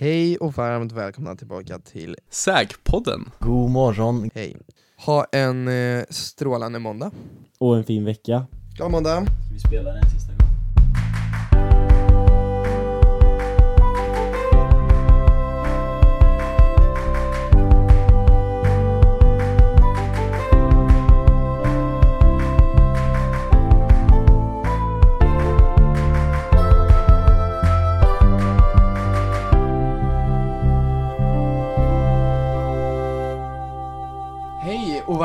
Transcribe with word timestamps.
Hej 0.00 0.38
och 0.38 0.54
varmt 0.54 0.92
välkomna 0.92 1.36
tillbaka 1.36 1.78
till 1.78 2.16
Sägpodden. 2.30 3.30
God 3.38 3.70
morgon 3.70 4.30
Hej. 4.34 4.56
Ha 5.06 5.24
en 5.32 5.68
eh, 5.68 6.04
strålande 6.10 6.78
måndag. 6.78 7.10
och 7.58 7.76
en 7.76 7.84
fin 7.84 8.04
vecka. 8.04 8.46
Glad 8.76 8.90
måndag. 8.90 9.26
Vi 9.52 9.58
spelar 9.58 9.96
en 9.96 10.10
sista 10.10 10.32
gång. 10.32 10.47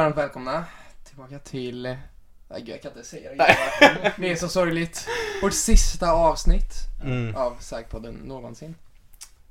Varmt 0.03 0.17
välkomna 0.17 0.65
tillbaka 1.03 1.39
till... 1.39 1.81
Nej 2.49 2.61
gud, 2.61 2.69
jag 2.69 2.81
kan 2.81 2.91
inte 2.91 3.03
säga 3.03 3.29
det. 3.35 4.13
Det 4.17 4.31
är 4.31 4.35
så 4.35 4.47
sorgligt. 4.49 5.07
Vårt 5.41 5.53
sista 5.53 6.11
avsnitt 6.11 6.73
Mm. 7.03 7.35
av 7.35 7.57
Sägpodden 7.59 8.13
någonsin. 8.13 8.75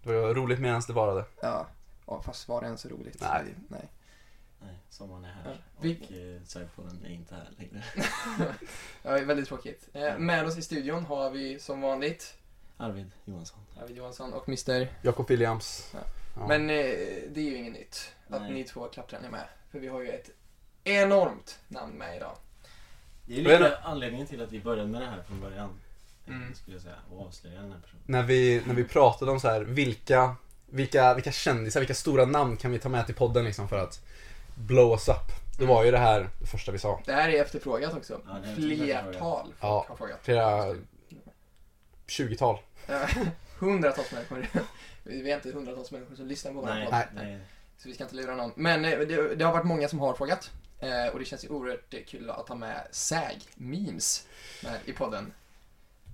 Det 0.02 0.12
var 0.12 0.34
roligt 0.34 0.59
medan 0.60 0.83
det 0.87 0.93
varade. 0.93 1.24
Ja, 1.43 1.66
ja 2.07 2.23
fast 2.23 2.48
var 2.48 2.60
det 2.60 2.66
ens 2.66 2.80
så 2.80 2.88
roligt? 2.88 3.20
Nej. 3.20 3.43
Nej. 3.69 3.88
Nej, 4.65 4.74
sommaren 4.91 5.24
är 5.24 5.29
Ja, 5.29 5.51
här 5.51 5.59
vi- 5.80 5.96
och 5.96 6.12
eh, 6.12 6.43
Sägpodden 6.46 7.05
är 7.05 7.10
inte 7.10 7.34
här 7.34 7.48
längre. 7.59 7.84
Ja, 9.02 9.10
det 9.12 9.19
är 9.19 9.24
väldigt 9.24 9.48
tråkigt. 9.48 9.88
Eh, 9.93 10.19
Med 10.19 10.45
oss 10.46 10.59
i 10.59 10.62
studion 10.62 11.05
har 11.05 11.30
vi 11.30 11.59
som 11.59 11.80
vanligt 11.80 12.34
Arvid 12.77 13.10
Johansson. 13.24 13.59
Arvid 13.82 13.96
Johansson 13.96 14.32
och 14.32 14.48
Mr. 14.48 14.88
Jakob 15.02 15.29
Williams. 15.29 15.91
Ja. 15.95 15.98
Ja. 16.37 16.46
Men 16.48 16.71
eh, 16.71 16.77
det 17.30 17.37
är 17.41 17.45
ju 17.51 17.57
inget 17.57 17.73
nytt 17.73 18.12
att 18.29 18.43
Nej. 18.43 18.52
ni 18.52 18.65
två 18.65 18.88
klappträn 18.88 19.24
är 19.24 19.30
med. 19.30 19.45
För 19.71 19.79
vi 19.79 19.88
har 19.88 20.01
ju 20.01 20.09
ett 20.09 20.30
enormt 20.85 21.59
namn 21.69 21.93
med 21.93 22.16
idag. 22.16 22.37
Det 23.27 23.35
är 23.35 23.43
lite 23.43 23.79
anledningen 23.83 24.27
till 24.27 24.43
att 24.43 24.52
vi 24.52 24.61
började 24.61 24.89
med 24.89 25.01
det 25.02 25.07
här 25.07 25.23
från 25.23 25.41
början. 25.41 25.71
Mm. 26.29 26.55
Skulle 26.55 26.77
jag 26.77 26.83
säga. 26.83 26.95
Och 27.13 27.27
avslöja 27.27 27.61
den 27.61 27.73
här 27.73 27.79
personen. 27.80 28.02
när, 28.07 28.23
vi, 28.23 28.63
när 28.66 28.74
vi 28.74 28.85
pratade 28.85 29.30
om 29.30 29.41
så 29.41 29.49
här, 29.49 29.61
vilka, 29.61 30.37
vilka, 30.66 31.15
vilka 31.15 31.33
kändisar, 31.33 31.80
vilka 31.80 31.95
stora 31.95 32.24
namn 32.24 32.57
kan 32.57 32.71
vi 32.71 32.79
ta 32.79 32.89
med 32.89 33.07
till 33.07 33.15
podden 33.15 33.45
liksom 33.45 33.69
för 33.69 33.79
att 33.79 34.01
blow 34.55 34.93
us 34.93 35.09
up. 35.09 35.16
Då 35.59 35.66
var 35.66 35.85
ju 35.85 35.91
det 35.91 35.99
här 35.99 36.29
det 36.41 36.47
första 36.47 36.73
vi 36.73 36.79
sa. 36.79 37.01
Det 37.07 37.13
här 37.13 37.29
är 37.29 37.43
efterfrågat 37.43 37.95
också. 37.96 38.21
Ja, 38.27 38.39
det 38.45 38.51
är 38.51 38.55
Flertal 38.55 39.43
folk 39.45 39.55
Ja. 39.61 39.85
har 39.89 39.96
frågat. 39.96 40.19
Flera 40.23 40.74
20-tal. 42.07 42.59
Eh, 42.89 43.11
Hundratals 43.59 44.13
människor. 44.13 44.46
Vi 45.02 45.30
är 45.30 45.37
inte 45.37 45.52
hundratals 45.52 45.91
människor 45.91 46.17
som 46.17 46.27
lyssnar 46.27 46.52
på 46.52 46.61
vår 46.61 46.67
Nej, 46.67 46.85
podd. 46.85 46.95
nej. 46.95 47.07
Nej. 47.15 47.24
nej. 47.27 47.41
Så 47.79 47.89
vi 47.89 47.95
ska 47.95 48.05
inte 48.05 48.17
lura 48.17 48.35
någon. 48.35 48.52
Men 48.57 48.85
eh, 48.85 48.99
det, 48.99 49.35
det 49.35 49.45
har 49.45 49.52
varit 49.52 49.67
många 49.67 49.89
som 49.89 49.99
har 49.99 50.15
frågat. 50.15 50.51
Eh, 50.83 51.13
Och 51.13 51.19
det 51.19 51.25
känns 51.25 51.45
ju 51.45 51.49
oerhört 51.49 51.95
kul 52.07 52.30
att 52.30 52.49
ha 52.49 52.55
med 52.57 52.87
SÄG-memes 52.91 54.27
med 54.63 54.80
i 54.85 54.93
podden. 54.93 55.33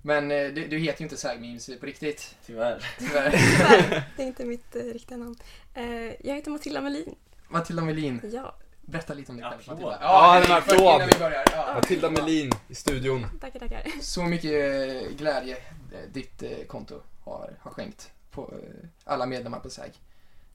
Men 0.03 0.31
eh, 0.31 0.47
du, 0.47 0.67
du 0.67 0.77
heter 0.77 0.99
ju 1.01 1.05
inte 1.05 1.17
SÄG-memes 1.17 1.79
på 1.79 1.85
riktigt. 1.85 2.35
Tyvärr. 2.45 2.85
Tyvärr. 2.99 3.31
Tyvärr, 3.57 4.03
det 4.17 4.23
är 4.23 4.27
inte 4.27 4.45
mitt 4.45 4.75
eh, 4.75 4.83
riktiga 4.83 5.17
namn. 5.17 5.35
Eh, 5.73 5.85
jag 6.27 6.35
heter 6.35 6.51
Matilda 6.51 6.81
Melin. 6.81 7.15
Matilda 7.47 7.81
Melin, 7.81 8.21
Ja, 8.33 8.55
berätta 8.81 9.13
lite 9.13 9.31
om 9.31 9.37
dig 9.37 9.49
själv. 9.49 9.61
Matilda. 9.67 9.97
Ja, 10.01 10.37
en 10.37 10.43
hej, 10.43 10.51
applåd. 10.57 10.63
först 10.77 10.81
Innan 10.81 11.07
vi 11.13 11.19
börjar. 11.19 11.43
Ja. 11.51 11.73
Matilda 11.75 12.09
Melin 12.09 12.51
i 12.67 12.75
studion. 12.75 13.25
tackar, 13.41 13.59
tackar. 13.59 13.83
Så 14.01 14.23
mycket 14.23 14.51
eh, 14.51 15.09
glädje 15.17 15.57
eh, 15.57 16.09
ditt 16.13 16.43
eh, 16.43 16.49
konto 16.67 17.01
har, 17.23 17.57
har 17.61 17.71
skänkt 17.71 18.11
på 18.31 18.53
eh, 18.53 18.87
alla 19.03 19.25
medlemmar 19.25 19.59
på 19.59 19.69
SÄG. 19.69 19.91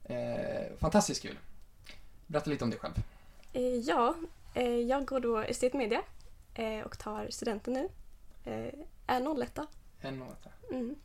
Eh, 0.03 0.77
fantastiskt 0.79 1.21
kul. 1.21 1.37
Berätta 2.27 2.49
lite 2.49 2.63
om 2.63 2.69
dig 2.69 2.79
själv. 2.79 2.93
Eh, 3.55 3.75
ja, 3.75 4.15
eh, 4.53 4.77
jag 4.77 5.05
går 5.05 5.19
då 5.19 5.37
estetmedia 5.37 6.01
eh, 6.53 6.79
och 6.85 6.99
tar 6.99 7.27
studenten 7.29 7.73
nu. 7.73 7.89
Eh, 8.43 8.73
är 9.07 9.21
01 9.41 9.59
En 10.01 10.21
och 10.21 10.27
åtta. 10.31 10.49
mm. 10.71 10.95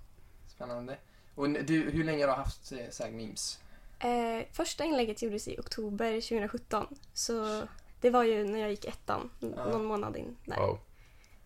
Spännande. 0.49 0.97
Och 1.35 1.51
du, 1.51 1.91
hur 1.91 2.05
länge 2.05 2.23
har 2.27 2.29
du 2.29 2.35
haft 2.43 2.73
eh, 2.73 2.79
SÄG 2.91 3.13
memes? 3.13 3.59
eh, 3.99 4.47
Första 4.53 4.85
inlägget 4.85 5.23
gjordes 5.23 5.49
i 5.49 5.59
oktober 5.59 6.13
2017. 6.21 6.87
Så 7.15 7.63
det 8.01 8.11
var 8.11 8.23
ju 8.25 8.45
när 8.45 8.59
jag 8.59 8.71
gick 8.71 8.85
ettan, 8.85 9.31
Ja. 9.41 9.65
någon 9.65 9.85
månad 9.85 10.17
in 10.17 10.37
där. 10.45 10.57
Wow. 10.57 10.79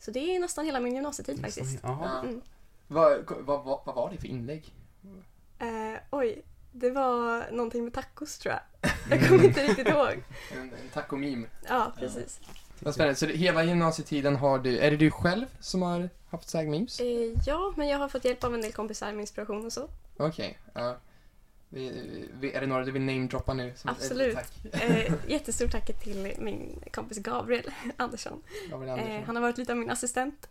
Så 0.00 0.10
det 0.10 0.37
är 0.37 0.41
nästan 0.41 0.64
hela 0.66 0.81
min 0.81 0.94
gymnasietid 0.94 1.41
faktiskt. 1.41 1.84
Mm. 1.84 2.41
Vad, 2.88 3.31
vad, 3.41 3.64
vad, 3.64 3.81
vad 3.84 3.94
var 3.94 4.10
det 4.10 4.16
för 4.19 4.26
inlägg? 4.28 4.75
Eh, 5.59 6.00
oj, 6.10 6.43
det 6.77 6.91
var 6.91 7.51
någonting 7.51 7.85
med 7.85 7.93
tacos 7.93 8.39
tror 8.39 8.55
jag. 8.55 8.91
Jag 9.11 9.29
kommer 9.29 9.45
inte 9.45 9.62
riktigt 9.67 9.89
ihåg. 9.89 10.23
En, 10.53 10.61
en 10.62 10.89
taco-meme. 10.93 11.47
Ja, 11.69 11.93
precis. 11.99 12.41
Vad 12.81 12.95
spännande. 12.95 13.15
Så 13.15 13.27
hela 13.27 13.65
gymnasietiden 13.65 14.37
har 14.37 14.59
du, 14.59 14.79
är 14.79 14.91
det 14.91 14.97
du 14.97 15.11
själv 15.11 15.47
som 15.61 15.83
har 15.83 16.09
haft 16.31 16.49
SÄG 16.49 16.69
memes? 16.69 17.01
Eh, 17.01 17.07
ja, 17.47 17.73
men 17.77 17.89
jag 17.89 17.99
har 17.99 18.09
fått 18.09 18.25
hjälp 18.25 18.45
av 18.45 18.55
en 18.55 18.61
del 18.62 18.73
kompisar 18.73 19.12
med 19.12 19.21
inspiration 19.21 19.67
och 19.67 19.73
så. 19.73 19.89
Okej. 20.17 20.59
ja. 20.75 20.97
Vi- 21.69 22.29
vi- 22.41 22.53
Är 22.53 22.61
det 22.61 22.67
några 22.67 22.85
du 22.85 22.91
vill 22.91 23.03
namedroppa 23.03 23.55
nu? 23.55 23.73
Som 23.77 23.91
Absolut. 23.91 24.35
Tack. 24.35 24.83
Eh, 24.83 25.12
jättestort 25.29 25.71
tack 25.73 26.01
till 26.03 26.35
min 26.39 26.83
kompis 26.93 27.19
Gabriel 27.19 27.71
Andersson. 27.97 28.43
Gabriel 28.71 28.99
Eh, 28.99 29.05
Andersson. 29.05 29.25
han 29.27 29.37
har 29.37 29.43
varit 29.43 29.59
lite 29.59 29.73
av 29.73 29.79
min 29.79 29.91
assistent 29.91 30.49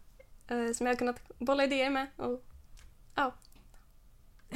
eh, 0.47 0.71
som 0.73 0.85
jag 0.87 0.93
har 0.93 0.95
kunnat 0.99 1.19
bolla 1.37 1.63
idéer 1.63 1.89
med. 1.89 2.07
Och, 2.17 2.43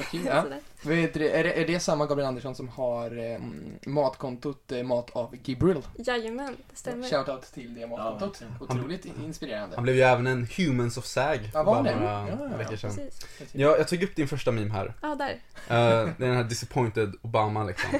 Okej, 0.00 0.20
ja. 0.26 0.44
Vet 0.82 1.14
du, 1.14 1.28
är, 1.28 1.44
det, 1.44 1.52
är 1.62 1.66
det 1.66 1.80
samma 1.80 2.06
Gabriel 2.06 2.28
Andersson 2.28 2.54
som 2.54 2.68
har 2.68 3.18
eh, 3.32 3.38
matkontot 3.86 4.72
eh, 4.72 4.82
Mat 4.82 5.10
av 5.10 5.36
Gibril? 5.44 5.82
Jajamän, 5.98 6.56
det 6.70 6.76
stämmer. 6.76 7.08
Shoutout 7.08 7.42
till 7.54 7.74
det 7.74 7.86
matkontot. 7.86 8.42
Otroligt 8.60 9.04
inspirerande. 9.24 9.76
Han 9.76 9.84
blev 9.84 9.96
ju 9.96 10.02
även 10.02 10.26
en 10.26 10.46
Humans 10.56 10.96
of 10.98 11.04
Sag 11.04 11.50
Ja, 11.54 11.62
var 11.62 11.74
bara 11.74 11.82
det? 11.82 12.00
några 12.00 12.28
Ja, 12.50 12.56
veckor 12.56 12.76
sedan. 12.76 12.90
Precis. 12.90 13.24
Ja, 13.52 13.76
jag 13.76 13.88
tog 13.88 14.02
upp 14.02 14.16
din 14.16 14.28
första 14.28 14.52
meme 14.52 14.72
här. 14.72 14.94
Ja, 15.02 15.14
där. 15.14 15.30
Eh, 15.30 16.10
det 16.18 16.24
är 16.24 16.28
den 16.28 16.36
här 16.36 16.44
disappointed 16.44 17.12
Obama 17.22 17.64
liksom. 17.64 17.90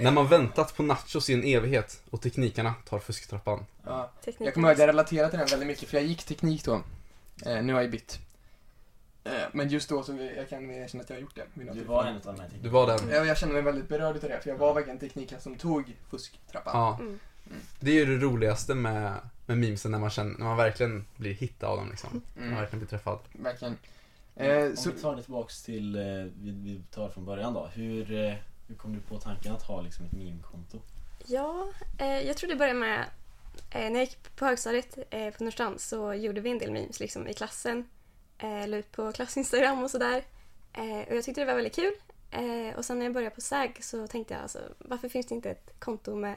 När 0.00 0.10
man 0.10 0.26
väntat 0.28 0.76
på 0.76 0.82
nachos 0.82 1.30
i 1.30 1.34
en 1.34 1.44
evighet 1.44 2.02
och 2.10 2.20
teknikerna 2.22 2.74
tar 2.88 2.98
fusktrappan. 2.98 3.66
Ja. 3.86 4.10
Jag 4.38 4.54
kommer 4.54 4.68
ihåg 4.68 4.72
att 4.72 4.78
jag 4.78 4.88
relaterade 4.88 5.30
till 5.30 5.38
den 5.38 5.48
väldigt 5.48 5.66
mycket 5.66 5.88
för 5.88 5.96
jag 5.96 6.06
gick 6.06 6.22
teknik 6.24 6.64
då. 6.64 6.82
Eh, 7.46 7.62
nu 7.62 7.72
har 7.72 7.80
jag 7.80 7.90
bytt. 7.90 8.18
Men 9.52 9.68
just 9.68 9.88
då 9.88 10.02
så 10.02 10.30
jag 10.36 10.48
kan 10.48 10.70
erkänna 10.70 11.04
att 11.04 11.10
jag 11.10 11.16
har 11.16 11.20
gjort 11.22 11.34
det. 11.34 11.72
Du 11.74 11.84
var 11.84 12.04
en 12.04 12.16
av 12.16 12.22
de 12.22 12.40
här 12.40 12.50
Du 12.62 12.68
var 12.68 12.86
den. 12.86 13.08
Ja, 13.10 13.24
jag 13.24 13.38
känner 13.38 13.52
mig 13.52 13.62
väldigt 13.62 13.88
berörd 13.88 14.16
utav 14.16 14.30
det 14.30 14.40
för 14.40 14.50
jag 14.50 14.56
var 14.56 14.74
verkligen 14.74 14.98
tekniken 14.98 15.40
som 15.40 15.54
tog 15.56 15.96
fusktrappan. 16.10 16.72
Ja. 16.74 16.96
Mm. 17.00 17.18
Det 17.80 17.90
är 17.90 17.94
ju 17.94 18.06
det 18.18 18.24
roligaste 18.24 18.74
med, 18.74 19.14
med 19.46 19.58
memesen 19.58 19.90
när 19.92 19.98
man 19.98 20.10
känner, 20.10 20.38
när 20.38 20.46
man 20.46 20.56
verkligen 20.56 21.04
blir 21.16 21.34
hittad 21.34 21.66
av 21.68 21.76
dem 21.76 21.88
liksom. 21.90 22.10
När 22.34 22.40
man 22.40 22.48
Mm, 22.48 22.60
verkligen 22.60 22.78
blir 22.80 22.88
träffad. 22.88 23.18
verkligen. 23.32 23.72
Om 23.72 23.78
Eh, 24.44 24.74
så, 24.74 24.90
vi 24.90 25.00
tar 25.00 25.16
det 25.16 25.22
tillbaks 25.22 25.62
till, 25.62 25.94
eh, 25.96 26.02
vi, 26.42 26.50
vi 26.50 26.80
tar 26.90 27.08
från 27.08 27.24
början 27.24 27.54
då. 27.54 27.66
Hur, 27.66 28.12
eh, 28.12 28.34
hur 28.68 28.74
kom 28.74 28.92
du 28.94 29.00
på 29.00 29.18
tanken 29.18 29.52
att 29.52 29.62
ha 29.62 29.80
liksom 29.82 30.04
ett 30.06 30.12
meme-konto? 30.12 30.78
Ja, 31.26 31.68
eh, 31.98 32.20
jag 32.26 32.36
tror 32.36 32.50
det 32.50 32.56
började 32.56 32.78
med 32.78 33.04
eh, 33.70 33.80
när 33.80 33.90
jag 33.90 34.00
gick 34.00 34.36
på 34.36 34.44
högstadiet 34.44 34.98
eh, 35.10 35.30
på 35.34 35.44
Norrstrand 35.44 35.80
så 35.80 36.14
gjorde 36.14 36.40
vi 36.40 36.50
en 36.50 36.58
del 36.58 36.72
memes 36.72 37.00
liksom, 37.00 37.28
i 37.28 37.34
klassen. 37.34 37.88
Eh, 38.38 38.68
la 38.68 38.76
ut 38.76 38.92
på 38.92 39.12
klassinstagram 39.12 39.82
och 39.82 39.90
sådär. 39.90 40.24
Eh, 40.72 41.08
och 41.08 41.16
jag 41.16 41.24
tyckte 41.24 41.40
det 41.40 41.44
var 41.44 41.54
väldigt 41.54 41.74
kul. 41.74 41.94
Eh, 42.30 42.76
och 42.76 42.84
sen 42.84 42.98
när 42.98 43.06
jag 43.06 43.14
började 43.14 43.34
på 43.34 43.40
SÄG 43.40 43.84
så 43.84 44.06
tänkte 44.06 44.34
jag 44.34 44.42
alltså, 44.42 44.58
varför 44.78 45.08
finns 45.08 45.26
det 45.26 45.34
inte 45.34 45.50
ett 45.50 45.80
konto 45.80 46.16
med 46.16 46.36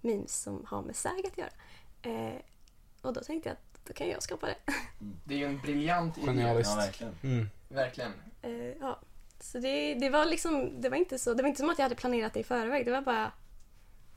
memes 0.00 0.42
som 0.42 0.64
har 0.68 0.82
med 0.82 0.96
SÄG 0.96 1.26
att 1.26 1.38
göra? 1.38 1.50
Eh, 2.02 2.40
och 3.02 3.12
då 3.12 3.20
tänkte 3.20 3.48
jag 3.48 3.54
att 3.54 3.86
då 3.86 3.92
kan 3.92 4.08
jag 4.08 4.22
skapa 4.22 4.46
det. 4.46 4.56
det 5.24 5.34
är 5.34 5.38
ju 5.38 5.44
en 5.44 5.60
briljant 5.60 6.18
idé. 6.18 6.26
Genialiskt. 6.26 6.72
Ja, 6.76 6.76
verkligen. 6.76 7.14
Mm. 7.22 7.48
Verkligen. 7.68 8.12
Eh, 8.42 8.52
ja. 8.80 8.98
Så 9.40 9.58
det, 9.58 9.94
det 9.94 10.10
var 10.10 10.24
liksom, 10.24 10.80
det 10.80 10.88
var, 10.88 10.96
inte 10.96 11.18
så, 11.18 11.34
det 11.34 11.42
var 11.42 11.48
inte 11.48 11.60
som 11.60 11.70
att 11.70 11.78
jag 11.78 11.84
hade 11.84 11.94
planerat 11.94 12.34
det 12.34 12.40
i 12.40 12.44
förväg. 12.44 12.84
Det 12.84 12.92
var 12.92 13.02
bara, 13.02 13.32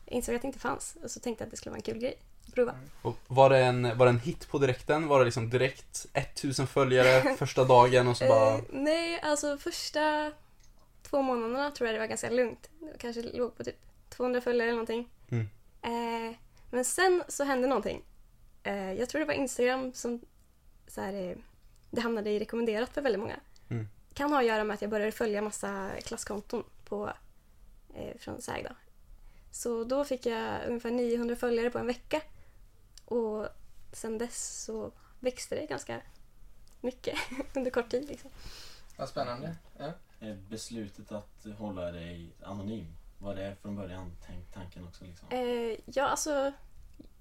jag 0.06 0.15
insåg 0.15 0.36
att 0.36 0.42
det 0.42 0.48
inte 0.48 0.60
fanns 0.60 0.98
och 1.04 1.12
så 1.12 1.19
tänkte 1.19 1.42
jag 1.42 1.48
att 1.48 1.51
det 1.51 1.57
skulle 1.57 1.71
vara 1.71 1.77
en 1.77 1.81
kul 1.81 1.98
grej. 1.98 2.18
Prova. 2.53 2.75
Och 3.01 3.18
var, 3.27 3.50
det 3.50 3.57
en, 3.57 3.97
var 3.97 4.06
det 4.06 4.09
en 4.09 4.19
hit 4.19 4.47
på 4.50 4.57
direkten? 4.57 5.07
Var 5.07 5.19
det 5.19 5.25
liksom 5.25 5.50
direkt 5.50 6.06
1000 6.13 6.68
följare 6.68 7.36
första 7.38 7.63
dagen 7.63 8.07
och 8.07 8.18
så 8.18 8.27
bara... 8.27 8.53
Eh, 8.53 8.62
nej, 8.69 9.21
alltså 9.21 9.57
första 9.57 10.31
två 11.03 11.21
månaderna 11.21 11.71
tror 11.71 11.88
jag 11.88 11.95
det 11.95 12.00
var 12.00 12.07
ganska 12.07 12.30
lugnt. 12.30 12.69
Det 12.80 12.97
kanske 12.97 13.21
låg 13.21 13.57
på 13.57 13.63
typ 13.63 13.77
200 14.09 14.42
följare 14.42 14.69
eller 14.69 14.77
någonting. 14.77 15.09
Mm. 15.30 15.50
Eh, 15.81 16.36
men 16.71 16.86
sen 16.86 17.24
så 17.27 17.44
hände 17.44 17.68
någonting. 17.68 18.03
Eh, 18.63 18.94
jag 18.94 19.09
tror 19.09 19.19
det 19.19 19.25
var 19.25 19.33
Instagram 19.33 19.94
som 19.94 20.21
så 20.88 21.01
här, 21.01 21.13
eh, 21.13 21.38
det 21.91 22.01
hamnade 22.01 22.30
i 22.30 22.39
rekommenderat 22.39 22.89
för 22.89 23.01
väldigt 23.01 23.19
många. 23.19 23.39
Mm. 23.69 23.88
Kan 24.13 24.31
ha 24.31 24.39
att 24.39 24.45
göra 24.45 24.63
med 24.63 24.74
att 24.74 24.81
jag 24.81 24.91
började 24.91 25.12
följa 25.12 25.41
massa 25.41 25.89
klasskonton 26.03 26.63
på, 26.86 27.13
eh, 27.95 28.18
från 28.18 28.41
SÄG. 28.41 28.63
Då. 28.69 28.75
Så 29.51 29.83
då 29.83 30.03
fick 30.03 30.25
jag 30.25 30.68
ungefär 30.68 30.91
900 30.91 31.36
följare 31.36 31.69
på 31.69 31.80
en 31.80 31.88
vecka. 31.88 32.21
Och 33.06 33.48
sen 33.92 34.18
dess 34.18 34.63
så 34.63 34.92
växte 35.19 35.56
det 35.56 35.66
ganska 35.66 36.02
mycket 36.81 37.18
under 37.56 37.72
kort 37.72 37.90
tid. 37.90 38.07
Liksom. 38.07 38.31
Vad 38.98 39.10
spännande. 39.10 39.56
Ja. 39.78 39.92
Beslutet 40.50 41.12
att 41.12 41.46
hålla 41.57 41.92
dig 41.92 42.30
anonym, 42.44 42.88
var 43.19 43.36
det 43.36 43.56
från 43.62 43.75
början 43.75 44.12
tänkt 44.25 44.54
tanken 44.54 44.88
också 44.88 45.06
liksom? 45.06 45.28
Eh, 45.30 45.80
ja, 45.86 46.04
alltså. 46.07 46.54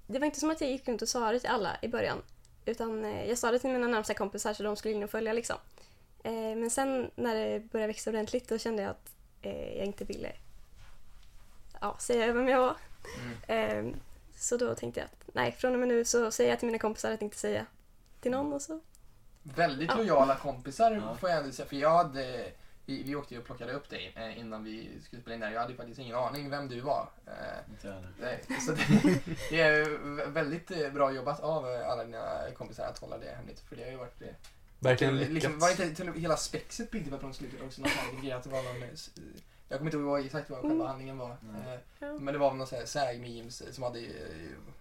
Det 0.07 0.19
var 0.19 0.27
inte 0.27 0.41
som 0.41 0.51
att 0.51 0.61
jag 0.61 0.71
gick 0.71 0.89
runt 0.89 1.03
och 1.03 1.09
sa 1.09 1.33
det 1.33 1.41
till 1.41 1.51
alla 1.51 1.77
i 1.83 1.89
början. 1.89 2.23
Utan 2.65 3.05
eh, 3.05 3.29
jag 3.29 3.39
sa 3.39 3.51
det 3.51 3.59
till 3.59 3.71
mina 3.71 3.87
närmsta 3.87 4.15
kompisar 4.15 4.55
så 4.55 4.63
de 4.63 4.77
skulle 4.77 4.95
in 4.95 5.03
och 5.03 5.11
följa 5.11 5.33
liksom. 5.33 5.57
Eh, 6.23 6.33
men 6.33 6.71
sen 6.71 7.11
när 7.15 7.35
det 7.35 7.61
började 7.61 7.87
växa 7.93 8.11
ordentligt 8.11 8.49
då 8.49 8.59
kände 8.59 8.83
jag 8.83 8.91
att 8.91 9.11
jag 9.77 9.87
inte 9.87 10.05
ville 10.05 10.33
ja, 11.81 11.97
säga 11.99 12.33
vem 12.33 12.49
jag 12.49 12.61
var. 12.61 12.77
Mm. 13.49 13.97
Eh, 14.45 14.47
så 14.47 14.57
då 14.57 14.75
tänkte 14.75 15.01
jag 15.01 15.07
att 15.07 15.35
nej, 15.35 15.53
från 15.53 15.73
och 15.73 15.79
med 15.79 15.89
nu 15.89 16.05
så 16.05 16.31
säger 16.31 16.51
jag 16.51 16.59
till 16.59 16.67
mina 16.67 16.79
kompisar 16.79 17.13
att 17.13 17.23
inte 17.23 17.37
säga 17.37 17.67
till 18.21 18.31
någon 18.31 18.53
och 18.53 18.63
så. 18.63 18.81
Väldigt 19.43 19.89
Ja. 19.91 19.97
lojala 19.97 20.37
kompisar 20.37 20.93
Ja. 20.93 21.17
får 21.17 21.31
jag 21.31 21.39
ändå 21.39 21.53
säga. 21.53 21.69
För 21.69 21.77
jag 21.77 21.91
hade, 21.97 22.51
vi, 22.87 23.03
vi 23.03 23.15
åkte 23.15 23.35
ju 23.35 23.41
och 23.41 23.47
plockade 23.47 23.73
upp 23.73 23.91
dig 23.91 24.13
eh, 24.17 24.39
innan 24.39 24.65
vi 24.65 24.91
skulle 25.05 25.23
spela 25.23 25.35
in 25.35 25.41
där. 25.41 25.51
Jag 25.51 25.61
hade 25.61 25.75
faktiskt 25.75 25.99
ingen 26.01 26.17
aning 26.17 26.51
vem 26.51 26.69
du 26.69 26.81
var. 26.81 27.09
Eh, 27.27 27.33
jag 27.83 27.95
nej, 28.21 28.45
så 28.67 28.73
det, 28.73 28.87
det 29.51 29.61
är 29.61 29.85
vä- 29.85 30.31
väldigt 30.31 30.71
eh, 30.71 30.91
bra 30.93 31.13
jobbat 31.13 31.41
av 31.41 31.71
eh, 31.73 31.89
alla 31.91 32.05
dina 32.05 32.23
kompisar 32.57 32.85
att 32.87 32.99
hålla 32.99 33.19
det 33.19 33.31
hemligt. 33.37 33.61
För 33.61 33.77
det 33.77 33.85
har 33.85 33.91
ju 33.91 33.97
varit 33.97 34.23
eh, 34.23 34.29
Verkligen 34.79 35.17
Liksom, 35.17 35.35
lyckats. 35.35 35.55
var 35.63 35.71
inte 35.71 35.95
till, 35.95 36.13
hela 36.23 36.37
spexet 36.37 36.91
byggde 36.91 37.11
väl 37.11 37.21
på 37.21 37.27
något 37.27 37.37
slutet 37.37 37.63
också? 37.63 37.81
Någon 37.83 38.21
grej 38.23 38.33
att 38.33 38.43
det 38.45 38.51
var 38.51 38.63
någon, 38.63 38.83
eh, 38.83 38.89
jag 39.69 39.79
kommer 39.79 39.91
inte 39.91 39.97
ihåg 40.03 40.21
exakt 40.27 40.51
vad 40.51 40.59
själva 40.61 40.75
Mm. 40.75 40.87
handlingen 40.87 41.19
var. 41.19 41.37
Ja, 41.99 42.07
Men 42.21 42.35
det 42.35 42.39
var 42.39 42.51
väl 42.51 42.59
någon 42.59 42.67
sån 42.67 42.79
här 42.79 42.87
säg-memes 42.87 43.63
som 43.75 43.85
hade 43.85 43.99
eh, 43.99 44.07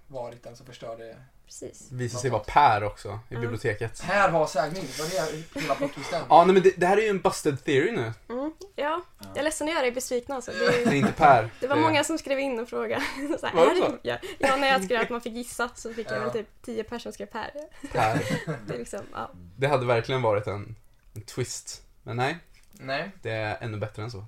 varit 0.07 0.43
den 0.43 0.55
som 0.55 0.65
förstörde. 0.65 1.15
precis. 1.45 1.91
Visade 1.91 2.21
sig 2.21 2.29
vara 2.31 2.43
Per 2.47 2.83
också 2.83 3.19
i 3.29 3.35
biblioteket. 3.35 4.01
Här 4.01 4.31
var 4.31 4.47
säg-memes, 4.47 4.99
var 4.99 5.05
det 5.07 5.59
hela 5.61 5.75
plottvisten? 5.75 6.21
Ja, 6.29 6.45
nej, 6.45 6.53
men 6.53 6.63
det, 6.63 6.73
det 6.77 6.85
här 6.87 6.97
är 6.97 7.01
ju 7.01 7.07
en 7.07 7.19
busted 7.21 7.63
theory 7.63 7.91
nu. 7.91 8.13
Mm, 8.29 8.51
ja, 8.59 8.63
Ja. 8.75 9.01
jag 9.19 9.37
är 9.37 9.43
ledsen 9.43 9.67
att 9.67 9.73
göra 9.73 9.85
er 9.87 9.91
besvikna 9.91 10.35
alltså. 10.35 10.51
Det 10.59 10.85
Det, 10.85 10.89
är 10.89 10.93
inte 10.93 11.11
Per. 11.11 11.49
det 11.59 11.67
var 11.67 11.75
många 11.75 12.03
som 12.03 12.17
skrev 12.17 12.39
in 12.39 12.59
och 12.59 12.69
frågade. 12.69 13.03
Så 13.39 13.45
här, 13.47 13.55
Var 13.55 13.65
det 13.69 13.75
så? 13.75 13.97
Ja, 14.01 14.17
ja, 14.39 14.55
när 14.55 14.67
jag 14.67 14.83
skrev 14.83 15.01
att 15.01 15.09
man 15.09 15.21
fick 15.21 15.33
gissa 15.33 15.69
så 15.75 15.93
fick 15.93 16.07
jag 16.11 16.17
Ja. 16.17 16.21
väl 16.21 16.31
typ 16.31 16.47
tio 16.61 16.83
personer 16.83 16.99
som 16.99 17.11
skrev 17.13 17.25
Per. 17.25 17.51
Per. 17.91 18.21
Det 18.67 18.77
liksom, 18.77 19.01
ja. 19.13 19.31
Det 19.57 19.67
hade 19.67 19.85
verkligen 19.85 20.21
varit 20.21 20.47
en, 20.47 20.75
en 21.15 21.21
twist. 21.21 21.81
Men 22.03 22.17
nej, 22.17 22.37
Nej. 22.73 23.11
det 23.21 23.29
är 23.31 23.57
ännu 23.61 23.77
bättre 23.77 24.03
än 24.03 24.11
så. 24.11 24.25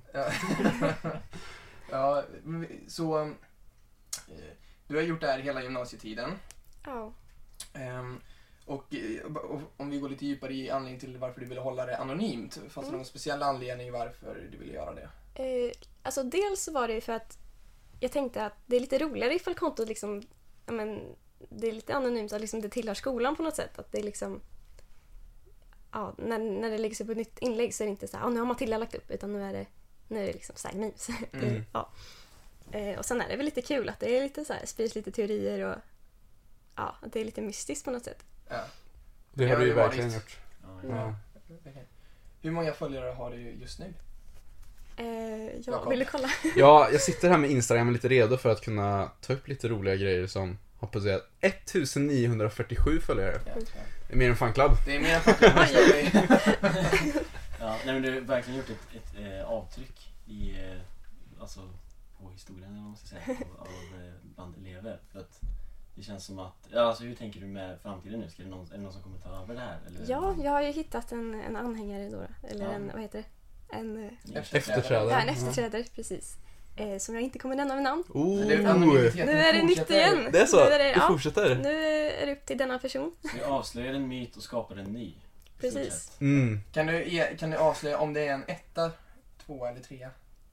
Ja, 1.90 2.24
så... 2.88 3.20
eh, 3.22 3.28
Du 4.86 4.96
har 4.96 5.02
gjort 5.02 5.20
det 5.20 5.26
här 5.26 5.38
hela 5.38 5.62
gymnasietiden. 5.62 6.30
ja. 6.84 7.12
Ehm, 7.74 8.20
och, 8.66 8.94
eh, 8.94 9.36
och 9.36 9.60
om 9.76 9.90
vi 9.90 9.98
går 9.98 10.08
lite 10.08 10.26
djupare 10.26 10.52
i 10.54 10.70
anledningen 10.70 11.00
till 11.00 11.16
varför 11.18 11.40
du 11.40 11.46
ville 11.46 11.60
hålla 11.60 11.86
det 11.86 11.96
anonymt. 11.98 12.54
Fanns 12.54 12.74
det 12.74 12.80
Mm. 12.80 12.92
någon 12.96 13.04
speciell 13.04 13.42
anledning 13.42 13.92
varför 13.92 14.48
du 14.52 14.58
ville 14.58 14.72
göra 14.72 14.94
det? 14.94 15.08
Eh, 15.34 15.72
alltså 16.02 16.22
dels 16.22 16.68
var 16.68 16.88
det 16.88 17.00
för 17.00 17.12
att 17.12 17.38
jag 18.00 18.12
tänkte 18.12 18.46
att 18.46 18.52
det 18.66 18.76
är 18.76 18.80
lite 18.80 18.98
roligare 18.98 19.34
ifall 19.34 19.54
kontot 19.54 19.88
liksom, 19.88 20.22
ja 20.66 20.72
men, 20.72 21.00
det 21.48 21.68
är 21.68 21.72
lite 21.72 21.94
anonymt 21.94 22.32
att 22.32 22.40
liksom 22.40 22.60
det 22.60 22.68
tillhör 22.68 22.94
skolan 22.94 23.36
på 23.36 23.42
något 23.42 23.56
sätt. 23.56 23.78
Att 23.78 23.92
det 23.92 23.98
är 23.98 24.02
liksom, 24.02 24.40
ja, 25.96 26.14
när, 26.18 26.38
när 26.38 26.70
det 26.70 26.78
läggs 26.78 27.00
upp 27.00 27.10
ett 27.10 27.16
nytt 27.16 27.38
inlägg 27.38 27.74
så 27.74 27.82
är 27.82 27.86
det 27.86 27.90
inte 27.90 28.08
så 28.08 28.16
här, 28.16 28.24
ja 28.24 28.30
nu 28.30 28.38
har 28.38 28.46
Matilda 28.46 28.78
lagt 28.78 28.94
upp, 28.94 29.10
utan 29.10 29.32
nu 29.32 29.42
är 29.42 29.52
det, 29.52 29.66
nu 30.08 30.22
är 30.22 30.26
det 30.26 30.32
liksom 30.32 30.56
så 30.56 30.68
här 30.68 30.74
memes. 30.74 31.08
Mm. 31.32 31.64
Ja. 31.72 31.88
eh, 32.72 32.98
och 32.98 33.04
sen 33.04 33.20
är 33.20 33.28
det 33.28 33.36
väl 33.36 33.44
lite 33.44 33.62
kul 33.62 33.88
att 33.88 34.00
det 34.00 34.18
är 34.18 34.22
lite 34.22 34.44
så 34.44 34.52
här, 34.52 34.66
sprids 34.66 34.94
lite 34.94 35.10
teorier 35.10 35.60
och 35.66 35.76
ja, 36.76 36.96
att 37.02 37.12
det 37.12 37.20
är 37.20 37.24
lite 37.24 37.40
mystiskt 37.42 37.84
på 37.84 37.90
något 37.90 38.04
sätt. 38.04 38.24
Ja. 38.48 38.60
Det 39.34 39.44
har 39.46 39.54
har 39.54 39.60
du 39.60 39.66
ju 39.68 39.74
verkligen 39.74 40.12
gjort. 40.12 40.36
Ja, 40.62 40.80
Mm. 40.84 40.96
ja. 40.96 41.14
Ja. 41.34 41.54
Okej. 41.70 41.86
Hur 42.42 42.50
många 42.50 42.72
följare 42.72 43.10
har 43.12 43.30
du 43.30 43.36
just 43.36 43.78
nu? 43.78 43.94
Eh, 44.96 45.60
ja, 45.66 45.88
vill 45.88 45.98
du 45.98 46.04
kolla? 46.04 46.28
ja, 46.56 46.88
jag 46.92 47.00
sitter 47.00 47.30
här 47.30 47.38
med 47.38 47.50
Instagram 47.50 47.92
lite 47.92 48.08
redo 48.08 48.36
för 48.36 48.48
att 48.48 48.60
kunna 48.60 49.10
ta 49.20 49.32
upp 49.32 49.48
lite 49.48 49.68
roliga 49.68 49.96
grejer 49.96 50.26
som 50.26 50.58
har 50.78 50.88
passerat 50.88 51.22
1947 51.40 53.00
följare. 53.00 53.40
Ja, 53.46 53.52
ja. 53.56 53.80
Det 54.08 54.14
är 54.14 54.18
mer 54.18 54.30
än 54.30 54.36
fanclub. 54.36 54.70
Det 54.84 54.96
är 54.96 55.00
mer 55.00 55.14
än 55.14 55.20
40 55.20 57.18
Ja, 57.60 57.76
nej 57.86 57.94
men 57.94 58.02
du 58.02 58.12
har 58.12 58.20
verkligen 58.20 58.58
gjort 58.58 58.70
ett, 58.70 58.96
ett 58.96 59.14
eh, 59.40 59.44
avtryck 59.50 60.14
i, 60.26 60.50
eh, 60.50 60.80
alltså 61.40 61.60
på 62.20 62.30
historien 62.30 62.64
eller 62.70 62.80
vad 62.80 62.88
man 62.88 62.96
ska 62.96 63.06
säga, 63.08 63.22
av, 63.58 63.60
av, 63.60 63.66
eh, 64.00 64.12
bland 64.34 64.54
elever. 64.56 65.00
För 65.12 65.20
att 65.20 65.40
det 65.94 66.02
känns 66.02 66.24
som 66.24 66.38
att, 66.38 66.68
ja, 66.72 66.80
alltså 66.80 67.04
hur 67.04 67.14
tänker 67.14 67.40
du 67.40 67.46
med 67.46 67.78
framtiden 67.82 68.20
nu? 68.20 68.30
Ska 68.30 68.42
det 68.42 68.48
någon, 68.48 68.66
är 68.72 68.76
det 68.76 68.82
någon 68.82 68.92
som 68.92 69.02
kommer 69.02 69.18
ta 69.18 69.42
över 69.42 69.54
det 69.54 69.60
här? 69.60 69.78
Eller? 69.86 70.00
Ja, 70.10 70.34
jag 70.44 70.50
har 70.50 70.62
ju 70.62 70.70
hittat 70.72 71.12
en, 71.12 71.34
en 71.34 71.56
anhängare 71.56 72.08
då. 72.10 72.22
Eller 72.48 72.64
Ja. 72.64 72.70
en, 72.70 72.90
vad 72.92 73.02
heter 73.02 73.18
det? 73.18 73.24
En, 73.76 74.04
eh, 74.04 74.36
Efterträdare. 74.36 75.10
ja, 75.10 75.20
en 75.20 75.28
efterträdare, 75.28 75.84
precis. 75.94 76.36
Eh, 76.76 76.98
som 76.98 77.14
jag 77.14 77.24
inte 77.24 77.38
kommer 77.38 77.56
nämna 77.56 77.74
vid 77.74 77.82
namn. 77.84 78.04
Oh, 78.08 78.46
Det 78.46 78.54
är 78.54 78.66
anonymiteten 78.66 79.26
Nu 79.26 79.32
är 79.32 79.52
det 79.52 79.62
nytt 79.62 79.90
igen. 79.90 80.28
det 80.32 80.40
är 80.40 80.46
så? 80.46 80.56
Nu 80.64 80.70
är 80.70 80.78
det, 80.78 80.90
ja, 80.90 81.08
fortsätter? 81.08 81.54
nu 81.54 81.84
är 82.06 82.26
det 82.26 82.32
upp 82.32 82.46
till 82.46 82.58
denna 82.58 82.78
person. 82.78 83.12
Så 83.22 83.28
vi 83.36 83.42
avslöjar 83.42 83.94
en 83.94 84.08
myt 84.08 84.36
och 84.36 84.42
skapar 84.42 84.76
en 84.76 84.84
ny. 84.84 85.14
Precis. 85.60 86.10
Mm. 86.20 86.60
Kan 86.72 86.86
du, 86.86 87.24
kan 87.38 87.50
du 87.50 87.56
avslöja 87.56 87.98
om 87.98 88.12
det 88.12 88.26
är 88.28 88.32
en 88.34 88.44
etta, 88.48 88.90
tvåa 89.46 89.68
eller 89.70 89.80
trea? 89.80 90.10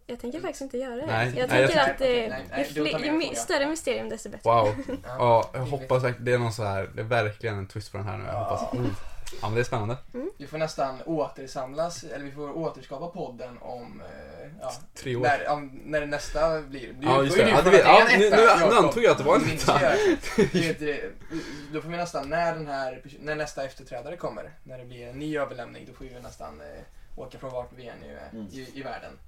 Jag 0.07 0.19
tänker 0.19 0.39
faktiskt 0.41 0.61
inte 0.61 0.77
göra 0.77 0.95
det. 0.95 1.05
Nej, 1.05 1.33
jag 1.37 1.49
nej, 1.49 1.59
tänker 1.59 1.77
jag 1.77 1.89
att 1.89 1.97
det, 1.97 2.29
Nej, 2.29 2.45
nej, 2.51 2.67
ju, 2.73 2.83
du 2.83 2.89
fler, 2.89 3.11
med 3.11 3.37
större 3.37 3.67
mysterium 3.67 4.09
desto 4.09 4.29
bättre. 4.29 4.49
Wow. 4.49 4.75
Ja, 5.05 5.49
jag 5.53 5.59
hoppas 5.59 6.03
att 6.03 6.15
det 6.25 6.33
är 6.33 6.37
någon 6.37 6.53
så 6.53 6.63
här, 6.63 6.89
det 6.95 7.01
är 7.01 7.05
verkligen 7.05 7.57
en 7.57 7.67
twist 7.67 7.91
på 7.91 7.97
den 7.97 8.07
här 8.07 8.17
nu. 8.17 8.23
Jag 8.25 8.33
Ja. 8.33 8.43
hoppas. 8.43 8.73
Mm. 8.73 8.95
Ja, 9.41 9.47
men 9.47 9.55
det 9.55 9.61
är 9.61 9.63
spännande. 9.63 9.97
Vi 10.37 10.47
får 10.47 10.57
nästan 10.57 11.01
återsamlas, 11.05 12.03
eller 12.03 12.25
vi 12.25 12.31
får 12.31 12.57
återskapa 12.57 13.07
podden 13.07 13.57
om, 13.61 14.01
eh, 14.01 14.49
ja, 14.61 14.73
Tre 14.95 15.15
år. 15.15 15.21
när, 15.21 15.47
om, 15.49 15.79
när 15.85 15.99
det 16.01 16.05
nästa 16.07 16.61
blir. 16.61 16.93
Du, 16.93 17.07
Ja, 17.07 17.23
just 17.23 17.37
det. 17.37 17.49
Ja, 17.49 17.61
det 17.61 17.69
vet- 17.69 17.85
ja, 17.85 18.05
nu- 18.17 18.29
nu- 18.29 18.69
nu 18.69 18.75
antog 18.77 19.03
jag 19.03 19.11
att 19.11 19.17
det 19.17 19.23
var 19.23 19.35
en 19.35 19.49
etta. 19.49 19.79
Då 21.73 21.81
får 21.81 21.89
vi 21.89 21.97
nästan, 21.97 22.29
när 22.29 22.53
den 22.53 22.67
här, 22.67 23.01
när 23.19 23.35
nästa 23.35 23.65
efterträdare 23.65 24.17
kommer, 24.17 24.51
när 24.63 24.77
det 24.77 24.85
blir 24.85 25.07
en 25.07 25.19
ny 25.19 25.37
överlämning, 25.37 25.85
då 25.87 25.93
får 25.93 26.05
vi 26.05 26.19
nästan 26.21 26.61
eh, 26.61 27.19
åka 27.19 27.39
från 27.39 27.51
vart 27.51 27.73
vi 27.75 27.87
är 27.87 27.95
nu 28.01 28.13
eh, 28.17 28.33
Mm. 28.33 28.47
i, 28.51 28.69
i 28.73 28.81
världen. 28.83 29.19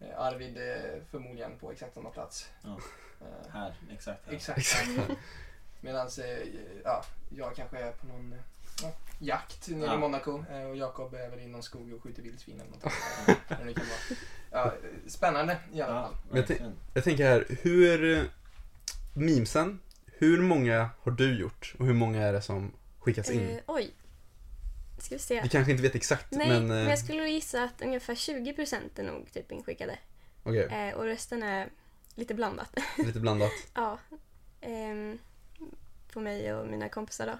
Eh, 0.00 0.20
Arvid 0.20 0.56
eh, 0.56 0.74
förmodligen 1.10 1.58
på 1.58 1.72
exakt 1.72 1.94
samma 1.94 2.10
plats. 2.10 2.48
Ja. 2.62 2.78
Eh, 3.20 3.52
Här, 3.52 3.74
exakt 3.92 4.26
här. 4.26 4.34
Exakt. 4.34 4.88
Medan 5.80 6.06
eh, 6.06 6.48
ja, 6.84 7.04
jag 7.36 7.56
kanske 7.56 7.78
är 7.78 7.92
på 7.92 8.06
någon 8.06 8.34
eh, 8.82 8.88
ja, 8.88 8.92
jakt 9.18 9.68
nere 9.68 9.86
Ja. 9.86 9.94
i 9.94 9.98
Monaco 9.98 10.44
eh, 10.50 10.62
och 10.62 10.76
Jakob 10.76 11.14
är 11.14 11.30
väl 11.30 11.40
i 11.40 11.46
någon 11.46 11.62
skog 11.62 11.92
och 11.92 12.02
skjuter 12.02 12.22
vildsvin 12.22 12.60
eller 12.60 13.74
kan 13.74 13.86
vara. 13.86 14.18
Ja, 14.50 14.64
eh, 14.66 14.72
spännande 15.06 15.58
i 15.72 15.80
alla 15.80 15.94
Ja, 15.94 16.02
fall. 16.02 16.14
Men 16.30 16.44
jag. 16.48 16.72
Jag 16.94 17.04
tänker 17.04 17.24
här, 17.24 17.46
hur... 17.62 18.18
eh, 18.18 18.24
Memesen, 19.16 19.80
hur 20.06 20.42
många 20.42 20.90
har 21.02 21.12
du 21.12 21.38
gjort? 21.40 21.74
Och 21.78 21.86
hur 21.86 21.94
många 21.94 22.22
är 22.22 22.32
det 22.32 22.42
som 22.42 22.72
skickas 22.98 23.30
in? 23.30 23.48
Eh, 23.48 23.56
oj. 23.66 23.90
Ska 24.98 25.14
vi 25.14 25.18
se. 25.18 25.40
Vi 25.42 25.48
kanske 25.48 25.70
inte 25.72 25.82
vet 25.82 25.94
exakt, 25.94 26.26
Nej, 26.30 26.48
men... 26.48 26.66
men, 26.66 26.82
eh, 26.84 26.90
jag 26.90 26.98
skulle 26.98 27.28
gissa 27.28 27.64
att 27.64 27.82
ungefär 27.82 28.14
20% 28.14 28.76
är 28.96 29.02
nog 29.02 29.32
typ 29.32 29.52
inskickade. 29.52 29.98
Okej, 30.42 30.64
Eh, 30.64 30.94
och 30.94 31.04
resten 31.04 31.42
är 31.42 31.68
lite 32.14 32.34
blandat. 32.34 32.70
lite 32.98 33.20
blandat. 33.20 33.50
ja. 33.74 33.98
Ehm, 34.60 35.18
på 36.12 36.20
mig 36.20 36.54
och 36.54 36.66
mina 36.66 36.88
kompisar 36.88 37.26
då. 37.26 37.38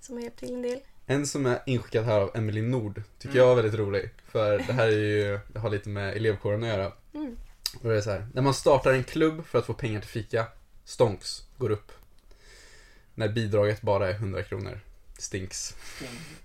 Som 0.00 0.14
har 0.16 0.22
hjälpt 0.22 0.38
till 0.38 0.54
en 0.54 0.62
del. 0.62 0.80
En 1.06 1.26
som 1.26 1.46
är 1.46 1.62
inskickad 1.66 2.04
här 2.04 2.20
av 2.20 2.30
Emily 2.36 2.62
Nord 2.62 3.02
tycker 3.18 3.34
Mm. 3.34 3.38
jag 3.38 3.46
var 3.46 3.62
väldigt 3.62 3.80
rolig. 3.80 4.10
För 4.28 4.58
det 4.58 4.72
här 4.72 4.86
är 4.88 4.92
ju, 4.92 5.40
det 5.52 5.58
har 5.58 5.70
lite 5.70 5.88
med 5.88 6.16
elevkåren 6.16 6.62
att 6.62 6.68
göra. 6.68 6.92
Mm. 7.14 7.36
Och 7.82 7.88
det 7.88 7.96
är 7.96 8.00
så 8.00 8.10
här, 8.10 8.26
när 8.34 8.42
man 8.42 8.54
startar 8.54 8.92
en 8.92 9.04
klubb 9.04 9.46
för 9.46 9.58
att 9.58 9.66
få 9.66 9.74
pengar 9.74 10.00
till 10.00 10.08
fika, 10.10 10.46
stonks 10.84 11.42
går 11.56 11.70
upp. 11.70 11.92
När 13.14 13.28
bidraget 13.28 13.82
bara 13.82 14.08
är 14.08 14.14
100 14.14 14.42
kronor, 14.42 14.80
stinks. 15.18 15.74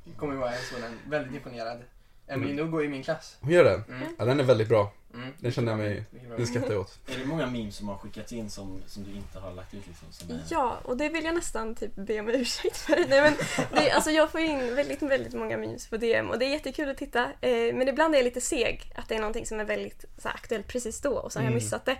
Jag 0.05 0.17
kommer 0.17 0.33
ihåg 0.35 0.47
en 0.47 0.53
sådan, 0.75 0.99
väldigt 1.09 1.33
imponerad. 1.33 1.81
Emily 2.27 2.53
Nord 2.53 2.71
går 2.71 2.85
i 2.85 2.87
min 2.87 3.03
klass. 3.03 3.37
Hon 3.41 3.51
gör 3.51 3.63
det? 3.63 3.83
Mm. 3.93 4.15
Ja, 4.17 4.25
den 4.25 4.39
är 4.39 4.43
väldigt 4.43 4.67
bra. 4.67 4.91
Mm. 5.13 5.33
Den 5.39 5.51
känner 5.51 5.71
jag 5.71 5.79
mig-. 5.79 6.03
Den 6.37 6.47
skrattar 6.47 6.71
jag 6.71 6.81
åt. 6.81 6.99
Är 7.07 7.19
det 7.19 7.25
många 7.25 7.45
memes 7.45 7.75
som 7.75 7.87
har 7.87 7.97
skickats 7.97 8.33
in 8.33 8.49
som, 8.49 8.81
som 8.87 9.03
du 9.03 9.11
inte 9.11 9.39
har 9.39 9.53
lagt 9.53 9.73
ut 9.73 9.87
liksom? 9.87 10.07
Som 10.11 10.31
är... 10.31 10.41
Ja, 10.49 10.77
och 10.83 10.97
det 10.97 11.09
vill 11.09 11.25
jag 11.25 11.35
nästan 11.35 11.75
typ 11.75 11.95
be 11.95 12.19
om 12.19 12.29
ursäkt 12.29 12.77
för. 12.77 12.95
Nej, 13.09 13.21
men 13.21 13.33
det, 13.73 13.91
alltså 13.91 14.11
jag 14.11 14.31
får 14.31 14.41
in 14.41 14.75
väldigt, 14.75 15.01
väldigt 15.01 15.33
många 15.33 15.57
memes 15.57 15.87
på 15.89 15.97
DM 15.97 16.29
och 16.29 16.39
det 16.39 16.45
är 16.45 16.49
jättekul 16.49 16.89
att 16.89 16.97
titta. 16.97 17.23
Eh, 17.41 17.75
men 17.75 17.87
ibland 17.87 18.13
är 18.15 18.19
jag 18.19 18.25
lite 18.25 18.41
seg, 18.41 18.91
att 18.95 19.09
det 19.09 19.15
är 19.15 19.19
någonting 19.19 19.45
som 19.45 19.59
är 19.59 19.65
väldigt 19.65 20.05
så 20.17 20.27
här, 20.27 20.35
aktuellt 20.35 20.67
precis 20.67 21.01
då 21.01 21.11
och 21.17 21.31
så 21.33 21.39
har 21.39 21.43
jag 21.43 21.51
Mm. 21.51 21.63
missat 21.63 21.85
det. 21.85 21.97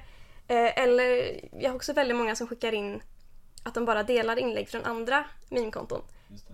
Eh, 0.48 0.84
eller 0.84 1.40
jag 1.62 1.70
har 1.70 1.76
också 1.76 1.94
väldigt 1.94 2.18
många 2.18 2.36
som 2.36 2.48
skickar 2.48 2.72
in 2.74 3.02
att 3.64 3.74
de 3.74 3.86
bara 3.86 4.04
delar 4.04 4.40
inlägg 4.40 4.70
från 4.70 4.84
andra 4.84 5.26
meme-konton. 5.50 6.02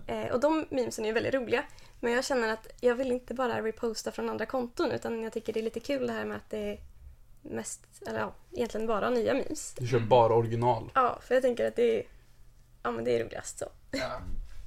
Eh, 0.06 0.26
och 0.26 0.40
de 0.40 0.66
memesen 0.70 1.04
är 1.04 1.08
ju 1.08 1.14
väldigt 1.14 1.34
roliga. 1.34 1.64
Men 2.00 2.12
jag 2.12 2.24
känner 2.24 2.48
att 2.52 2.66
jag 2.80 2.94
vill 2.94 3.12
inte 3.12 3.34
bara 3.34 3.62
reposta 3.62 4.12
från 4.12 4.28
andra 4.30 4.46
konton 4.46 4.92
utan 4.92 5.22
jag 5.22 5.32
tycker 5.32 5.52
det 5.52 5.60
är 5.60 5.64
lite 5.64 5.80
kul 5.80 6.06
det 6.06 6.12
här 6.12 6.24
med 6.24 6.36
att 6.36 6.50
det 6.50 6.58
är 6.58 6.78
mest, 7.42 7.86
eller 8.06 8.18
ja, 8.20 8.34
egentligen 8.52 8.86
bara 8.86 9.10
nya 9.10 9.34
memes. 9.34 9.74
Du 9.78 9.86
kör 9.86 10.00
bara 10.00 10.34
original. 10.34 10.90
Ja, 10.94 11.18
för 11.22 11.34
jag 11.34 11.42
tänker 11.42 11.66
att 11.68 11.76
det 11.76 11.98
är, 12.00 12.04
ja, 12.82 12.90
men 12.90 13.04
det 13.04 13.16
är 13.18 13.24
roligast 13.24 13.58
så. 13.58 13.66
Ja. 13.90 14.20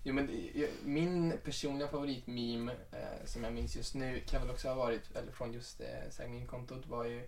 Jo, 0.04 0.14
men 0.14 0.28
det- 0.28 0.70
min 0.86 1.34
personliga 1.44 1.88
favoritmeme 1.88 2.72
eh, 2.92 3.26
som 3.26 3.44
jag 3.44 3.54
minns 3.54 3.76
just 3.76 3.96
nu 3.96 4.20
kan 4.28 4.42
väl 4.42 4.50
också 4.52 4.68
ha 4.68 4.76
varit, 4.76 5.02
eller 5.16 5.32
från 5.32 5.54
just 5.54 5.82
eh, 5.82 5.88
Sagmin-kontot 6.12 6.88
var 6.88 7.06
ju 7.06 7.22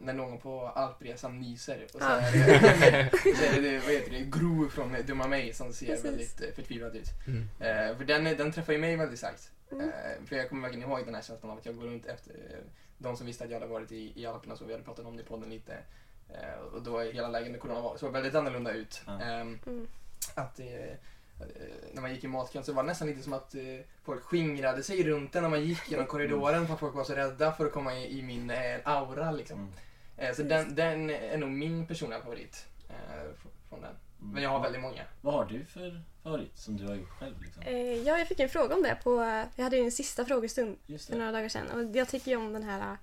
när 0.00 0.12
någon 0.12 0.38
på 0.38 0.68
alpresan 0.68 1.40
nyser 1.40 1.84
och 1.84 1.90
så 1.90 1.98
Ja. 2.00 2.20
är 2.20 2.32
det, 2.32 3.10
så 3.36 3.44
är 3.44 3.62
det, 3.62 3.78
vad 3.78 3.92
heter 3.94 4.10
det, 4.10 4.20
Gro 4.20 4.68
från 4.68 4.96
Dumma 5.06 5.26
mig 5.26 5.52
som 5.52 5.72
ser 5.72 5.86
Precis. 5.86 6.04
väldigt 6.04 6.40
eh, 6.40 6.48
förtvivlad 6.54 6.96
ut. 6.96 7.08
Mm. 7.26 7.48
Eh, 7.60 7.96
för 7.96 8.04
den, 8.04 8.24
den 8.24 8.52
träffar 8.52 8.72
ju 8.72 8.78
mig 8.78 8.96
väldigt 8.96 9.18
starkt. 9.18 9.50
Mm. 9.72 9.88
Eh, 9.88 10.26
för 10.26 10.36
jag 10.36 10.48
kommer 10.48 10.62
verkligen 10.62 10.88
ihåg 10.90 11.04
den 11.04 11.14
här 11.14 11.22
känslan 11.22 11.50
av 11.52 11.58
att 11.58 11.66
jag 11.66 11.76
går 11.76 11.84
runt 11.84 12.06
efter 12.06 12.30
eh, 12.50 12.58
de 12.98 13.16
som 13.16 13.26
visste 13.26 13.44
att 13.44 13.50
jag 13.50 13.60
hade 13.60 13.72
varit 13.72 13.92
i, 13.92 14.12
i 14.22 14.26
Alperna 14.26 14.56
så 14.56 14.64
vi 14.64 14.72
hade 14.72 14.84
pratat 14.84 15.06
om 15.06 15.16
det 15.16 15.22
i 15.22 15.26
podden 15.26 15.50
lite. 15.50 15.72
Eh, 16.28 16.58
och 16.74 16.82
då 16.82 16.98
är 16.98 17.12
hela 17.12 17.28
lägen 17.28 17.52
med 17.52 17.60
corona 17.60 17.80
var, 17.80 17.96
såg 17.96 18.12
väldigt 18.12 18.34
annorlunda 18.34 18.72
ut. 18.72 19.02
Ja. 19.06 19.20
Ehm, 19.20 19.58
Mm. 19.66 19.86
att 20.34 20.60
eh, 20.60 20.66
eh, 20.66 20.94
när 21.92 22.02
man 22.02 22.14
gick 22.14 22.24
i 22.24 22.28
matkön 22.28 22.64
så 22.64 22.72
var 22.72 22.82
det 22.82 22.86
nästan 22.86 23.08
lite 23.08 23.22
som 23.22 23.32
att 23.32 23.54
eh, 23.54 23.60
folk 24.02 24.22
skingrade 24.22 24.82
sig 24.82 25.02
runt 25.04 25.34
en 25.36 25.42
när 25.42 25.50
man 25.50 25.64
gick 25.64 25.90
genom 25.90 26.06
korridoren 26.06 26.66
för 26.66 26.74
att 26.74 26.80
folk 26.80 26.94
var 26.94 27.04
så 27.04 27.14
rädda 27.14 27.52
för 27.52 27.66
att 27.66 27.72
komma 27.72 27.94
i, 27.94 28.18
i 28.18 28.22
min 28.22 28.50
eh, 28.50 28.78
aura 28.84 29.30
liksom. 29.32 29.58
Mm. 29.58 29.72
Eh, 30.16 30.34
så 30.34 30.42
den, 30.42 30.74
den 30.74 31.10
är 31.10 31.36
nog 31.38 31.50
min 31.50 31.86
personliga 31.86 32.20
favorit 32.20 32.66
eh, 32.88 32.94
fr- 33.24 33.68
från 33.68 33.80
den. 33.80 33.90
Mm. 34.20 34.32
Men 34.34 34.42
jag 34.42 34.50
har 34.50 34.60
väldigt 34.60 34.82
många. 34.82 35.02
Vad 35.20 35.34
har 35.34 35.44
du 35.44 35.64
för 35.64 36.02
favorit 36.22 36.58
som 36.58 36.76
du 36.76 36.86
har 36.86 36.94
gjort 36.94 37.10
själv? 37.18 37.42
Liksom? 37.42 37.62
Eh, 37.62 37.76
ja, 37.76 38.18
jag 38.18 38.28
fick 38.28 38.40
en 38.40 38.48
fråga 38.48 38.74
om 38.74 38.82
det 38.82 38.98
på... 39.04 39.20
eh, 39.20 39.44
Jag 39.56 39.64
hade 39.64 39.76
ju 39.76 39.84
en 39.84 39.92
sista 39.92 40.24
frågestund 40.24 40.76
för 41.08 41.16
några 41.16 41.32
dagar 41.32 41.48
sedan. 41.48 41.70
Och 41.90 41.96
jag 41.96 42.08
tycker 42.08 42.30
ju 42.30 42.36
om 42.36 42.52
den 42.52 42.62
här... 42.62 42.96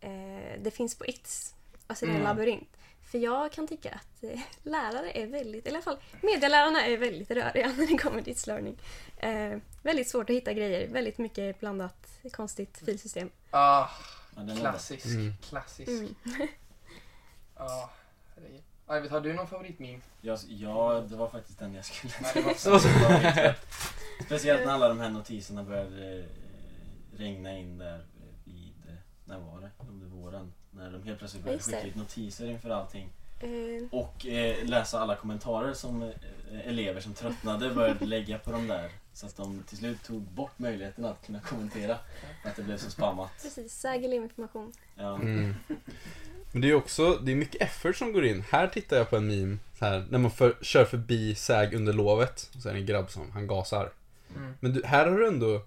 Eh, 0.00 0.60
det 0.62 0.70
finns 0.70 0.94
på 0.98 1.04
It's, 1.04 1.54
alltså 1.86 2.06
det 2.06 2.10
är 2.12 2.14
en 2.16 2.20
Mm. 2.20 2.36
labyrint. 2.36 2.76
För 3.12 3.18
jag 3.18 3.52
kan 3.52 3.68
tycka 3.68 3.90
att 3.90 4.24
eh, 4.24 4.40
lärare 4.62 5.10
är 5.10 5.26
väldigt, 5.26 5.66
eller 5.66 5.78
i 5.78 5.82
alla 5.82 5.82
fall 5.82 5.96
medialärarna 6.20 6.86
är 6.86 6.96
väldigt 6.96 7.30
röriga 7.30 7.72
när 7.76 7.86
det 7.86 7.98
kommer 7.98 8.22
till 8.22 8.34
It's 8.34 8.46
learning. 8.46 8.78
Eh, 9.16 9.58
väldigt 9.82 10.08
svårt 10.08 10.30
att 10.30 10.36
hitta 10.36 10.52
grejer, 10.52 10.88
väldigt 10.88 11.18
mycket 11.18 11.60
blandat 11.60 12.08
konstigt 12.32 12.82
filsystem. 12.84 13.30
Ah, 13.50 13.88
klassisk. 14.60 15.06
Mm. 15.06 15.32
Klassisk. 15.42 15.88
Mm. 15.88 16.14
Ah. 17.54 17.88
Arvid, 18.86 19.10
har 19.10 19.20
du 19.20 19.32
någon 19.32 19.48
favoritmeme? 19.48 20.00
Jag, 20.20 20.38
ja, 20.48 21.04
det 21.08 21.16
var 21.16 21.28
faktiskt 21.28 21.58
den 21.58 21.74
jag 21.74 21.84
skulle 21.84 22.12
Ja, 22.64 22.80
bra. 23.00 23.54
Speciellt 24.26 24.66
när 24.66 24.72
alla 24.72 24.88
de 24.88 25.00
här 25.00 25.10
notiserna 25.10 25.62
började 25.62 26.18
eh, 26.18 26.24
regna 27.16 27.58
in 27.58 27.78
där 27.78 28.06
vid, 28.44 28.74
eh, 28.88 28.94
när 29.24 29.38
var 29.38 29.60
det? 29.60 29.70
Under 29.88 30.06
våren. 30.06 30.52
När 30.76 30.90
de 30.90 31.02
helt 31.02 31.18
plötsligt 31.18 31.44
började 31.44 31.62
skicka 31.62 31.82
ut 31.82 31.94
notiser 31.94 32.46
inför 32.50 32.70
allting. 32.70 33.08
Eh, 33.40 33.48
Och 33.90 34.26
eh, 34.26 34.64
läsa 34.64 35.00
alla 35.00 35.16
kommentarer 35.16 35.72
som 35.74 36.02
eh, 36.02 36.68
elever 36.68 37.00
som 37.00 37.14
tröttnade 37.14 37.70
började 37.74 38.04
lägga 38.06 38.38
på 38.38 38.52
de 38.52 38.66
där. 38.68 38.90
Så 39.14 39.26
att 39.26 39.36
de 39.36 39.62
till 39.68 39.78
slut 39.78 40.02
tog 40.04 40.22
bort 40.22 40.58
möjligheten 40.58 41.04
att 41.04 41.26
kunna 41.26 41.40
kommentera. 41.40 41.98
Att 42.44 42.56
det 42.56 42.62
blev 42.62 42.76
så 42.76 42.90
spammat. 42.90 43.30
precis, 43.42 43.72
säker 43.72 44.12
information. 44.12 44.72
Ja. 44.96 45.14
Mm. 45.14 45.54
Men 46.52 46.62
det 46.62 46.70
är 46.70 46.74
också, 46.74 47.16
det 47.16 47.32
är 47.32 47.36
mycket 47.36 47.62
effort 47.62 47.96
som 47.96 48.12
går 48.12 48.24
in. 48.26 48.44
Här 48.50 48.66
tittar 48.68 48.96
jag 48.96 49.10
på 49.10 49.16
en 49.16 49.26
meme, 49.26 49.58
så 49.78 49.84
här, 49.84 50.06
när 50.10 50.18
man 50.18 50.30
för, 50.30 50.56
kör 50.62 50.84
förbi 50.84 51.34
säg 51.34 51.74
under 51.76 51.92
lovet. 51.92 52.50
Och 52.56 52.62
så 52.62 52.68
är 52.68 52.72
det 52.72 52.78
en 52.80 52.86
grabb 52.86 53.10
som, 53.10 53.30
han 53.30 53.46
gasar. 53.46 53.90
Mm. 54.36 54.54
Men 54.60 54.72
du, 54.72 54.82
här 54.84 55.06
har 55.06 55.18
du 55.18 55.26
ändå 55.28 55.62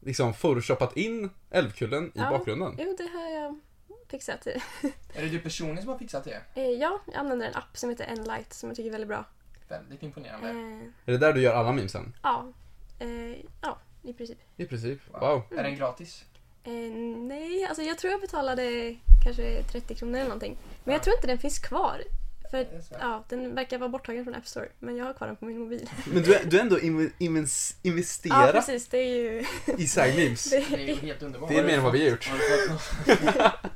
liksom 0.00 0.32
photoshopat 0.34 0.96
in 0.96 1.30
Älvkullen 1.50 2.06
i 2.06 2.10
Ja. 2.14 2.30
bakgrunden. 2.30 2.74
Jo, 2.78 2.94
det 2.98 3.08
har 3.18 3.30
jag 3.30 3.60
fixat. 4.08 4.46
Är 5.14 5.22
det 5.22 5.28
du 5.28 5.38
personligen 5.40 5.82
som 5.82 5.88
har 5.92 5.98
fixat 5.98 6.24
det? 6.24 6.42
Eh, 6.54 6.70
ja, 6.70 7.00
jag 7.06 7.14
använder 7.16 7.46
en 7.46 7.54
app 7.54 7.76
som 7.78 7.90
heter 7.90 8.04
Enlight 8.04 8.52
som 8.52 8.68
jag 8.68 8.76
tycker 8.76 8.88
är 8.88 8.92
väldigt 8.92 9.08
bra. 9.08 9.24
Väldigt 9.68 10.02
imponerande. 10.02 10.48
Eh, 10.48 10.54
Är 11.06 11.12
det 11.12 11.18
där 11.18 11.32
du 11.32 11.40
gör 11.40 11.54
alla 11.54 11.72
memesen? 11.72 12.14
ja, 12.22 12.52
eh, 12.98 13.36
ja, 13.62 13.78
i 14.02 14.12
princip. 14.12 14.38
I 14.56 14.64
princip. 14.66 15.00
Wow. 15.12 15.20
Wow. 15.20 15.58
Är 15.58 15.62
den 15.62 15.76
gratis? 15.76 16.24
Eh, 16.64 16.72
nej, 17.16 17.64
alltså 17.64 17.82
jag 17.82 17.98
tror 17.98 18.10
jag 18.10 18.20
betalade 18.20 18.96
kanske 19.24 19.62
30 19.62 19.94
kronor 19.94 20.14
eller 20.14 20.28
någonting. 20.28 20.56
Men 20.84 20.92
jag 20.92 21.02
tror 21.02 21.16
inte 21.16 21.26
den 21.26 21.38
finns 21.38 21.58
kvar. 21.58 22.02
För 22.50 22.66
ja, 23.00 23.24
den 23.28 23.54
verkar 23.54 23.78
vara 23.78 23.88
borttagen 23.88 24.24
från 24.24 24.34
App 24.34 24.46
Store. 24.46 24.68
Men 24.78 24.96
jag 24.96 25.04
har 25.04 25.12
kvar 25.14 25.26
den 25.26 25.36
på 25.36 25.44
min 25.44 25.58
mobil. 25.58 25.90
Men 26.06 26.22
du, 26.22 26.34
är- 26.34 26.44
du 26.44 26.56
är 26.56 26.60
ändå 26.62 26.78
inv- 26.78 27.10
invens- 27.18 27.74
Ja, 27.82 27.90
investerat 27.90 28.52
precis. 28.52 28.88
Det 28.88 28.98
är 28.98 29.16
ju... 29.16 29.44
i 29.78 29.86
säg 29.86 30.16
memes. 30.24 30.50
Det 30.50 30.56
är 30.56 30.78
ju 30.78 30.94
helt 30.94 31.22
underbart. 31.22 31.48
Det 31.50 31.58
är 31.58 31.64
mer 31.64 31.76
än 31.76 31.82
vad 31.82 31.92
vi 31.92 32.02
har 32.04 32.10
gjort. 32.10 32.28
Har? 32.28 33.52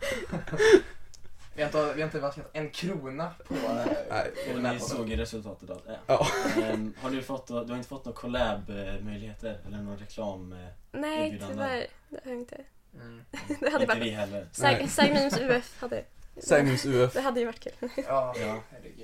Vi 1.54 1.62
har 1.62 1.68
inte, 1.68 1.92
vi 1.94 2.00
har 2.02 2.06
inte 2.08 2.20
vaskat 2.20 2.50
en 2.52 2.70
krona 2.70 3.30
på, 3.48 3.54
eh, 3.54 3.74
Nej. 4.10 4.32
den 4.54 4.66
här 4.66 4.72
ni 4.74 4.78
podden. 4.80 4.96
såg 4.96 5.08
ju 5.08 5.16
resultatet 5.16 5.70
av 5.70 5.80
det. 5.86 5.98
Ja. 6.06 6.26
Ehm, 6.62 6.94
har 7.00 7.10
du 7.10 7.22
fått, 7.22 7.46
du 7.46 7.54
har 7.54 7.76
inte 7.76 7.88
fått 7.88 8.04
några 8.04 8.18
collab-möjligheter? 8.18 9.60
Eller 9.66 9.78
någon 9.78 9.96
reklam? 9.98 10.52
eh, 10.52 10.58
nej, 10.92 11.42
tyvärr. 11.48 11.86
Det 12.08 12.20
har 12.24 12.30
jag 12.30 12.40
inte. 12.40 12.56
Mm. 12.94 13.24
Det 13.60 13.70
hade 13.70 13.84
inte 13.84 13.94
varit... 13.94 14.02
vi 14.06 14.10
heller. 14.10 14.46
Säg 14.52 15.12
Memes 15.12 15.38
UF 15.38 15.80
hade... 15.80 16.04
Säg 16.44 16.62
memes 16.62 16.84
UF. 16.86 17.12
Det 17.12 17.20
hade 17.20 17.40
ju 17.40 17.46
varit 17.46 17.60
kul. 17.60 17.72
Ja, 17.96 18.34
Ja. 18.40 18.62
herregud. 18.70 19.02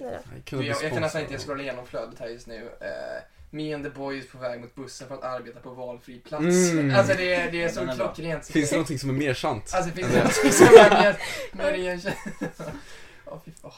Då. 0.50 0.56
Jag 0.62 0.82
Jag, 0.82 0.92
kan 0.92 1.00
nästan 1.02 1.22
inte 1.22 1.38
scrolla 1.38 1.62
igenom 1.62 1.86
flödet 1.86 2.18
här 2.18 2.28
just 2.28 2.46
nu. 2.46 2.62
Uh, 2.64 2.68
me 3.50 3.74
and 3.74 3.84
the 3.84 3.90
boys 3.90 4.28
på 4.28 4.38
väg 4.38 4.60
mot 4.60 4.74
bussen 4.74 5.08
för 5.08 5.14
att 5.14 5.24
arbeta 5.24 5.60
på 5.60 5.70
valfri 5.70 6.18
plats. 6.18 6.44
Mm. 6.44 6.96
Alltså 6.96 7.14
det 7.16 7.34
är, 7.34 7.52
det 7.52 7.62
är 7.62 7.68
så 7.68 7.84
bra. 7.84 7.94
klockrent. 7.94 8.44
så 8.44 8.52
Finns 8.52 8.70
det 8.70 8.76
någonting 8.76 8.98
som 8.98 9.10
är 9.10 9.14
mer 9.14 9.34
sant? 9.34 9.72
Alltså 9.74 9.90
finns 9.90 10.08
det 10.08 10.14
det? 10.14 10.18
någonting 10.18 10.52
som 10.52 10.66
är 10.66 10.90
mer, 11.02 11.18
mer 11.52 11.72
igenkännande? 11.72 12.30
Åh 13.26 13.38
fy 13.44 13.50
fan. 13.62 13.72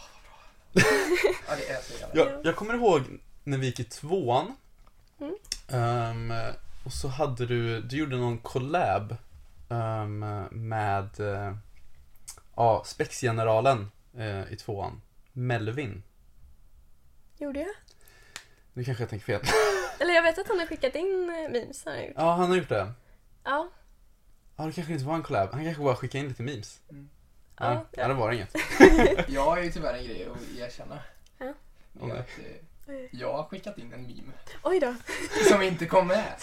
Ja 0.73 1.55
det 1.57 1.71
är 1.73 1.81
så 1.83 1.99
jävla 2.01 2.33
Jag, 2.33 2.47
jag 2.47 2.57
kommer 2.57 2.75
ihåg 2.75 3.03
när 3.45 3.59
vi 3.59 3.67
gick 3.67 3.81
i 3.81 3.85
tvåan. 3.85 4.57
Mm. 5.21 5.35
Ehm, 5.69 6.33
och 6.85 6.93
så 6.93 7.09
hade 7.09 7.47
du, 7.47 7.81
du 7.81 7.97
gjorde 7.97 8.17
någon 8.17 8.39
collab 8.39 9.17
ehm, 9.69 10.19
med 10.51 11.21
uh, 11.21 11.55
ja, 12.59 12.83
spexgeneralen 12.85 13.91
eh, 14.17 14.53
i 14.53 14.57
tvåan. 14.57 15.01
Melvin. 15.33 16.03
Gjorde 17.39 17.59
jag? 17.61 17.69
Nu 18.73 18.85
kanske 18.85 19.03
jag 19.03 19.11
tänker 19.11 19.27
fel. 19.27 19.41
Eller 19.99 20.15
jag 20.15 20.23
vet 20.23 20.39
att 20.39 20.49
han 20.49 20.59
har 20.59 20.67
skickat 20.67 20.95
in 20.95 21.31
eh, 21.31 21.51
memes. 21.53 21.85
Har 21.85 21.93
han 21.93 22.03
gjort. 22.05 22.13
Ja, 22.17 22.35
han 22.35 22.49
har 22.49 22.57
gjort 22.57 22.69
det. 22.69 22.93
Ja. 23.45 23.69
Ja, 24.57 24.65
det 24.65 24.73
kanske 24.73 24.93
inte 24.93 25.05
var 25.05 25.15
en 25.15 25.23
collab. 25.23 25.49
Han 25.53 25.65
kanske 25.65 25.83
bara 25.83 25.97
skickade 25.97 26.25
in 26.25 26.29
lite 26.29 26.43
memes. 26.43 26.81
Mm. 26.91 27.09
Ja, 27.59 27.73
Ja, 27.73 27.87
ja. 27.91 28.09
det 28.09 28.15
var 28.15 28.33
inget. 28.33 28.55
Jag 29.29 29.45
har 29.45 29.63
ju 29.63 29.71
tyvärr 29.73 29.95
en 29.95 30.05
grej 30.05 30.29
att 30.33 30.59
erkänna. 30.59 30.99
Ja. 31.39 31.53
Det 31.93 32.11
är 32.11 32.17
att, 32.19 32.29
jag 33.11 33.33
har 33.33 33.45
skickat 33.45 33.79
in 33.79 33.93
en 33.93 34.03
meme 34.03 34.33
Oj 34.63 34.81
då. 34.81 34.95
som 35.49 35.63
inte 35.63 35.87
kom 35.87 36.07
med. 36.07 36.25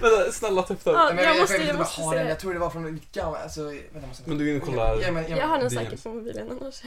Vänta, 0.00 0.32
snälla 0.32 0.62
ta 0.62 0.74
upp 0.74 0.84
det. 0.84 0.90
Ja, 0.90 1.12
Men 1.14 1.24
jag 1.24 1.40
måste- 1.40 1.56
jag 1.56 1.78
måste 1.78 1.94
se 2.00 2.02
den. 2.16 2.24
det. 2.24 2.28
Jag 2.28 2.38
tror 2.40 2.52
det 2.52 2.58
var 2.60 2.70
från 2.70 2.94
mitt 2.94 3.12
gamla, 3.12 3.38
alltså, 3.38 3.62
vänta, 3.64 3.84
jag 3.94 4.08
måste... 4.08 4.28
Men 4.28 4.38
du 4.38 4.46
är 4.46 4.50
inne 4.50 4.60
och 4.60 4.66
kollar 4.66 5.00
Ja, 5.00 5.12
men, 5.12 5.30
ja, 5.30 5.36
Jag 5.36 5.46
har 5.48 5.58
den 5.58 5.70
säkert 5.70 6.02
på 6.02 6.08
mobilen 6.08 6.58
annars. 6.60 6.82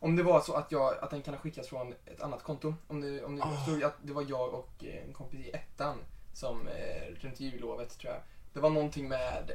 Om 0.00 0.16
det 0.16 0.22
var 0.22 0.40
så 0.40 0.54
att, 0.54 0.72
jag, 0.72 0.98
att 0.98 1.10
den 1.10 1.22
kan 1.22 1.34
ha 1.34 1.40
skickats 1.40 1.68
från 1.68 1.94
ett 2.06 2.20
annat 2.22 2.42
konto. 2.42 2.74
Om 2.88 3.00
det, 3.00 3.24
om 3.24 3.36
det 3.36 3.42
Ah. 3.42 3.62
stod 3.62 3.82
att 3.84 3.94
det 4.02 4.12
var 4.12 4.24
jag 4.28 4.54
och 4.54 4.70
eh, 4.84 5.04
en 5.06 5.12
kompis 5.12 5.40
i 5.46 5.50
ettan 5.50 5.96
som 6.34 6.68
eh, 6.68 7.14
runt 7.20 7.40
jullovet 7.40 7.98
tror 7.98 8.12
jag. 8.12 8.22
Det 8.52 8.60
var 8.60 8.70
någonting 8.70 9.08
med... 9.08 9.52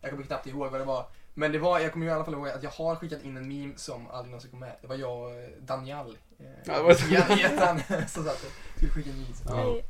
Jag 0.00 0.10
kommer 0.10 0.24
knappt 0.24 0.46
ihåg 0.46 0.70
vad 0.70 0.80
det 0.80 0.84
var. 0.84 1.06
Men 1.34 1.52
det 1.52 1.58
var, 1.58 1.78
jag 1.80 1.92
kommer 1.92 2.06
i 2.06 2.10
alla 2.10 2.24
fall 2.24 2.34
ihåg 2.34 2.48
att 2.48 2.62
jag 2.62 2.70
har 2.70 2.96
skickat 2.96 3.22
in 3.22 3.36
en 3.36 3.48
meme 3.48 3.72
som 3.76 4.10
aldrig 4.10 4.30
någonsin 4.30 4.50
kom 4.50 4.60
med. 4.60 4.72
Det 4.80 4.86
var 4.86 4.96
jag 4.96 5.22
och 5.22 5.30
eh, 5.30 5.48
Daniel. 5.60 6.16
Eh, 6.40 6.46
Ja, 6.64 6.76
det 6.76 6.82
var- 6.82 7.38
i 7.38 7.42
ettan 7.42 7.82
som 8.08 8.24
satt 8.24 8.34
och 8.44 8.50
skulle 8.76 8.92
skicka 8.92 9.10
en 9.10 9.16
meme. 9.16 9.28
Ja. 9.48 9.54
Nej, 9.64 9.84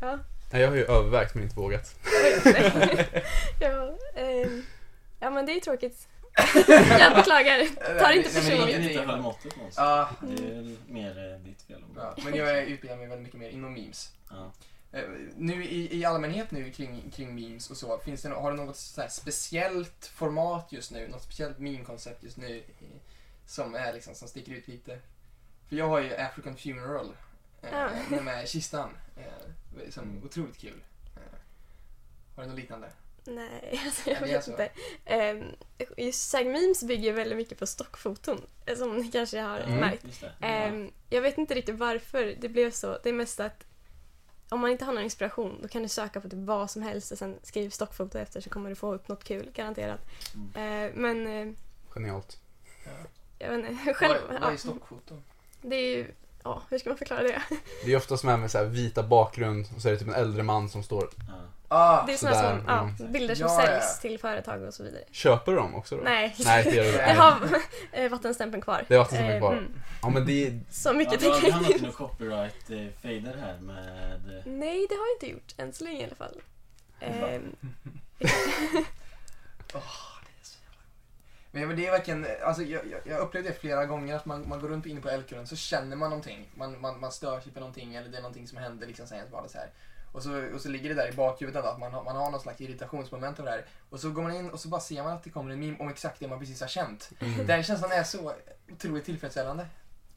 ja. 0.53 0.59
Jag 0.59 0.69
har 0.69 0.77
ju 0.77 0.85
övervägt 0.85 1.35
men 1.35 1.45
inte 1.45 1.57
vågat. 1.57 1.95
ja, 3.61 3.97
ehm, 4.17 4.63
ja, 5.21 5.31
men 5.31 5.47
det 5.47 5.53
är 5.53 5.61
tråkigt. 5.61 6.09
jag 6.99 7.15
beklagar. 7.15 7.67
Ta 7.99 8.09
det 8.09 8.17
inte 8.17 8.29
personligt. 8.35 8.61
Inte 8.69 8.81
ingenting. 8.81 9.07
höll 9.07 9.21
måttet 9.21 9.57
någonstans. 9.57 10.09
Ja, 10.21 10.27
Det 10.29 10.45
är 10.45 10.55
väl 10.55 10.77
mer 10.89 11.33
eh, 11.33 11.39
ditt 11.45 11.63
fel. 11.63 11.85
ja, 11.97 12.15
men 12.25 12.35
jag 12.35 12.63
utbildar 12.65 12.97
mig 12.97 13.07
väldigt 13.07 13.23
mycket 13.25 13.41
mer 13.41 13.49
inom 13.51 13.73
memes. 13.73 14.13
Ja. 14.31 14.53
Eh, 14.93 15.03
Nu 15.37 15.65
i, 15.65 15.99
i 15.99 16.05
allmänhet 16.05 16.51
nu 16.51 16.71
kring, 16.71 17.11
kring 17.11 17.35
memes 17.35 17.71
och 17.71 17.77
så, 17.77 17.99
finns 17.99 18.23
det, 18.23 18.29
har 18.29 18.51
du 18.51 18.57
något 18.57 18.77
så 18.77 19.01
här 19.01 19.09
speciellt 19.09 20.07
format 20.07 20.73
just 20.73 20.91
nu? 20.91 21.09
Något 21.09 21.23
speciellt 21.23 21.59
meme-koncept 21.59 22.23
just 22.23 22.37
nu 22.37 22.63
som 23.47 23.75
är 23.75 23.93
liksom, 23.93 24.15
som 24.15 24.29
sticker 24.29 24.53
ut 24.53 24.69
lite? 24.69 24.99
För 25.69 25.77
jag 25.77 25.89
har 25.89 26.01
ju 26.01 26.15
African 26.17 26.57
Funeral 26.57 27.13
eh, 27.63 27.69
Ja. 27.73 27.91
med, 28.23 28.49
kistan, 28.49 28.91
eh, 29.17 29.91
som 29.91 30.03
Mm. 30.05 30.25
otroligt 30.25 30.59
kul. 30.59 30.83
Eh, 31.17 31.39
har 32.37 32.43
du 32.43 32.49
något 32.49 32.59
liknande? 32.59 32.89
Nej, 33.25 33.81
alltså 33.85 34.11
Ja, 34.11 34.17
jag 34.21 34.27
vet 34.27 34.49
inte. 34.49 34.71
Um, 35.07 35.57
just 35.97 36.29
Sag 36.31 36.47
Memes 36.47 36.85
bygger 36.85 37.13
väldigt 37.13 37.39
mycket 37.39 37.59
på 37.59 37.67
stockfoton, 37.67 38.41
eh, 38.67 38.77
som 38.77 38.97
ni 38.97 39.11
kanske 39.13 39.41
har 39.41 39.59
Mm. 39.61 39.79
märkt. 39.79 40.25
Ehm, 40.41 40.91
jag 41.11 41.23
vet 41.23 41.39
inte 41.39 41.55
riktigt 41.55 41.75
varför 41.79 42.35
det 42.41 42.49
blev 42.49 42.71
så. 42.71 42.99
Det 43.03 43.09
är 43.09 43.13
mest 43.13 43.41
att 43.41 43.65
om 44.53 44.61
man 44.61 44.71
inte 44.71 44.85
har 44.85 44.93
någon 44.93 45.05
inspiration 45.05 45.59
då 45.63 45.69
kan 45.69 45.83
du 45.83 45.89
söka 45.89 46.21
på 46.21 46.29
typ 46.29 46.39
vad 46.39 46.71
som 46.71 46.83
helst 46.83 47.13
och 47.13 47.19
sen 47.19 47.39
skriv 47.43 47.71
stockfoto 47.71 48.19
efter 48.19 48.41
så 48.41 48.51
kommer 48.51 48.69
du 48.69 48.75
få 48.75 48.95
upp 48.95 49.09
något 49.09 49.25
kul, 49.25 49.51
garanterat. 49.55 50.01
Mm. 50.35 50.85
Eh, 50.87 50.95
men 50.95 51.27
eh, 51.27 51.55
Genialt. 51.89 52.41
Ja. 52.85 52.91
jag 53.39 53.51
vet 53.51 53.71
inte, 53.71 53.95
själv... 53.95 54.15
vad, 54.29 54.41
vad 54.41 54.49
är 54.49 54.53
ja. 54.53 54.59
stockfoton? 54.59 55.23
Det 55.63 55.77
är 55.77 55.97
ju, 55.97 56.13
ja, 56.45 56.63
hur 56.71 56.79
ska 56.79 56.91
man 56.91 56.99
förklara 56.99 57.23
det? 57.23 57.43
Det 57.85 57.93
är 57.93 57.97
oftast 57.97 58.25
med 58.25 58.39
med 58.39 58.51
så 58.51 58.59
här 58.59 58.65
vita 58.65 59.03
bakgrund 59.03 59.67
och 59.77 59.83
så 59.83 59.89
är 59.89 59.93
det 59.93 59.99
typ 59.99 60.09
en 60.09 60.15
äldre 60.15 60.43
man 60.43 60.69
som 60.69 60.83
står. 60.83 61.09
Ja. 61.29 61.35
Ah, 61.75 62.07
Det 62.07 62.13
är 62.13 62.17
sådana 62.17 62.37
som, 62.39 62.65
ja, 62.67 62.81
mm. 63.01 63.13
bilder 63.13 63.35
som 63.35 63.47
Ja, 63.47 63.61
ja. 63.61 63.67
säljs 63.67 64.01
till 64.01 64.19
företag 64.19 64.63
och 64.63 64.75
så 64.75 64.83
vidare. 64.83 65.03
Köper 65.11 65.53
du 65.53 65.59
dem 65.59 65.75
också 65.75 65.97
då? 65.97 66.03
Nej, 66.03 66.35
Nej, 66.45 66.65
det 66.65 66.71
gör 66.75 66.85
du 66.85 66.91
jag 66.93 67.15
har 67.15 67.39
eh, 67.93 68.11
vattenstämpeln 68.11 68.63
kvar. 68.63 68.85
Det 68.89 68.95
är 68.95 68.99
vattenstämpeln 68.99 69.35
Eh, 69.37 69.41
kvar. 69.41 69.53
mm. 69.53 69.73
Ja 70.03 70.09
men 70.09 70.27
det 70.27 70.47
är... 70.47 70.61
Så 70.71 70.89
Ja, 70.89 70.93
mycket 70.93 71.21
du 71.21 71.27
har 71.27 71.33
tänker 71.33 71.47
du 71.47 71.53
hamnat 71.53 71.71
i 71.71 71.75
jag 71.75 71.83
någon 71.83 71.93
copyright-fader 71.93 73.37
här 73.41 73.59
med... 73.61 74.15
eh, 74.39 74.43
Nej, 74.47 74.87
det 74.89 74.95
har 74.95 75.07
jag 75.07 75.15
inte 75.17 75.27
gjort. 75.27 75.55
Än 75.57 75.73
så 75.73 75.85
länge 75.85 76.01
i 76.01 76.05
alla 76.05 76.15
fall. 76.15 76.41
Men 81.55 81.77
det 81.77 81.87
är 81.87 81.91
verkligen, 81.91 82.27
alltså 82.43 82.63
jag, 82.63 82.87
jag, 82.87 83.01
jag 83.05 83.21
upplevde 83.21 83.49
det 83.49 83.55
flera 83.55 83.87
gånger 83.87 84.17
att 84.17 84.25
man, 84.27 84.49
man 84.49 84.61
går 84.61 84.69
runt 84.69 84.87
inne 84.87 85.01
på 85.01 85.09
Älvkullen 85.09 85.47
så 85.47 85.57
känner 85.57 85.97
man 85.97 86.11
någonting. 86.11 86.51
Man, 86.55 86.81
man, 86.81 87.01
man 87.01 87.13
stör 87.13 87.41
sig 87.41 87.53
på 87.53 87.61
någonting 87.61 87.95
eller 87.95 88.09
det 88.09 88.17
är 88.17 88.23
någonting 88.23 88.49
som 88.49 88.59
händer 88.59 88.87
liksom 88.87 89.07
bara 89.33 89.49
så 89.49 89.59
här. 89.59 89.71
Och 90.13 90.23
så, 90.23 90.55
och 90.55 90.61
så 90.61 90.69
ligger 90.69 90.89
det 90.89 90.95
där 90.95 91.09
i 91.09 91.13
bakhuvudet 91.13 91.65
att 91.65 91.79
man 91.79 91.93
har, 91.93 92.05
man 92.05 92.17
har 92.17 92.31
någon 92.31 92.41
slags 92.41 92.61
irritationsmoment 92.61 93.39
av 93.39 93.45
det 93.45 93.51
här. 93.51 93.65
Och 93.91 94.01
så 94.01 94.11
går 94.11 94.23
man 94.23 94.35
in 94.35 94.51
och 94.51 94.61
så 94.61 94.69
bara 94.69 94.81
ser 94.81 95.03
man 95.03 95.13
att 95.13 95.23
det 95.25 95.31
kommer 95.31 95.51
en 95.51 95.61
meme 95.61 95.77
om 95.79 95.89
exakt 95.89 96.21
det 96.21 96.29
man 96.29 96.39
precis 96.39 96.61
har 96.61 96.69
känt. 96.69 97.11
Mm. 97.21 97.47
Den 97.47 97.63
känslan 97.63 97.93
är 97.93 98.03
så 98.03 98.33
otroligt 98.73 99.05
tillfredsställande. 99.05 99.67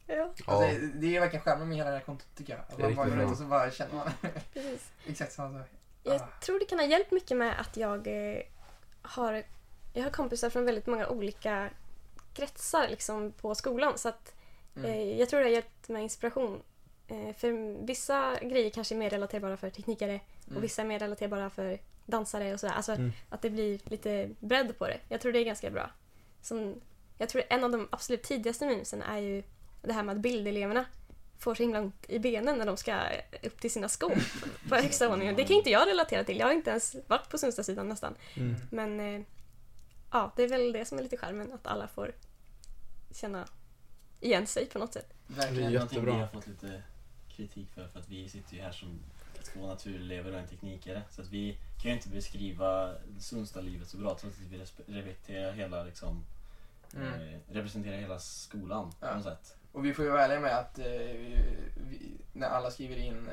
ja, 0.07 0.15
Ja. 0.15 0.29
Alltså, 0.45 0.79
det, 0.79 0.87
det 0.93 1.15
är 1.15 1.19
verkligen 1.19 1.43
charmen 1.45 1.67
med 1.67 1.77
hela 1.77 1.89
det 1.89 1.97
här 1.97 2.03
kontot 2.03 2.27
tycker 2.35 2.53
jag. 2.53 2.61
Att 2.69 2.77
man 2.77 2.95
bara 2.95 3.05
går 3.09 3.15
runt 3.15 3.31
och 3.31 3.37
så 3.37 3.43
bara 3.43 3.71
känner 3.71 3.95
man 3.95 4.09
exakt 5.07 5.31
samma 5.33 5.59
sak. 5.59 5.67
Jag 6.03 6.15
Ah. 6.21 6.27
tror 6.41 6.59
det 6.59 6.65
kan 6.65 6.79
ha 6.79 6.85
hjälpt 6.85 7.11
mycket 7.11 7.37
med 7.37 7.59
att 7.59 7.77
jag 7.77 8.07
eh, 8.07 8.41
har, 9.01 9.43
jag 9.95 10.03
har 10.03 10.09
kompisar 10.11 10.49
från 10.49 10.65
väldigt 10.65 10.87
många 10.87 11.07
olika 11.07 11.69
kretsar 12.33 12.87
liksom, 12.89 13.31
på 13.31 13.55
skolan. 13.55 13.97
Så 13.97 14.09
att, 14.09 14.31
Mm. 14.77 14.91
eh, 14.91 15.19
jag 15.19 15.29
tror 15.29 15.39
det 15.39 15.45
har 15.45 15.51
gett 15.51 15.89
mig 15.89 16.03
inspiration. 16.03 16.61
Eh, 17.07 17.35
för 17.35 17.77
vissa 17.85 18.35
grejer 18.41 18.69
kanske 18.69 18.95
är 18.95 18.97
mer 18.99 19.09
relaterbara 19.09 19.57
för 19.57 19.69
teknikare 19.69 20.11
Mm. 20.45 20.57
och 20.57 20.63
vissa 20.63 20.81
är 20.81 20.85
mer 20.85 20.99
relaterbara 20.99 21.49
för 21.49 21.79
dansare 22.05 22.53
och 22.53 22.59
sådär. 22.59 22.73
Alltså 22.73 22.91
Mm. 22.91 23.11
att 23.29 23.41
det 23.41 23.49
blir 23.49 23.79
lite 23.83 24.29
bredd 24.39 24.77
på 24.77 24.87
det. 24.87 24.99
Jag 25.09 25.21
tror 25.21 25.31
det 25.31 25.39
är 25.39 25.43
ganska 25.43 25.69
bra. 25.71 25.89
Som, 26.41 26.81
jag 27.17 27.29
tror 27.29 27.43
en 27.49 27.63
av 27.63 27.71
de 27.71 27.87
absolut 27.91 28.23
tidigaste 28.23 28.65
memesen 28.65 29.01
är 29.01 29.17
ju 29.17 29.43
det 29.81 29.93
här 29.93 30.03
med 30.03 30.15
att 30.15 30.21
bildeleverna 30.21 30.85
får 31.39 31.55
så 31.55 31.63
himla 31.63 31.79
ont 31.79 32.05
i 32.09 32.19
benen 32.19 32.57
när 32.57 32.65
de 32.65 32.77
ska 32.77 32.99
upp 33.43 33.61
till 33.61 33.71
sina 33.71 33.89
skor 33.89 34.15
på 34.69 34.75
högsta 34.81 35.09
våningen. 35.09 35.35
Det 35.35 35.43
kan 35.43 35.55
inte 35.55 35.69
jag 35.71 35.87
relatera 35.87 36.23
till. 36.23 36.39
Jag 36.39 36.45
har 36.47 36.53
inte 36.53 36.69
ens 36.69 36.95
varit 37.07 37.29
på 37.29 37.37
Sundstadssidan 37.37 37.89
nästan. 37.89 38.15
Mm. 38.37 38.55
Men 38.71 38.99
eh, 38.99 39.21
ja, 40.11 40.31
det 40.35 40.43
är 40.43 40.47
väl 40.49 40.71
det 40.73 40.85
som 40.85 40.97
är 40.97 41.03
lite 41.03 41.17
charmen. 41.17 41.53
Att 41.53 41.67
alla 41.67 41.87
får 41.87 42.11
känna 43.11 43.47
igen 44.19 44.47
sig 44.47 44.65
på 44.65 44.79
något 44.79 44.93
sätt. 44.93 45.13
Verkligen. 45.27 45.55
Det 45.55 45.61
är 45.61 45.73
Någonting 45.79 45.97
jättebra. 45.97 46.13
vi 46.15 46.19
har 46.21 46.27
fått 46.27 46.47
lite 46.47 46.83
kritik 47.29 47.71
för, 47.73 47.87
för 47.87 47.99
att 47.99 48.09
vi 48.09 48.29
sitter 48.29 48.55
ju 48.55 48.61
här 48.61 48.71
som 48.71 48.99
två 49.43 49.67
naturelever 49.67 50.33
och 50.33 50.39
en 50.39 50.47
teknikare. 50.47 51.01
Så 51.11 51.21
att 51.21 51.29
vi 51.29 51.57
kan 51.81 51.91
ju 51.91 51.97
inte 51.97 52.09
beskriva 52.09 52.93
Sundstad-livet 53.19 53.87
så 53.87 53.97
bra 53.97 54.09
trots 54.19 54.37
att 54.37 54.43
vi 54.51 54.57
respe- 54.57 54.83
representerar 54.87 55.51
hela, 55.51 55.83
liksom, 55.83 56.25
Mm. 56.95 57.13
eh, 57.13 57.39
representerar 57.49 57.97
hela 57.97 58.19
skolan 58.19 58.91
på 58.99 59.05
Ja. 59.05 59.15
något 59.15 59.23
sätt. 59.23 59.57
Och 59.71 59.85
vi 59.85 59.93
får 59.93 60.05
ju 60.05 60.11
vara 60.11 60.23
ärliga 60.25 60.39
med 60.39 60.57
att 60.57 60.79
eh, 60.79 60.85
vi, 61.89 62.11
när 62.33 62.47
alla 62.47 62.71
skriver 62.71 62.95
in 62.95 63.29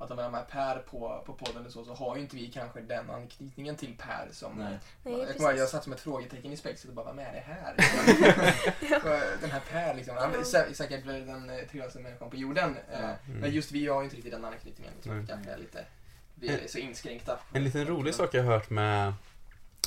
att 0.00 0.08
de 0.08 0.18
är 0.18 0.30
med 0.30 0.48
Per 0.48 0.78
på, 0.78 1.22
på 1.26 1.32
podden 1.32 1.66
och 1.66 1.72
så, 1.72 1.84
så 1.84 1.94
har 1.94 2.16
ju 2.16 2.22
inte 2.22 2.36
vi 2.36 2.50
kanske 2.50 2.80
den 2.80 3.10
anknytningen 3.10 3.76
till 3.76 3.96
Per 3.98 4.28
som... 4.32 4.52
Nej. 4.52 4.78
Nej, 5.04 5.18
jag, 5.18 5.26
precis. 5.26 5.42
jag 5.58 5.68
satt 5.68 5.84
som 5.84 5.92
ett 5.92 6.00
frågetecken 6.00 6.52
i 6.52 6.56
spexet 6.56 6.88
och 6.88 6.94
bara, 6.94 7.06
vem 7.06 7.18
är 7.18 7.32
det 7.32 7.44
här? 7.46 7.74
den 9.40 9.50
här 9.50 9.60
Per 9.72 9.94
liksom. 9.94 10.16
Han 10.16 10.34
är 10.34 10.38
sä- 10.38 10.72
säkert 10.74 11.04
den 11.06 11.50
eh, 11.50 11.56
trevligaste 11.56 11.98
människan 11.98 12.30
på 12.30 12.36
jorden. 12.36 12.76
eh, 12.92 13.00
Ja. 13.00 13.14
Men 13.26 13.50
just 13.50 13.72
vi 13.72 13.86
har 13.86 14.00
ju 14.00 14.04
inte 14.04 14.16
riktigt 14.16 14.32
den 14.32 14.44
anknytningen. 14.44 14.92
Vi 15.02 15.26
kanske 15.26 15.50
är 15.50 15.58
lite, 15.58 15.84
vi 16.34 16.48
är 16.48 16.68
så 16.68 16.78
inskränkta. 16.78 17.38
En 17.52 17.64
liten 17.64 17.86
rolig 17.86 18.14
sak 18.14 18.34
jag 18.34 18.42
har 18.44 18.52
hört 18.52 18.70
med, 18.70 19.12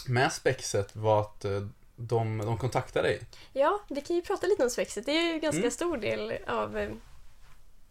med 0.07 0.31
Spexet 0.33 0.95
var 0.95 1.21
att 1.21 1.45
eh, 1.45 1.67
de, 1.95 2.37
de 2.37 2.57
kontaktade 2.57 3.07
dig. 3.07 3.21
Ja, 3.53 3.79
vi 3.89 4.01
kan 4.01 4.15
ju 4.15 4.21
prata 4.21 4.47
lite 4.47 4.63
om 4.63 4.69
Spexet. 4.69 5.05
Det 5.05 5.11
är 5.11 5.21
ju 5.27 5.33
en 5.33 5.39
ganska 5.39 5.59
Mm. 5.59 5.71
stor 5.71 5.97
del 5.97 6.37
av 6.47 6.77
eh, 6.77 6.89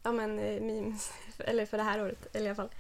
ja, 0.03 0.13
men, 0.13 0.39
eh, 0.39 0.61
memes, 0.63 1.13
eller 1.39 1.67
för 1.67 1.77
det 1.77 1.83
här 1.83 2.03
året 2.03 2.37
eller 2.37 2.47
i 2.47 2.49
alla 2.49 2.55
fall. 2.57 2.71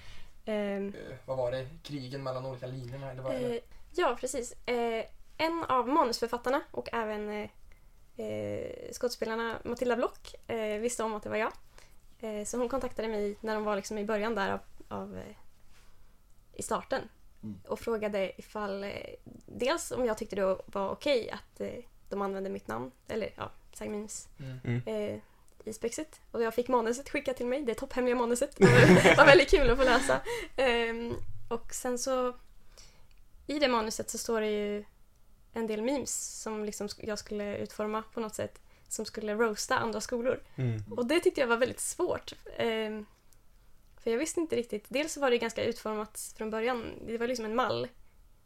Ehm, 0.44 0.88
Eh, 1.10 1.16
vad 1.26 1.36
var 1.36 1.50
det? 1.52 1.66
Krigen 1.82 2.22
mellan 2.22 2.46
olika 2.46 2.66
linjerna? 2.66 3.10
Eller 3.10 3.22
vad 3.22 3.34
är 3.34 3.40
det? 3.40 3.56
Eh, 3.56 3.62
ja, 3.94 4.16
precis. 4.20 4.52
Eh, 4.68 5.04
en 5.38 5.64
av 5.64 5.88
manusförfattarna 5.88 6.62
och 6.70 6.88
även 6.92 7.48
skådespelarna 8.92 9.58
Matilda 9.64 9.96
Block 9.96 10.34
eh, 10.50 10.80
visste 10.80 11.02
om 11.04 11.14
att 11.14 11.22
det 11.22 11.28
var 11.28 11.36
jag. 11.36 11.52
Eh, 12.20 12.44
så 12.44 12.58
hon 12.58 12.68
kontaktade 12.68 13.08
mig 13.08 13.36
när 13.40 13.54
de 13.54 13.64
var 13.64 13.76
liksom 13.76 13.98
i 13.98 14.04
början 14.04 14.34
där 14.34 14.50
av, 14.52 14.60
av 14.88 15.16
eh, 15.18 15.36
i 16.54 16.62
starten 16.62 17.08
Mm. 17.44 17.60
och 17.68 17.80
frågade 17.80 18.40
ifall 18.40 18.84
eh, 18.84 18.90
dels 19.46 19.90
om 19.92 20.04
jag 20.04 20.18
tyckte 20.18 20.36
det 20.36 20.56
var 20.66 20.88
okej 20.90 21.30
att 21.30 21.60
eh, 21.60 21.68
de 22.08 22.22
använde 22.22 22.50
mitt 22.50 22.68
namn, 22.68 22.90
eller 23.08 23.30
ja, 23.36 23.50
Sagmemes 23.72 24.28
Mm. 24.64 24.82
eh, 24.86 25.20
i 25.64 25.72
spexet. 25.72 26.20
Och 26.30 26.42
jag 26.42 26.54
fick 26.54 26.68
manuset 26.68 27.08
skickat 27.08 27.36
till 27.36 27.46
mig, 27.46 27.62
det 27.62 27.74
topphemliga 27.74 28.14
manuset. 28.14 28.56
Det 28.56 29.16
var, 29.16 29.26
väldigt 29.26 29.50
kul 29.50 29.70
att 29.70 29.78
få 29.78 29.84
läsa. 29.84 30.20
Ehm, 30.56 31.14
och 31.48 31.74
sen 31.74 31.98
så 31.98 32.34
i 33.46 33.58
det 33.58 33.68
manuset 33.68 34.10
så 34.10 34.18
står 34.18 34.40
det 34.40 34.50
ju 34.50 34.84
en 35.52 35.66
del 35.66 35.82
memes 35.82 36.42
som 36.42 36.64
liksom 36.64 36.88
jag 36.98 37.18
skulle 37.18 37.56
utforma 37.56 38.02
på 38.14 38.20
något 38.20 38.34
sätt 38.34 38.60
som 38.88 39.04
skulle 39.04 39.34
roasta 39.34 39.78
andra 39.78 40.00
skolor. 40.00 40.40
Mm. 40.56 40.82
Och 40.90 41.06
det 41.06 41.20
tyckte 41.20 41.40
jag 41.40 41.48
var 41.48 41.56
väldigt 41.56 41.80
svårt. 41.80 42.32
Ehm, 42.56 43.06
för 44.02 44.10
jag 44.10 44.18
visste 44.18 44.40
inte 44.40 44.56
riktigt. 44.56 44.84
Dels 44.88 45.12
så 45.12 45.20
var 45.20 45.30
det 45.30 45.38
ganska 45.38 45.64
utformat 45.64 46.34
från 46.36 46.50
början. 46.50 46.84
Det 47.06 47.18
var 47.18 47.26
liksom 47.26 47.44
en 47.44 47.54
mall 47.54 47.88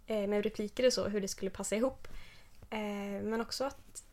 eh, 0.06 0.26
med 0.26 0.44
repliker 0.44 0.86
och 0.86 0.92
så, 0.92 1.08
hur 1.08 1.20
det 1.20 1.28
skulle 1.28 1.50
passa 1.50 1.76
ihop. 1.76 2.08
Eh, 2.70 3.22
men 3.22 3.40
också 3.40 3.64
att 3.64 4.04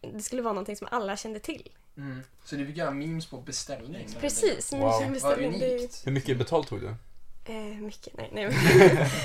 det 0.00 0.22
skulle 0.22 0.42
vara 0.42 0.52
någonting 0.54 0.76
som 0.76 0.88
alla 0.90 1.16
kände 1.16 1.40
till. 1.40 1.68
Mm. 1.96 2.22
Så 2.44 2.56
du 2.56 2.66
fick 2.66 2.76
göra 2.76 2.90
memes 2.90 3.26
på 3.26 3.36
beställning? 3.36 4.06
Precis, 4.20 4.72
Wow. 4.72 4.80
wow. 4.80 5.00
Vad 5.02 5.12
beställning. 5.12 5.60
Det, 5.60 5.74
unikt. 5.78 6.06
Hur 6.06 6.12
mycket 6.12 6.38
betalt 6.38 6.68
tog 6.68 6.80
du? 6.80 6.94
eh, 7.52 7.54
mycket, 7.80 8.16
nej. 8.16 8.30
Nej, 8.32 8.50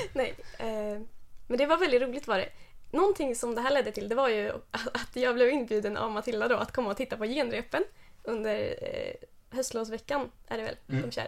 nej 0.13 0.33
eh, 0.59 1.01
men 1.47 1.57
det 1.57 1.65
var 1.65 1.77
väldigt 1.77 2.01
roligt 2.01 2.27
var 2.27 2.37
det. 2.37 2.49
Någonting 2.91 3.35
som 3.35 3.55
det 3.55 3.61
här 3.61 3.73
ledde 3.73 3.91
till 3.91 4.09
det 4.09 4.15
var 4.15 4.29
ju 4.29 4.51
att 4.71 5.09
jag 5.15 5.35
blev 5.35 5.49
inbjuden 5.49 5.97
av 5.97 6.11
Matilda 6.11 6.47
då 6.47 6.55
att 6.55 6.71
komma 6.71 6.89
och 6.91 6.97
titta 6.97 7.17
på 7.17 7.25
genrepen 7.25 7.83
under 8.23 8.55
eh, 8.81 9.15
höstlovsveckan 9.57 10.31
är 10.47 10.57
det 10.57 10.63
väl 10.63 10.75
Mm. 10.89 11.01
de 11.01 11.11
kör. 11.11 11.27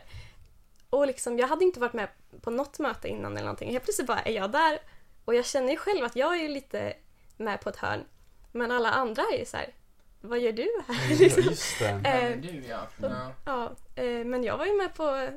Och 0.89 1.07
liksom, 1.07 1.39
jag 1.39 1.47
hade 1.47 1.65
inte 1.65 1.79
varit 1.79 1.93
med 1.93 2.07
på 2.41 2.49
något 2.51 2.79
möte 2.79 3.07
innan 3.07 3.31
eller 3.31 3.45
någonting. 3.45 3.71
Helt 3.71 3.83
plötsligt 3.83 4.07
bara 4.07 4.19
är 4.21 4.31
jag 4.31 4.51
där 4.51 4.79
och 5.25 5.35
jag 5.35 5.45
känner 5.45 5.69
ju 5.71 5.77
själv 5.77 6.05
att 6.05 6.15
jag 6.15 6.39
är 6.41 6.49
lite 6.49 6.93
med 7.37 7.61
på 7.61 7.69
ett 7.69 7.75
hörn. 7.75 8.03
Men 8.51 8.71
alla 8.71 8.91
andra 8.91 9.23
är 9.33 9.37
ju 9.39 9.45
så 9.45 9.57
här, 9.57 9.73
vad 10.21 10.39
gör 10.39 10.51
du 10.51 10.67
här? 10.87 11.15
liksom. 11.19 11.43
Just 11.43 11.79
det. 11.79 11.85
Ja, 12.03 12.09
Eh, 12.09 12.29
men 12.29 12.41
du 12.41 12.63
ja. 12.67 12.87
ja. 13.01 13.31
Ja, 13.45 13.71
eh, 14.03 14.25
men 14.25 14.43
jag 14.43 14.57
var 14.57 14.65
ju 14.65 14.73
med 14.77 14.93
på... 14.93 15.29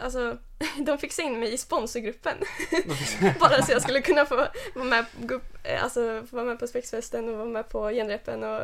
Alltså, 0.00 0.38
de 0.78 0.98
fixade 0.98 1.28
in 1.28 1.40
mig 1.40 1.54
i 1.54 1.58
sponsorgruppen. 1.58 2.36
Bara 3.40 3.62
så 3.62 3.72
jag 3.72 3.82
skulle 3.82 4.00
kunna 4.02 4.26
få 4.26 4.36
vara 4.36 4.84
med, 4.84 5.04
gå 5.20 5.40
eh, 5.62 5.84
alltså, 5.84 6.26
få 6.30 6.36
vara 6.36 6.46
med 6.46 6.58
på 6.58 6.66
spexfesten 6.66 7.28
och 7.28 7.36
vara 7.36 7.48
med 7.48 7.68
på 7.68 7.88
genrepen 7.90 8.44
och 8.44 8.60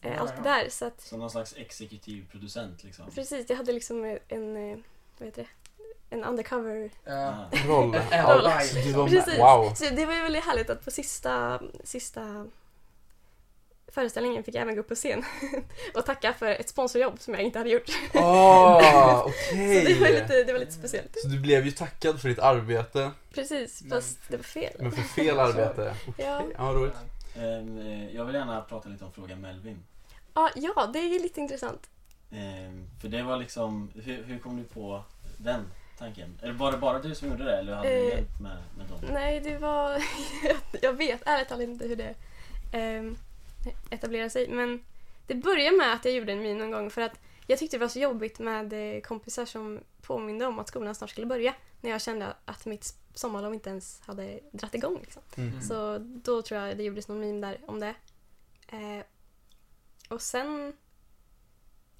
eh, 0.00 0.20
allt 0.20 0.36
det 0.36 0.42
där. 0.42 0.68
Så 0.70 0.86
att, 0.86 1.00
Som 1.00 1.18
någon 1.18 1.30
slags 1.30 1.54
exekutiv 1.56 2.30
producent 2.30 2.84
liksom. 2.84 3.10
precis, 3.14 3.50
jag 3.50 3.56
hade 3.56 3.72
liksom 3.72 4.18
en, 4.28 4.54
vad 5.18 5.26
heter 5.28 5.42
det, 5.42 5.48
en 6.16 6.24
undercover 6.24 6.90
Ja. 7.04 7.44
Roll. 7.66 7.94
Roll. 7.94 8.00
Ja. 8.10 9.06
Precis. 9.08 9.38
Wow. 9.38 9.74
Så 9.74 9.84
det 9.94 10.06
var 10.06 10.14
ju 10.14 10.22
väldigt 10.22 10.44
härligt 10.44 10.70
att 10.70 10.84
på 10.84 10.90
sista, 10.90 11.60
sista 11.84 12.46
föreställningen 13.92 14.44
fick 14.44 14.54
jag 14.54 14.62
även 14.62 14.74
gå 14.74 14.80
upp 14.80 14.88
på 14.88 14.94
scen 14.94 15.24
och 15.94 16.06
tacka 16.06 16.32
för 16.32 16.46
ett 16.46 16.68
sponsorjobb 16.68 17.20
som 17.20 17.34
jag 17.34 17.42
inte 17.42 17.58
hade 17.58 17.70
gjort. 17.70 17.90
Åh, 18.14 18.80
Så 19.22 19.24
okej. 19.52 19.84
det 19.84 20.00
var 20.00 20.08
lite, 20.08 20.42
det 20.44 20.52
var 20.52 20.60
lite 20.60 20.72
speciellt. 20.72 21.20
Så 21.22 21.28
du 21.28 21.40
blev 21.40 21.64
ju 21.64 21.70
tackad 21.70 22.20
för 22.20 22.28
ditt 22.28 22.38
arbete, 22.38 23.10
Precis, 23.34 23.82
Men 23.82 23.90
fast 23.90 24.18
för- 24.18 24.30
det 24.30 24.36
var 24.36 24.44
fel. 24.44 24.72
men 24.78 24.92
för 24.92 25.02
fel 25.02 25.38
arbete. 25.38 25.94
Ja. 26.18 26.24
Ja, 26.24 26.42
vad 26.58 26.74
roligt. 26.74 26.94
Ehm, 27.36 27.78
eh, 27.78 28.16
jag 28.16 28.24
vill 28.24 28.34
gärna 28.34 28.60
prata 28.60 28.88
lite 28.88 29.04
om 29.04 29.12
frågan 29.12 29.40
Melvin. 29.40 29.78
Ah, 30.32 30.48
ja, 30.54 30.90
det 30.92 30.98
är 30.98 31.08
ju 31.12 31.18
lite 31.18 31.40
intressant. 31.40 31.80
Ehm, 32.32 32.86
för 33.00 33.08
det 33.08 33.22
var 33.22 33.36
liksom, 33.36 33.90
hur, 34.04 34.24
hur 34.24 34.38
kom 34.38 34.56
du 34.56 34.64
på 34.64 35.02
den 35.36 35.60
tanken? 35.98 36.38
Eller 36.42 36.52
var 36.52 36.72
det 36.72 36.78
bara 36.78 36.98
du 36.98 37.14
som 37.14 37.28
gjorde 37.28 37.44
det 37.44 37.56
eller 37.58 37.74
hade 37.74 37.88
du 37.88 37.94
Eh, 37.94 38.08
hjälp 38.08 38.40
med, 38.40 38.56
med 38.78 38.86
dem? 38.86 38.98
Nej, 39.12 39.40
det 39.40 39.56
var... 39.58 40.02
jag 40.82 40.92
vet 40.92 41.20
ärligt 41.26 41.48
talat 41.48 41.62
inte 41.64 41.86
hur 41.88 41.96
det 41.96 42.14
um, 42.98 43.16
etablerar 43.90 44.28
sig. 44.28 44.48
Men 44.48 44.84
det 45.26 45.34
började 45.34 45.76
med 45.76 45.92
att 45.92 46.04
jag 46.04 46.14
gjorde 46.14 46.32
en 46.32 46.42
min 46.42 46.58
någon 46.58 46.70
gång 46.70 46.90
för 46.90 47.02
att 47.02 47.20
jag 47.46 47.58
tyckte 47.58 47.76
det 47.76 47.80
var 47.80 47.88
så 47.88 47.98
jobbigt 47.98 48.38
med 48.38 48.72
eh, 48.96 49.00
kompisar 49.00 49.44
som 49.44 49.80
påminde 50.02 50.46
om 50.46 50.58
att 50.58 50.68
skolan 50.68 50.94
snart 50.94 51.10
skulle 51.10 51.26
börja. 51.26 51.54
När 51.80 51.90
jag 51.90 52.00
kände 52.02 52.34
att 52.44 52.66
mitt 52.66 52.94
sommarlov 53.14 53.54
inte 53.54 53.70
ens 53.70 54.00
hade 54.00 54.40
dratt 54.52 54.74
igång. 54.74 54.98
Liksom. 55.00 55.22
Mm. 55.36 55.60
Så 55.62 55.98
då 55.98 56.42
tror 56.42 56.60
jag 56.60 56.76
det 56.76 56.82
gjordes 56.84 57.08
någon 57.08 57.20
meme 57.20 57.46
där 57.46 57.58
om 57.66 57.80
det. 57.80 57.94
Eh, 58.68 59.04
och 60.08 60.22
sen 60.22 60.72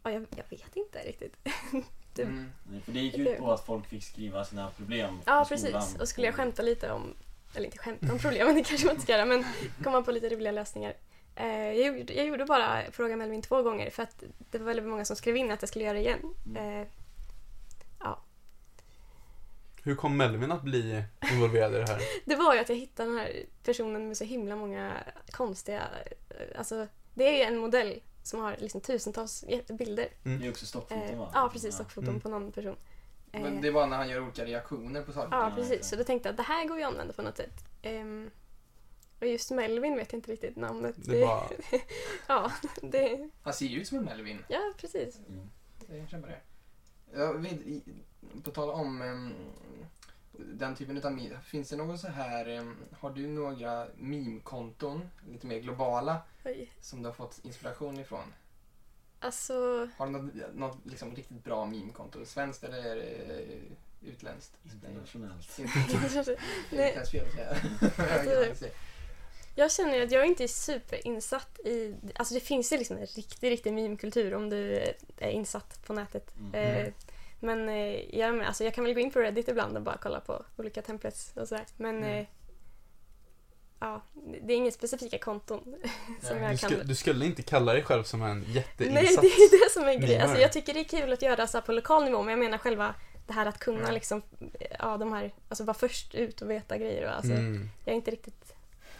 Ja, 0.02 0.10
jag, 0.12 0.26
jag 0.36 0.44
vet 0.50 0.76
inte 0.76 0.98
riktigt. 0.98 1.36
Det- 2.14 2.22
Mm. 2.22 2.50
Nej, 2.70 2.80
För 2.80 2.92
det 2.92 3.00
gick 3.00 3.14
ut 3.18 3.38
på 3.38 3.52
att 3.52 3.66
folk 3.66 3.86
fick 3.86 4.04
skriva 4.04 4.44
sina 4.44 4.70
problem 4.70 5.18
Ja, 5.26 5.44
skolan. 5.44 5.72
precis. 5.72 5.96
Och 6.00 6.08
skulle 6.08 6.26
jag 6.26 6.34
skämta 6.34 6.62
lite 6.62 6.90
om, 6.92 7.14
eller 7.54 7.64
inte 7.66 7.78
skämta 7.78 8.12
om 8.12 8.18
problemen, 8.18 8.54
det 8.54 8.62
kanske 8.64 8.86
man 8.86 8.94
inte 8.94 9.02
ska 9.02 9.12
göra, 9.12 9.24
men 9.24 9.44
komma 9.84 10.02
på 10.02 10.10
lite 10.12 10.28
roliga 10.28 10.52
lösningar. 10.52 10.94
Eh, 11.36 11.72
jag, 11.72 11.98
gjorde, 11.98 12.12
jag 12.14 12.26
gjorde 12.26 12.44
bara 12.44 12.82
Fråga 12.92 13.16
Melvin 13.16 13.42
två 13.42 13.62
gånger 13.62 13.90
för 13.90 14.02
att 14.02 14.22
det 14.50 14.58
var 14.58 14.66
väldigt 14.66 14.86
många 14.86 15.04
som 15.04 15.16
skrev 15.16 15.36
in 15.36 15.50
att 15.50 15.62
jag 15.62 15.68
skulle 15.68 15.84
göra 15.84 15.94
det 15.94 16.00
igen. 16.00 16.34
Mm. 16.46 16.80
Eh, 16.80 16.86
Hur 19.82 19.94
kom 19.96 20.16
Melvin 20.16 20.52
att 20.52 20.62
bli 20.62 21.02
involverad 21.32 21.74
i 21.74 21.78
det 21.78 21.86
här? 21.88 22.00
det 22.24 22.36
var 22.36 22.54
ju 22.54 22.60
att 22.60 22.68
jag 22.68 22.76
hittade 22.76 23.08
den 23.10 23.18
här 23.18 23.32
personen 23.64 24.08
med 24.08 24.16
så 24.16 24.24
himla 24.24 24.56
många 24.56 24.92
konstiga... 25.30 25.82
eh, 26.30 26.58
Alltså, 26.58 26.86
det 27.14 27.24
är 27.28 27.36
ju 27.36 27.42
en 27.42 27.58
modell 27.58 28.00
som 28.22 28.40
har 28.40 28.56
liksom 28.58 28.80
tusentals 28.80 29.44
bilder. 29.68 30.08
Det 30.22 30.46
är 30.46 30.50
också 30.50 30.66
stockfoton 30.66 31.02
Eh, 31.08 31.18
va? 31.18 31.30
ja, 31.34 31.50
precis. 31.52 31.74
Stockfoton 31.74 32.08
Mm. 32.08 32.20
på 32.20 32.28
någon 32.28 32.52
person. 32.52 32.76
Men 33.32 33.60
det 33.60 33.70
var 33.70 33.86
när 33.86 33.96
han 33.96 34.08
gör 34.08 34.20
olika 34.22 34.44
reaktioner 34.44 35.02
på 35.02 35.12
saker. 35.12 35.36
Ja, 35.36 35.48
Ja, 35.50 35.56
precis. 35.56 35.88
Så 35.88 35.96
då 35.96 36.04
tänkte 36.04 36.28
jag 36.28 36.32
att 36.32 36.36
det 36.36 36.42
här 36.52 36.68
går 36.68 36.76
ju 36.78 36.82
att 36.84 36.90
använda 36.90 37.12
på 37.12 37.22
något 37.22 37.36
sätt. 37.36 37.64
Ehm, 37.82 38.30
och 39.20 39.26
just 39.26 39.50
Melvin 39.50 39.96
vet 39.96 40.12
jag 40.12 40.18
inte 40.18 40.32
riktigt 40.32 40.56
namnet. 40.56 40.94
Det 40.98 41.24
var... 41.24 41.50
Ja, 42.28 42.52
det... 42.82 43.30
Han 43.42 43.52
ser 43.54 43.66
ju 43.66 43.80
ut 43.80 43.88
som 43.88 43.98
en 43.98 44.04
Melvin. 44.04 44.44
Ja, 44.48 44.72
precis. 44.78 45.18
Mm. 45.28 45.50
Det 45.88 46.10
känner 46.10 46.28
det. 46.28 46.40
Jag 47.18 47.34
vet, 47.34 47.52
i- 47.52 47.82
på 48.44 48.50
tal 48.50 48.70
om 48.70 49.02
em, 49.02 49.32
den 50.32 50.74
typen 50.76 50.96
utav 50.96 51.12
meme, 51.12 51.40
finns 51.40 51.68
det 51.68 51.76
något 51.76 52.00
så 52.00 52.08
här, 52.08 52.46
em, 52.48 52.76
har 53.00 53.10
du 53.10 53.26
några 53.26 53.86
meme-konton, 53.96 55.08
lite 55.32 55.46
mer 55.46 55.58
globala, 55.58 56.20
Oj. 56.44 56.72
som 56.80 57.02
du 57.02 57.08
har 57.08 57.14
fått 57.14 57.40
inspiration 57.44 58.00
ifrån? 58.00 58.32
Alltså, 59.20 59.88
Har 59.96 60.06
du 60.06 60.12
något, 60.12 60.54
något 60.54 60.78
liksom 60.86 61.14
riktigt 61.16 61.44
bra 61.44 61.64
meme-konto? 61.66 62.24
Svenskt 62.24 62.64
eller 62.64 62.96
eh, 62.96 64.08
utländskt? 64.10 64.52
Internationellt. 64.64 65.58
Inte- 65.58 65.72
Det 66.26 66.38
nej, 66.76 66.92
känns 66.94 67.10
fel 67.10 67.26
att 67.26 67.32
säga. 67.34 68.70
Jag 69.58 69.72
känner 69.72 70.02
att 70.02 70.10
jag 70.12 70.26
inte 70.26 70.44
är 70.44 70.48
superinsatt 70.48 71.58
i... 71.64 71.94
Alltså 72.14 72.34
det 72.34 72.40
finns 72.40 72.72
ju 72.72 72.76
liksom 72.78 72.96
en 72.96 73.06
riktig, 73.06 73.50
riktig 73.50 73.72
meme-kultur 73.72 74.34
om 74.34 74.50
du 74.50 74.72
är 75.18 75.30
insatt 75.30 75.86
på 75.86 75.92
nätet. 75.92 76.34
Mm. 76.38 76.54
Eh, 76.86 76.92
men 77.40 77.68
eh, 77.68 78.18
jag, 78.18 78.40
alltså 78.42 78.64
jag 78.64 78.74
kan 78.74 78.84
väl 78.84 78.94
gå 78.94 79.00
in 79.00 79.10
på 79.10 79.20
Reddit 79.20 79.48
ibland 79.48 79.76
och 79.76 79.82
bara 79.82 79.96
kolla 80.02 80.20
på 80.20 80.44
olika 80.56 80.82
templates 80.82 81.32
och 81.36 81.48
sådär. 81.48 81.64
Men 81.76 81.96
Mm. 81.96 82.18
eh, 82.18 82.26
ja, 83.80 84.02
det 84.42 84.52
är 84.52 84.56
inga 84.56 84.70
specifika 84.70 85.18
konton 85.18 85.60
som 86.22 86.36
Nej, 86.38 86.42
jag 86.42 86.52
Du, 86.52 86.58
kan... 86.58 86.70
sku, 86.70 86.82
du 86.84 86.94
skulle 86.94 87.26
inte 87.26 87.42
kalla 87.42 87.72
dig 87.72 87.82
själv 87.82 88.02
som 88.02 88.22
en 88.22 88.40
Nej, 88.40 88.54
jätteinsatt... 88.56 89.22
det 89.22 89.26
är 89.28 89.64
det 89.64 89.70
som 89.72 89.82
är 89.84 89.94
grejen. 89.94 90.22
Alltså, 90.22 90.38
jag 90.40 90.52
tycker 90.52 90.74
det 90.74 90.80
är 90.80 90.84
kul 90.84 91.12
att 91.12 91.22
göra 91.22 91.46
så 91.46 91.56
här 91.58 91.62
på 91.62 91.72
lokal 91.72 92.04
nivå, 92.04 92.22
men 92.22 92.30
jag 92.30 92.38
menar 92.38 92.58
själva 92.58 92.94
det 93.26 93.32
här 93.32 93.46
att 93.46 93.58
kunna 93.58 93.78
Mm. 93.80 93.94
liksom, 93.94 94.22
ja, 94.78 94.96
de 94.96 95.12
här, 95.12 95.34
alltså 95.48 95.64
vara 95.64 95.74
först 95.76 96.14
ut 96.14 96.42
och 96.42 96.50
veta 96.50 96.78
grejer. 96.78 97.04
Och, 97.06 97.12
alltså, 97.16 97.32
Mm. 97.32 97.68
Jag 97.84 97.92
är 97.92 97.96
inte 97.96 98.10
riktigt... 98.10 98.45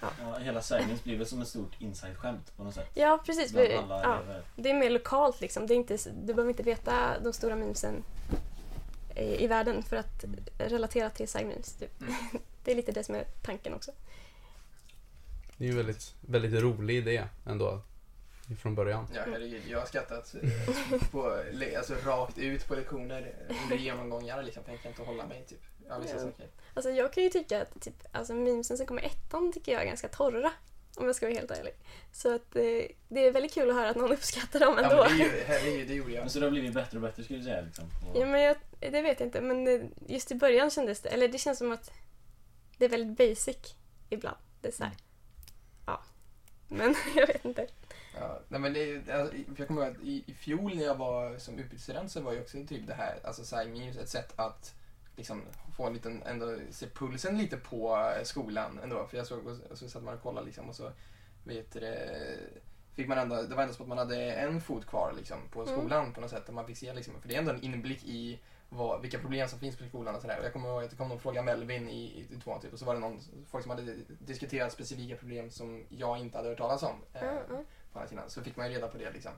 Ja, 0.00 0.38
hela 0.38 0.62
sägningen 0.62 0.98
blir 1.04 1.18
väl 1.18 1.26
som 1.26 1.42
ett 1.42 1.48
stort 1.48 1.80
inside-skämt 1.80 2.56
på 2.56 2.64
något 2.64 2.74
sätt. 2.74 2.90
Ja, 2.94 3.22
precis. 3.26 3.56
Alla 3.56 4.02
ja, 4.02 4.22
det 4.56 4.70
är 4.70 4.74
mer 4.74 4.90
lokalt 4.90 5.40
liksom. 5.40 5.66
Det 5.66 5.74
är 5.74 5.76
inte, 5.76 5.98
du 6.26 6.34
behöver 6.34 6.50
inte 6.50 6.62
veta 6.62 7.20
de 7.20 7.32
stora 7.32 7.56
memesen 7.56 8.04
i, 9.16 9.44
i 9.44 9.46
världen 9.46 9.82
för 9.82 9.96
att 9.96 10.24
relatera 10.58 11.10
till 11.10 11.28
side 11.28 11.46
memes. 11.46 11.72
Typ. 11.72 12.00
Mm. 12.00 12.14
Det 12.64 12.72
är 12.72 12.76
lite 12.76 12.92
det 12.92 13.04
som 13.04 13.14
är 13.14 13.24
tanken 13.42 13.74
också. 13.74 13.92
Det 15.56 15.64
är 15.64 15.66
ju 15.66 15.70
en 15.70 15.76
väldigt, 15.76 16.14
väldigt 16.20 16.62
rolig 16.62 16.96
idé 16.96 17.24
ändå. 17.46 17.82
Från 18.58 18.74
början. 18.74 19.06
Ja, 19.14 19.20
herregud. 19.26 19.62
Jag 19.68 19.78
har 19.78 19.86
skrattat 19.86 20.34
eh, 20.42 21.10
på, 21.10 21.42
alltså, 21.78 21.94
rakt 22.04 22.38
ut 22.38 22.68
på 22.68 22.74
lektioner 22.74 23.34
under 23.62 23.76
genomgångar. 23.76 24.42
Liksom. 24.42 24.62
Tänker 24.62 24.88
inte 24.88 25.02
hålla 25.02 25.26
mig 25.26 25.44
typ. 25.48 25.62
Ja, 25.88 25.98
vissa 25.98 26.14
Ja. 26.14 26.20
saker. 26.22 26.46
Alltså 26.74 26.90
jag 26.90 27.12
kan 27.12 27.22
ju 27.22 27.28
tycka 27.30 27.62
att 27.62 27.80
typ, 27.80 27.94
alltså 28.12 28.34
memesen 28.34 28.76
som 28.76 28.86
kommer 28.86 29.02
ettan 29.02 29.52
tycker 29.52 29.72
jag 29.72 29.82
är 29.82 29.86
ganska 29.86 30.08
torra. 30.08 30.52
Om 30.98 31.06
jag 31.06 31.16
ska 31.16 31.26
vara 31.26 31.34
helt 31.38 31.50
ärlig. 31.50 31.72
Så 32.12 32.34
att 32.34 32.56
eh, 32.56 32.62
det 33.08 33.26
är 33.26 33.32
väldigt 33.32 33.54
kul 33.54 33.70
att 33.70 33.76
höra 33.76 33.88
att 33.90 33.96
någon 33.96 34.12
uppskattar 34.12 34.60
dem 34.60 34.74
Ja, 34.78 34.84
ändå. 34.84 35.04
men 35.08 35.18
det, 35.18 35.44
är 35.44 35.66
ju, 35.76 35.84
det 35.84 35.94
gjorde 35.94 36.12
jag. 36.12 36.20
Men 36.20 36.30
så 36.30 36.38
det 36.38 36.46
har 36.46 36.50
blivit 36.50 36.72
bättre 36.74 36.98
och 36.98 37.02
bättre 37.02 37.24
skulle 37.24 37.38
du 37.38 37.44
säga 37.44 37.60
liksom? 37.60 37.84
Och, 38.10 38.20
Ja, 38.20 38.26
men 38.26 38.40
jag, 38.40 38.56
det 38.80 39.02
vet 39.02 39.20
jag 39.20 39.26
inte, 39.26 39.40
men 39.40 39.68
eh, 39.68 39.80
just 40.06 40.30
i 40.30 40.34
början 40.34 40.70
kändes 40.70 41.00
det, 41.00 41.08
eller 41.08 41.28
det 41.28 41.38
känns 41.38 41.58
som 41.58 41.72
att 41.72 41.90
det 42.78 42.84
är 42.84 42.88
väldigt 42.88 43.18
basic 43.18 43.56
ibland. 44.10 44.36
Det 44.60 44.68
är 44.68 44.72
så 44.72 44.84
här, 44.84 44.92
ja. 45.86 46.02
Men 46.68 46.94
jag 47.16 47.26
vet 47.26 47.44
inte. 47.44 47.66
Ja, 48.20 48.40
nej, 48.48 48.60
men 48.60 48.72
det, 48.72 49.10
alltså, 49.10 49.36
jag 49.58 49.66
kommer 49.68 49.82
ihåg 49.86 49.96
att 49.96 50.02
i, 50.02 50.24
i 50.26 50.34
fjol 50.34 50.76
när 50.76 50.84
jag 50.84 50.94
var 50.94 51.38
som 51.38 51.58
utbytesstudent 51.58 52.12
så 52.12 52.20
var 52.20 52.32
ju 52.32 52.40
också 52.40 52.56
typ 52.68 52.86
det 52.86 52.94
här, 52.94 53.18
alltså 53.24 53.44
side 53.44 53.68
memes, 53.68 53.96
ett 53.96 54.08
sätt 54.08 54.32
att 54.36 54.74
liksom 55.16 55.42
få 55.76 55.86
en 55.86 55.92
liten, 55.92 56.22
ändå 56.22 56.58
se 56.70 56.86
pulsen 56.86 57.38
lite 57.38 57.56
på 57.56 57.96
eh, 58.18 58.24
skolan 58.24 58.80
ändå. 58.82 59.06
För 59.06 59.16
jag 59.16 59.26
såg, 59.26 59.46
och 59.70 59.78
så 59.78 59.88
satt 59.88 60.02
man 60.02 60.14
och 60.14 60.22
kollade 60.22 60.46
liksom 60.46 60.68
och 60.68 60.74
så, 60.76 60.92
vet 61.44 61.72
det, 61.72 62.38
fick 62.94 63.08
man 63.08 63.18
ändå, 63.18 63.42
det 63.42 63.54
var 63.54 63.62
ändå 63.62 63.74
som 63.74 63.82
att 63.84 63.88
man 63.88 63.98
hade 63.98 64.32
en 64.32 64.60
fot 64.60 64.86
kvar 64.86 65.12
liksom 65.16 65.38
på 65.52 65.62
Mm. 65.62 65.74
skolan 65.78 66.12
på 66.12 66.20
något 66.20 66.30
sätt. 66.30 66.48
Och 66.48 66.54
man 66.54 66.66
fick 66.66 66.76
se 66.78 66.94
liksom, 66.94 67.20
för 67.20 67.28
det 67.28 67.34
är 67.34 67.38
ändå 67.38 67.50
en 67.52 67.62
inblick 67.62 68.04
i 68.04 68.40
vad, 68.68 69.00
vilka 69.02 69.18
problem 69.18 69.48
som 69.48 69.58
finns 69.58 69.76
på 69.76 69.84
skolan 69.84 70.14
och 70.14 70.20
sådär. 70.20 70.38
Och 70.38 70.44
jag 70.44 70.52
kommer 70.52 70.68
ihåg 70.68 70.84
att 70.84 70.90
det 70.90 70.96
kom 70.96 71.08
någon 71.08 71.20
fråga 71.20 71.42
Melvin 71.42 71.88
i, 71.88 72.26
i, 72.30 72.40
tvåan 72.40 72.60
typ 72.60 72.72
och 72.72 72.78
så 72.78 72.84
var 72.84 72.94
det 72.94 73.00
någon, 73.00 73.20
folk 73.50 73.62
som 73.64 73.70
hade 73.70 73.94
diskuterat 74.18 74.72
specifika 74.72 75.16
problem 75.16 75.50
som 75.50 75.84
jag 75.88 76.18
inte 76.18 76.36
hade 76.38 76.48
hört 76.48 76.58
talas 76.58 76.82
om. 76.82 76.96
eh, 77.14 77.22
Mm, 77.22 77.36
mm. 77.50 77.64
på 77.92 77.98
andra 77.98 78.08
sidan. 78.08 78.30
Så 78.30 78.42
fick 78.42 78.56
man 78.56 78.70
ju 78.70 78.76
reda 78.76 78.88
på 78.88 78.98
det 78.98 79.10
liksom. 79.10 79.32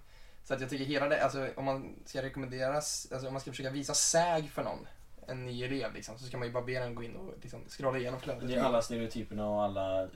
Så 0.45 0.55
att 0.55 0.61
jag 0.61 0.71
tycker 0.71 0.85
hela 0.85 1.09
det, 1.09 1.25
alltså 1.25 1.49
om 1.57 1.65
man 1.65 1.95
ska 2.05 2.23
rekommenderas, 2.23 3.09
alltså 3.13 3.27
om 3.27 3.33
man 3.35 3.41
ska 3.41 3.51
försöka 3.51 3.71
visa 3.71 3.95
säg 3.95 4.49
för 4.49 4.65
någon, 4.65 4.87
en 5.29 5.45
ny 5.45 5.65
elev 5.65 5.95
liksom, 5.95 6.19
så 6.19 6.25
ska 6.27 6.39
man 6.39 6.47
ju 6.49 6.53
bara 6.53 6.63
be 6.65 6.73
den 6.81 6.95
gå 6.95 7.03
in 7.03 7.17
och 7.17 7.35
liksom 7.43 7.65
scrolla 7.69 7.99
igenom 7.99 8.21
flödet. 8.21 8.49
det 8.49 8.55
är 8.55 8.63
alla 8.63 8.83
stereotyperna 8.83 9.49
och 9.49 9.63
alla 9.63 10.03
eh, 10.03 10.09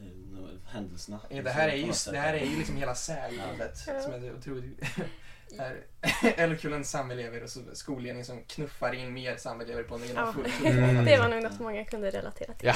händelserna. 0.66 1.20
Ja, 1.29 1.42
det 1.42 1.51
här 1.51 1.68
är 1.68 1.77
ju, 1.77 1.92
det 2.11 2.18
här 2.18 2.35
är 2.35 2.44
ju 2.46 2.57
liksom 2.59 2.77
hela 2.77 2.94
sägflödet 2.94 3.79
Ja. 3.87 4.01
som 4.01 4.12
är 4.12 4.35
otroligt... 4.37 4.81
Här, 5.59 6.83
samelever 6.85 7.42
och 7.42 7.51
så 7.51 7.61
skolledning 7.72 8.25
som 8.25 8.42
knuffar 8.44 8.92
in 8.92 9.12
mer 9.12 9.37
samelever 9.37 9.83
på 9.83 9.94
en 9.94 10.03
egen 10.03 10.16
Ja. 10.16 10.35
Mm. 10.64 11.05
Det 11.05 11.18
var 11.18 11.29
nog 11.29 11.42
något 11.42 11.61
många 11.61 11.85
kunde 11.85 12.11
relatera 12.11 12.55
till. 12.55 12.66
Ja. 12.68 12.75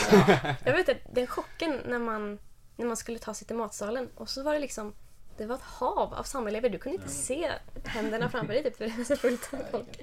Jag 0.65 0.73
vet 0.73 0.89
att 0.89 1.15
den 1.15 1.27
chocken 1.27 1.81
när 1.87 1.99
man, 1.99 2.39
när 2.77 2.87
man 2.87 2.97
skulle 2.97 3.19
ta 3.19 3.35
sig 3.35 3.47
till 3.47 3.57
matsalen 3.57 4.09
och 4.15 4.29
så 4.29 4.43
var 4.43 4.53
det 4.55 4.59
liksom 4.61 4.95
det 5.37 5.47
var 5.47 5.55
ett 5.57 5.63
hav 5.63 6.15
av 6.15 6.23
samelever. 6.23 6.69
Du 6.71 6.79
kunde 6.79 6.95
inte 6.97 7.07
Mm. 7.09 7.17
se 7.23 7.51
händerna 7.85 8.31
framför 8.31 8.53
dig 8.55 8.63
typ, 8.63 8.77
för 8.77 8.85
det 8.85 8.97
var 8.97 9.05
så 9.05 9.17
fullt 9.17 9.55
av 9.55 9.59
folk. 9.71 10.01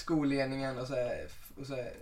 Skolledningen 0.00 0.78
och 0.78 0.86
så, 0.86 0.94
är, 0.94 1.28
och 1.60 1.66
så 1.66 1.74
är 1.74 1.92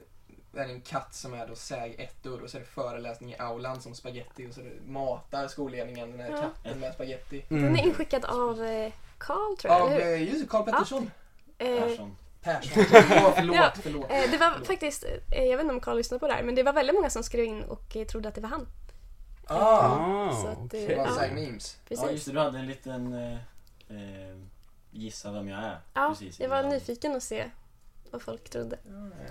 det 0.52 0.62
en 0.62 0.80
katt 0.80 1.14
som 1.14 1.34
är 1.34 1.46
då 1.46 1.54
säg 1.54 1.94
ettor 1.98 2.42
och 2.42 2.50
så 2.50 2.56
är 2.56 2.60
det 2.60 2.66
föreläsning 2.66 3.30
i 3.32 3.36
aulan 3.38 3.80
som 3.80 3.94
spaghetti 3.94 4.46
och 4.50 4.54
så 4.54 4.60
matar 4.86 5.48
skolledningen 5.48 6.10
den 6.10 6.20
här 6.20 6.30
Ja. 6.30 6.40
katten 6.40 6.80
med 6.80 6.94
spaghetti. 6.94 7.44
Den 7.48 7.64
är 7.64 7.68
Mm. 7.68 7.86
inskickad 7.88 8.24
av 8.24 8.64
eh, 8.64 8.92
Karl 9.18 9.56
tror 9.56 9.72
jag, 9.74 9.82
Av, 9.82 9.92
eller 9.92 10.04
hur? 10.06 10.14
eh, 10.14 10.22
just 10.34 10.48
Karl 10.48 10.64
Pettersson. 10.64 11.10
Eh, 11.58 11.80
Persson. 11.82 12.16
Persson. 12.42 12.84
Förlåt, 13.36 13.56
Ja. 13.56 13.72
förlåt. 13.82 14.10
eh, 14.10 14.30
det 14.30 14.38
var 14.38 14.50
Förlåt. 14.50 14.66
faktiskt, 14.66 15.04
eh, 15.32 15.44
jag 15.44 15.56
vet 15.56 15.64
inte 15.64 15.74
om 15.74 15.80
Karl 15.80 15.96
lyssnade 15.96 16.18
på 16.18 16.26
det 16.26 16.32
här, 16.34 16.42
men 16.42 16.54
det 16.54 16.62
var 16.62 16.72
väldigt 16.72 16.94
många 16.94 17.10
som 17.10 17.22
skrev 17.22 17.44
in 17.44 17.62
och 17.64 17.96
eh, 17.96 18.06
trodde 18.06 18.28
att 18.28 18.34
det 18.34 18.40
var 18.40 18.48
han. 18.48 18.66
Ah, 19.46 19.56
Ah, 19.58 20.32
Så 20.42 20.48
att, 20.48 20.58
okej. 20.58 20.86
det 20.86 20.96
var 20.96 21.04
Ja. 21.06 21.34
memes. 21.34 21.76
Precis. 21.88 22.04
Ja 22.06 22.10
just 22.12 22.26
det, 22.26 22.32
du 22.32 22.38
hade 22.38 22.58
en 22.58 22.66
liten 22.66 23.12
eh, 23.12 23.32
eh, 23.96 24.36
gissa 24.90 25.32
vem 25.32 25.48
jag 25.48 25.58
är. 25.60 25.78
Ja, 25.94 26.08
Precis, 26.08 26.40
jag 26.40 26.48
var 26.48 26.62
nyfiken 26.62 27.16
att 27.16 27.22
se 27.22 27.50
vad 28.12 28.22
folk 28.22 28.50
trodde. 28.50 28.78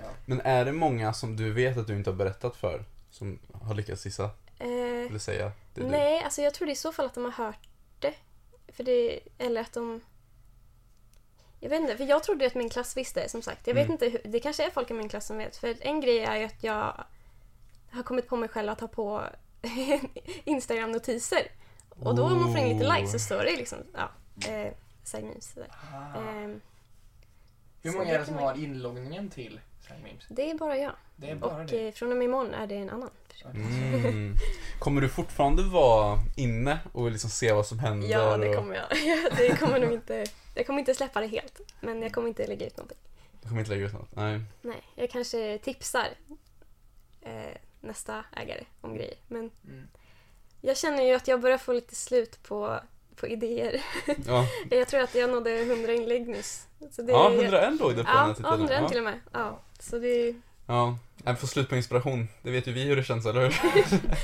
Ja. 0.01 0.09
Men 0.25 0.41
är 0.41 0.65
det 0.65 0.71
många 0.71 1.13
som 1.13 1.35
du 1.35 1.53
vet 1.53 1.77
att 1.77 1.87
du 1.87 1.95
inte 1.95 2.09
har 2.09 2.15
berättat 2.17 2.55
för 2.55 2.85
som 3.11 3.39
har 3.53 3.75
lyckats 3.75 4.05
gissa? 4.05 4.23
Eh, 4.59 4.67
Eller 5.07 5.19
säga 5.19 5.51
det 5.73 5.81
är 5.81 5.85
du? 5.85 5.91
nej, 5.91 6.23
alltså 6.23 6.41
jag 6.41 6.53
tror 6.53 6.65
det 6.65 6.69
är 6.71 6.73
i 6.73 6.75
så 6.75 6.91
fall 6.91 7.05
att 7.05 7.13
de 7.13 7.23
har 7.23 7.31
hört 7.31 7.67
det. 7.99 8.13
För 8.67 8.83
det 8.83 9.19
eller 9.37 9.61
att 9.61 9.73
de... 9.73 10.01
Jag 11.59 11.69
vet 11.69 11.81
inte, 11.81 11.97
för 11.97 12.03
jag 12.03 12.23
trodde 12.23 12.45
att 12.47 12.55
min 12.55 12.69
klass 12.69 12.97
visste 12.97 13.29
som 13.29 13.41
sagt. 13.41 13.67
Jag 13.67 13.73
vet 13.73 13.83
Mm. 13.85 13.91
inte, 13.93 14.09
hur, 14.09 14.21
det 14.31 14.39
kanske 14.39 14.65
är 14.65 14.69
folk 14.69 14.91
i 14.91 14.93
min 14.93 15.09
klass 15.09 15.27
som 15.27 15.37
vet. 15.37 15.57
För 15.57 15.75
en 15.79 16.01
grej 16.01 16.19
är 16.19 16.35
ju 16.35 16.45
att 16.45 16.63
jag 16.63 17.03
har 17.91 18.03
kommit 18.03 18.27
på 18.27 18.35
mig 18.37 18.49
själv 18.49 18.69
att 18.69 18.79
ha 18.81 18.87
på 18.87 19.23
Instagram-notiser. 20.43 21.47
Och 21.99 22.15
då 22.15 22.23
om 22.23 22.39
man 22.41 22.51
får 22.51 22.57
in 22.61 22.77
lite 22.77 22.93
likes 22.95 23.11
så 23.11 23.19
står 23.19 23.37
det 23.43 23.55
liksom, 23.57 23.77
ja, 23.93 24.09
eh, 24.51 24.73
side. 25.03 25.43
Sådär. 25.43 25.71
Ah. 25.93 26.19
Ehm, 26.19 26.61
Hur 27.83 27.91
många 27.91 28.13
är 28.13 28.19
det 28.19 28.25
som 28.25 28.35
har 28.35 28.53
inloggningen 28.55 29.29
till 29.29 29.59
memes? 30.03 30.25
det 30.29 30.49
är 30.51 30.55
bara 30.55 30.77
jag. 30.77 30.91
Det 31.15 31.29
är 31.31 31.35
bara 31.35 31.55
Och 31.61 31.65
det. 31.65 31.87
eh, 31.87 31.93
från 31.93 32.11
och 32.11 32.17
med 32.17 32.25
imorgon 32.25 32.53
är 32.53 32.67
det 32.67 32.75
en 32.75 32.89
annan. 32.89 33.09
Mm. 33.45 34.33
Kommer 34.79 35.01
du 35.01 35.09
fortfarande 35.09 35.63
vara 35.63 36.19
inne 36.37 36.79
och 36.93 37.11
liksom 37.11 37.29
se 37.29 37.51
vad 37.51 37.65
som 37.67 37.79
händer? 37.79 38.07
Ja, 38.07 38.37
det 38.37 38.53
kommer 38.55 38.75
jag. 38.75 38.85
det 39.37 39.59
kommer 39.59 39.79
nog 39.79 39.93
inte... 39.93 40.25
Jag 40.55 40.67
kommer 40.67 40.79
inte 40.79 40.95
släppa 40.95 41.21
det 41.21 41.27
helt, 41.27 41.61
men 41.81 42.01
jag 42.01 42.11
kommer 42.13 42.27
inte 42.27 42.47
lägga 42.47 42.67
ut 42.67 42.77
någonting. 42.77 42.97
Du 43.41 43.47
kommer 43.49 43.59
inte 43.61 43.71
lägga 43.71 43.85
ut 43.85 43.93
något? 43.93 44.15
Nej. 44.15 44.41
Nej, 44.61 44.81
jag 44.95 45.09
kanske 45.09 45.57
tipsar 45.57 46.07
eh, 47.21 47.57
nästa 47.81 48.23
ägare 48.35 48.63
om 48.81 48.95
grejer. 48.95 49.15
Men 49.27 49.51
Mm. 49.67 49.87
jag 50.61 50.77
känner 50.77 51.03
ju 51.03 51.13
att 51.13 51.27
jag 51.27 51.41
börjar 51.41 51.57
få 51.57 51.73
lite 51.73 51.95
slut 51.95 52.43
på 52.43 52.79
på 53.17 53.27
idéer. 53.27 53.81
Ja, 54.27 54.45
Jag 54.69 54.87
tror 54.87 54.99
att 55.01 55.15
jag 55.15 55.29
nådde 55.29 55.59
100 55.59 55.93
inlägg 55.93 56.27
nyss. 56.27 56.67
Så 56.91 57.01
det 57.01 57.11
ja 57.11 57.31
är- 57.31 57.35
101 57.35 57.79
låg 57.79 57.95
det 57.95 58.03
på 58.03 58.09
den 58.09 58.15
Ja, 58.15 58.19
här 58.21 58.27
ja, 58.27 58.33
titeln. 58.33 58.53
101 58.53 58.81
Ja. 58.81 58.89
till 58.89 58.97
och 58.97 59.03
med. 59.03 59.19
Ja, 59.33 59.59
så 59.79 59.99
det 59.99 60.07
är... 60.07 60.35
Ja, 60.67 60.97
jag 61.25 61.39
får 61.39 61.47
slut 61.47 61.69
på 61.69 61.75
inspiration. 61.75 62.27
Det 62.41 62.51
vet 62.51 62.67
ju 62.67 62.71
vi 62.71 62.83
hur 62.83 62.95
det 62.95 63.03
känns, 63.03 63.25
eller 63.25 63.41
hur? 63.41 63.53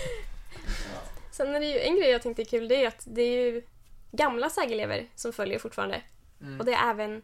Sen 1.32 1.56
är 1.56 1.60
det 1.60 1.66
ju 1.66 1.80
en 1.80 1.96
grej 1.96 2.10
jag 2.10 2.22
tänkte 2.22 2.42
är 2.42 2.46
kul, 2.46 2.68
det 2.68 2.84
är 2.84 2.88
att 2.88 3.04
det 3.06 3.22
är 3.22 3.46
ju 3.52 3.62
gamla 4.12 4.50
SÄG-elever 4.50 5.08
som 5.16 5.34
följer 5.34 5.60
fortfarande. 5.60 6.02
Mm. 6.42 6.60
Och 6.60 6.66
det 6.66 6.74
är 6.74 6.90
även 6.90 7.22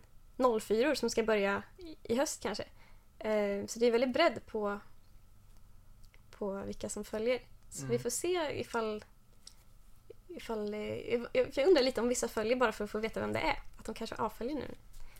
04 0.62 0.96
som 0.96 1.10
ska 1.10 1.24
börja 1.24 1.64
i- 1.78 2.14
i 2.14 2.16
höst 2.18 2.44
kanske. 2.44 2.64
Eh, 3.20 3.66
Så 3.68 3.80
det 3.80 3.86
är 3.86 3.92
väldigt 3.92 4.14
bredd 4.14 4.40
på, 4.46 4.80
på 6.38 6.52
vilka 6.66 6.90
som 6.90 7.04
följer. 7.06 7.40
Så 7.70 7.80
Mm. 7.80 7.92
vi 7.92 8.00
får 8.00 8.10
se 8.10 8.60
ifall... 8.60 9.04
ifall 10.36 10.74
eh, 10.74 10.80
jag- 10.80 11.28
jag 11.54 11.68
undrar 11.68 11.84
lite 11.84 12.02
om 12.02 12.08
vissa 12.10 12.28
följer 12.28 12.56
bara 12.56 12.72
för 12.72 12.84
att 12.84 12.90
få 12.90 13.00
veta 13.00 13.20
vem 13.20 13.34
det 13.34 13.40
är. 13.40 13.60
Att 13.80 13.86
de 13.86 13.96
kanske 13.96 14.16
avföljer 14.16 14.56
nu 14.56 14.66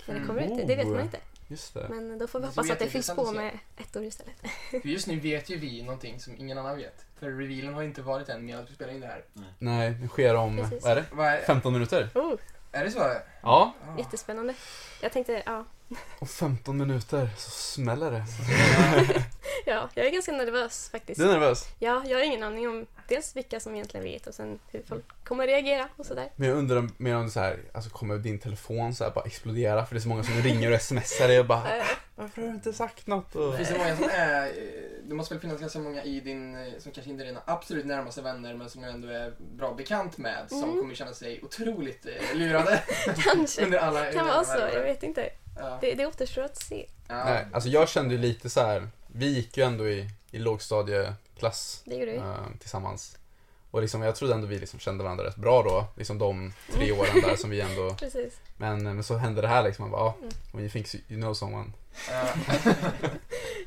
när 0.06 0.14
det 0.16 0.22
Mm. 0.22 0.28
kommer 0.28 0.42
ut. 0.62 0.68
Det 0.68 0.76
vet 0.76 0.88
man 0.88 0.98
Oh. 0.98 1.04
inte. 1.04 1.20
Just 1.48 1.74
det. 1.74 1.88
Men 1.90 2.18
då 2.18 2.28
får 2.28 2.40
vi 2.40 2.48
ska 2.48 2.62
hoppas 2.62 2.72
att 2.72 2.80
det 2.80 2.88
fylls 2.90 3.10
på 3.16 3.32
med 3.32 3.60
ettor 3.78 4.04
istället. 4.04 4.36
För 4.72 4.88
just 4.90 5.08
nu 5.08 5.20
vet 5.20 5.50
ju 5.50 5.58
vi 5.58 5.82
någonting 5.84 6.20
som 6.20 6.36
ingen 6.38 6.58
annan 6.58 6.78
vet. 6.78 7.06
För 7.20 7.32
revealen 7.32 7.74
har 7.74 7.84
inte 7.84 8.02
varit 8.02 8.30
än 8.30 8.46
medan 8.46 8.66
vi 8.66 8.74
spelar 8.76 8.94
in 8.94 9.00
det 9.00 9.08
här. 9.08 9.24
Nej, 9.60 9.92
det 9.92 10.08
sker 10.08 10.36
om, 10.36 10.58
Precis. 10.58 10.84
vad 10.84 10.92
är 10.92 10.96
det? 10.96 11.06
Vad 11.12 11.28
är, 11.28 11.42
15 11.42 11.74
minuter? 11.74 12.10
Oh, 12.16 12.36
är 12.72 12.84
det 12.86 12.92
så? 12.92 13.00
Ja. 13.00 13.14
Ah. 13.42 13.98
jättespännande. 13.98 14.54
Jag 15.02 15.12
tänkte, 15.12 15.44
ja, 15.46 15.66
Om 16.20 16.28
15 16.28 16.78
minuter 16.78 17.30
så 17.38 17.50
smäller 17.52 18.12
det. 18.12 18.26
Ja, 19.70 19.90
jag 19.94 20.06
är 20.06 20.12
ganska 20.12 20.32
nervös 20.32 20.90
faktiskt. 20.92 21.20
Du 21.20 21.26
är 21.30 21.32
nervös? 21.34 21.66
Ja, 21.80 22.04
jag 22.08 22.18
har 22.18 22.24
ingen 22.26 22.44
aning 22.44 22.68
om 22.70 22.86
dels 23.08 23.36
vilka 23.36 23.60
som 23.60 23.76
egentligen 23.76 24.04
vet 24.04 24.28
och 24.28 24.34
sen 24.34 24.60
hur 24.72 24.82
folk 24.88 25.06
kommer 25.24 25.48
reagera 25.48 25.88
och 25.96 26.06
sådär. 26.06 26.30
Men 26.36 26.50
jag 26.50 26.58
undrar 26.58 26.90
mer 26.98 27.16
om 27.16 27.26
det 27.26 27.32
så 27.32 27.40
här, 27.40 27.60
alltså 27.74 27.90
kommer 27.90 28.18
din 28.18 28.40
telefon 28.40 28.96
så 28.96 29.04
här 29.04 29.12
bara 29.12 29.26
explodera 29.26 29.86
för 29.86 29.96
det 29.96 30.00
är 30.00 30.02
så 30.02 30.10
många 30.10 30.24
som 30.24 30.34
ringer 30.34 30.74
och 30.74 30.82
smsar 30.82 31.28
dig 31.28 31.40
och 31.40 31.46
bara 31.46 31.64
Varför 32.16 32.42
har 32.42 32.48
du 32.50 32.56
inte 32.56 32.74
sagt 32.74 33.08
något? 33.08 33.36
Och... 33.36 33.56
Finns 33.56 33.70
det 33.70 33.78
många 33.78 33.96
som 33.96 34.10
är... 34.12 34.52
Det 35.04 35.16
måste 35.16 35.34
väl 35.34 35.42
finnas 35.42 35.60
ganska 35.60 35.80
många 35.80 36.04
i 36.04 36.20
din, 36.20 36.58
som 36.80 36.92
kanske 36.92 37.12
inte 37.12 37.24
är 37.24 37.28
dina 37.28 37.42
absolut 37.46 37.86
närmaste 37.86 38.22
vänner, 38.22 38.54
men 38.54 38.70
som 38.70 38.82
du 38.82 38.90
ändå 38.90 39.08
är 39.08 39.34
bra 39.40 39.74
bekant 39.74 40.18
med, 40.18 40.46
som 40.50 40.64
Mm. 40.64 40.80
kommer 40.82 40.96
känna 40.96 41.14
sig 41.14 41.40
otroligt 41.44 42.06
eh, 42.06 42.38
lurade 42.38 42.84
Kanske. 43.18 43.62
under 43.66 43.78
alla... 43.80 44.00
kan 44.12 44.20
under 44.22 44.34
vara 44.34 44.44
så, 44.44 44.58
jag 44.74 44.84
vet 44.84 45.04
inte. 45.04 45.30
Ja. 45.60 45.78
Det, 45.82 45.94
det 45.94 46.06
återstår 46.06 46.42
att 46.42 46.58
se. 46.58 46.86
Ja. 47.08 47.24
Nej, 47.24 47.48
alltså 47.54 47.70
jag 47.70 47.90
kände 47.90 48.16
ju 48.16 48.22
lite 48.22 48.50
så 48.50 48.62
här. 48.62 48.88
Vi 49.14 49.28
gick 49.36 49.58
ju 49.58 49.64
ändå 49.64 49.90
i, 49.90 50.10
i 50.32 50.38
lågstadieklass 50.38 51.84
eh, 51.88 52.24
tillsammans. 52.60 53.18
Och 53.72 53.82
liksom, 53.82 54.02
jag 54.02 54.16
trodde 54.16 54.34
ändå 54.34 54.48
vi 54.48 54.60
liksom 54.60 54.80
kände 54.80 55.04
varandra 55.04 55.26
rätt 55.26 55.36
bra 55.36 55.64
då, 55.64 55.86
liksom 55.96 56.18
de 56.18 56.54
tre 56.74 56.92
åren 56.92 57.22
där 57.22 57.36
som 57.36 57.50
vi 57.50 57.62
ändå, 57.62 57.96
men, 58.58 58.84
men 58.84 59.04
så 59.04 59.18
hände 59.18 59.42
det 59.42 59.48
här 59.48 59.64
liksom, 59.64 59.84
man 59.84 59.92
bara, 59.92 60.02
ja, 60.02 60.16
Mm. 60.22 60.30
when 60.52 60.62
you 60.62 60.70
think 60.72 60.96
you 61.12 61.22
know 61.22 61.34
someone. 61.34 61.72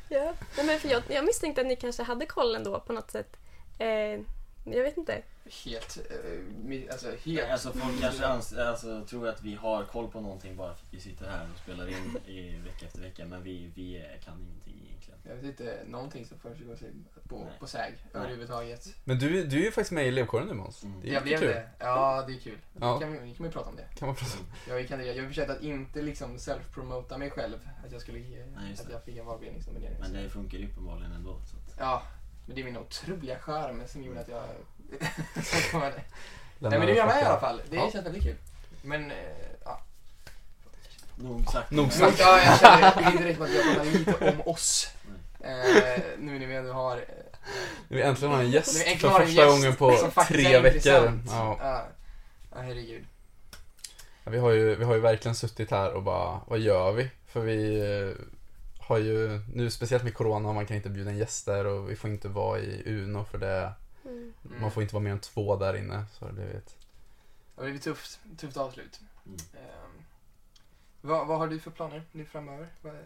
Ja. 0.09 0.33
Nej, 0.57 0.65
men 0.65 0.79
för 0.79 0.89
jag, 0.89 1.03
jag 1.07 1.25
misstänkte 1.25 1.61
att 1.61 1.67
ni 1.67 1.75
kanske 1.75 2.03
hade 2.03 2.25
koll 2.25 2.55
ändå 2.55 2.79
på 2.79 2.93
något 2.93 3.11
sätt. 3.11 3.37
Eh, 3.79 4.19
jag 4.63 4.83
vet 4.83 4.97
inte. 4.97 5.21
helt... 5.65 5.97
eh, 6.09 6.91
Alltså 6.91 7.11
helt... 7.25 7.49
Alltså 7.51 7.71
folk 7.73 8.01
kanske 8.01 8.23
ans- 8.25 8.59
alltså, 8.67 9.05
tror 9.05 9.27
att 9.27 9.41
vi 9.43 9.55
har 9.55 9.83
koll 9.85 10.11
på 10.11 10.21
någonting 10.21 10.55
bara 10.55 10.75
för 10.75 10.85
att 10.85 10.93
vi 10.93 10.99
sitter 10.99 11.29
här 11.29 11.47
och 11.53 11.59
spelar 11.59 11.87
in 11.87 12.17
i 12.27 12.57
vecka 12.57 12.85
efter 12.85 13.01
vecka. 13.01 13.25
Men 13.25 13.43
vi, 13.43 13.71
vi 13.75 13.95
eh, 13.97 14.03
kan 14.25 14.33
ingenting 14.65 14.87
egentligen. 14.89 15.19
Jag 15.27 15.35
vet 15.35 15.43
inte 15.45 15.77
någonting 15.87 16.25
som 16.25 16.39
försiggår 16.39 16.75
sig 16.75 16.91
på, 17.27 17.37
Nej. 17.39 17.53
på 17.59 17.67
SÄG 17.67 17.93
överhuvudtaget. 18.13 18.87
Men 19.03 19.19
du, 19.19 19.43
du 19.43 19.59
är 19.59 19.63
ju 19.65 19.71
faktiskt 19.71 19.91
med 19.91 20.05
i 20.05 20.07
elevkåren 20.07 20.47
nu 20.47 20.53
Måns. 20.53 20.83
Mm. 20.83 21.01
Det 21.01 21.09
är 21.09 21.13
Jag 21.13 21.23
blev 21.23 21.33
jättekul. 21.33 21.55
det. 21.55 21.69
Ja, 21.85 22.23
det 22.27 22.33
är 22.33 22.39
kul. 22.39 22.57
Ja. 22.79 22.99
Kan, 22.99 23.11
vi, 23.23 23.33
kan 23.35 23.45
ju 23.45 23.51
prata 23.51 23.69
om 23.69 23.75
det. 23.75 23.87
Kan 23.95 24.07
man 24.07 24.15
prata 24.15 24.31
Jag, 24.67 24.79
är 24.79 24.83
kandidat. 24.87 25.15
jag 25.15 25.23
har 25.23 25.29
försökt 25.29 25.49
att 25.51 25.61
inte 25.61 26.01
liksom 26.01 26.37
self-promota 26.37 27.17
mig 27.17 27.29
själv. 27.29 27.69
Att 27.85 27.91
jag 27.91 28.01
skulle 28.01 28.19
ge, 28.19 28.45
Nej, 28.45 28.69
just 28.69 28.81
att 28.81 28.87
det. 28.87 28.93
jag 28.93 29.03
fick 29.03 29.17
en 29.17 29.25
valberedningsnominering. 29.25 29.97
Men 29.99 30.13
det 30.13 30.29
funkar 30.29 30.57
ju 30.57 30.67
uppenbarligen 30.67 31.11
ändå. 31.11 31.33
Så 31.45 31.55
att, 31.57 31.75
Ja, 31.79 32.03
men 32.45 32.55
det 32.55 32.61
är 32.61 32.65
min 32.65 32.77
otroliga 32.77 33.39
charm 33.39 33.81
som 33.87 34.03
gjorde 34.03 34.19
att 34.21 34.27
jag... 34.27 34.43
Nej 36.59 36.79
men 36.79 36.81
det 36.87 36.91
är 36.93 36.95
jag 36.95 37.07
med 37.07 37.21
i 37.23 37.25
alla 37.25 37.39
fall. 37.39 37.61
Det 37.69 37.75
Ja. 37.75 37.89
känns 37.91 38.05
väldigt 38.05 38.23
kul. 38.23 38.35
Men, 38.81 39.11
eh, 39.11 39.17
ja. 39.65 39.81
nog 41.15 41.45
sagt. 41.51 41.71
Nog 41.71 41.85
Ja, 41.85 41.91
sagt. 41.91 42.19
jag 42.19 42.59
känner 42.59 43.23
riktigt 43.25 43.41
att 43.41 43.53
jag 43.53 43.63
pratar 43.75 43.85
lite 43.85 44.31
om 44.31 44.41
oss. 44.51 44.87
Eh, 45.39 46.01
nu 46.19 46.39
när 46.39 46.47
vi 46.47 46.55
ändå 46.55 46.73
har... 46.73 46.97
Eh, 46.97 47.03
Vi 47.87 48.01
äntligen 48.01 48.33
har 48.33 48.41
en 48.43 48.51
gäst 48.51 48.85
Nu 48.87 48.95
för 48.97 49.09
första 49.09 49.23
gäst 49.31 49.47
gången 49.49 49.75
på 49.75 50.11
tre 50.27 50.59
veckor. 50.59 51.19
Ja. 51.27 51.57
ja. 51.61 51.85
ja, 52.51 52.57
herregud. 52.61 53.05
Ja, 54.23 54.31
Vi 54.31 54.37
har, 54.37 54.51
ju, 54.51 54.75
vi 54.75 54.83
har 54.83 54.93
ju 54.93 54.99
verkligen 54.99 55.35
suttit 55.35 55.71
här 55.71 55.93
och 55.93 56.03
bara, 56.03 56.41
vad 56.47 56.59
gör 56.59 56.91
vi? 56.91 57.09
För 57.27 57.39
vi 57.39 57.79
eh, 57.79 58.25
har 58.87 58.97
ju, 58.97 59.39
nu 59.53 59.71
speciellt 59.71 60.03
med 60.03 60.13
corona, 60.13 60.53
man 60.53 60.65
kan 60.65 60.77
inte 60.77 60.89
bjuda 60.89 61.11
in 61.11 61.17
gäster 61.17 61.65
och 61.65 61.89
vi 61.89 61.95
får 61.95 62.09
inte 62.09 62.27
vara 62.27 62.59
i 62.59 62.83
Uno 62.85 63.23
för 63.25 63.37
det, 63.37 63.73
Mm. 64.05 64.33
Man 64.61 64.71
får 64.71 64.83
inte 64.83 64.95
vara 64.95 65.03
mer 65.03 65.11
än 65.11 65.19
två 65.19 65.55
där 65.55 65.73
inne. 65.77 66.05
Så 66.13 66.25
det 66.25 66.33
blivit. 66.33 66.65
Det 67.55 67.61
har 67.61 67.63
blivit 67.63 67.81
tufft, 67.83 68.19
tufft 68.37 68.57
avslut. 68.57 68.99
Mm. 69.25 69.37
Ehm, 69.53 70.03
vad, 71.01 71.27
vad 71.27 71.37
har 71.39 71.47
du 71.47 71.59
för 71.59 71.71
planer 71.71 72.03
nu 72.11 72.25
framöver? 72.25 72.67
Vad, 72.81 72.93
det, 72.93 72.99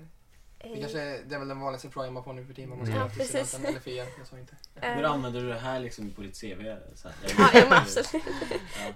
Eh, 0.60 0.80
kanske, 0.80 1.02
är- 1.02 1.24
det 1.28 1.36
är 1.36 1.40
väl 1.40 1.48
den 1.48 1.60
vanligaste 1.60 1.90
frågan 1.90 2.14
man 2.14 2.24
får 2.24 2.34
nu 2.34 2.46
för 2.46 2.54
tiden. 2.54 2.70
Man 2.70 2.86
ska 2.86 2.96
Mm. 2.96 3.08
Ja, 3.08 3.14
precis. 3.18 3.54
eller 3.54 3.80
fia. 3.80 4.06
Jag 4.18 4.28
sa 4.28 4.38
inte. 4.40 4.56
eh, 4.82 4.94
Hur 4.94 5.04
använder 5.04 5.42
du 5.42 5.48
det 5.48 5.60
här 5.60 5.80
liksom 5.80 6.10
på 6.12 6.22
ditt 6.22 6.42
CV? 6.42 6.76
Så 6.96 7.08
här, 7.10 7.18
Ja, 7.38 7.50
ja, 7.54 7.66
men 7.70 7.74
absolut. 7.78 8.24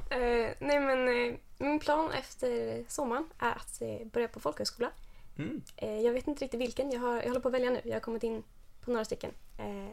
Ja. 0.10 0.16
Eh, 0.18 0.54
nej 0.60 0.80
men 0.80 1.08
eh, 1.30 1.36
min 1.58 1.80
plan 1.80 2.12
efter 2.12 2.84
sommaren 2.88 3.26
är 3.40 3.52
att 3.52 3.82
eh, 3.82 4.08
börja 4.12 4.28
på 4.28 4.40
folkhögskola. 4.40 4.92
Mm. 5.38 5.62
Eh, 5.76 6.00
jag 6.00 6.14
vet 6.14 6.28
inte 6.28 6.46
riktigt 6.46 6.62
vilken, 6.62 6.92
jag, 6.92 7.00
har, 7.00 7.16
jag 7.16 7.28
håller 7.28 7.40
på 7.40 7.48
att 7.48 7.54
välja 7.54 7.70
nu. 7.70 7.82
Jag 7.86 7.94
har 7.94 8.00
kommit 8.00 8.24
in 8.24 8.44
på 8.82 8.92
några 8.92 9.06
stycken. 9.06 9.32
Eh, 9.60 9.90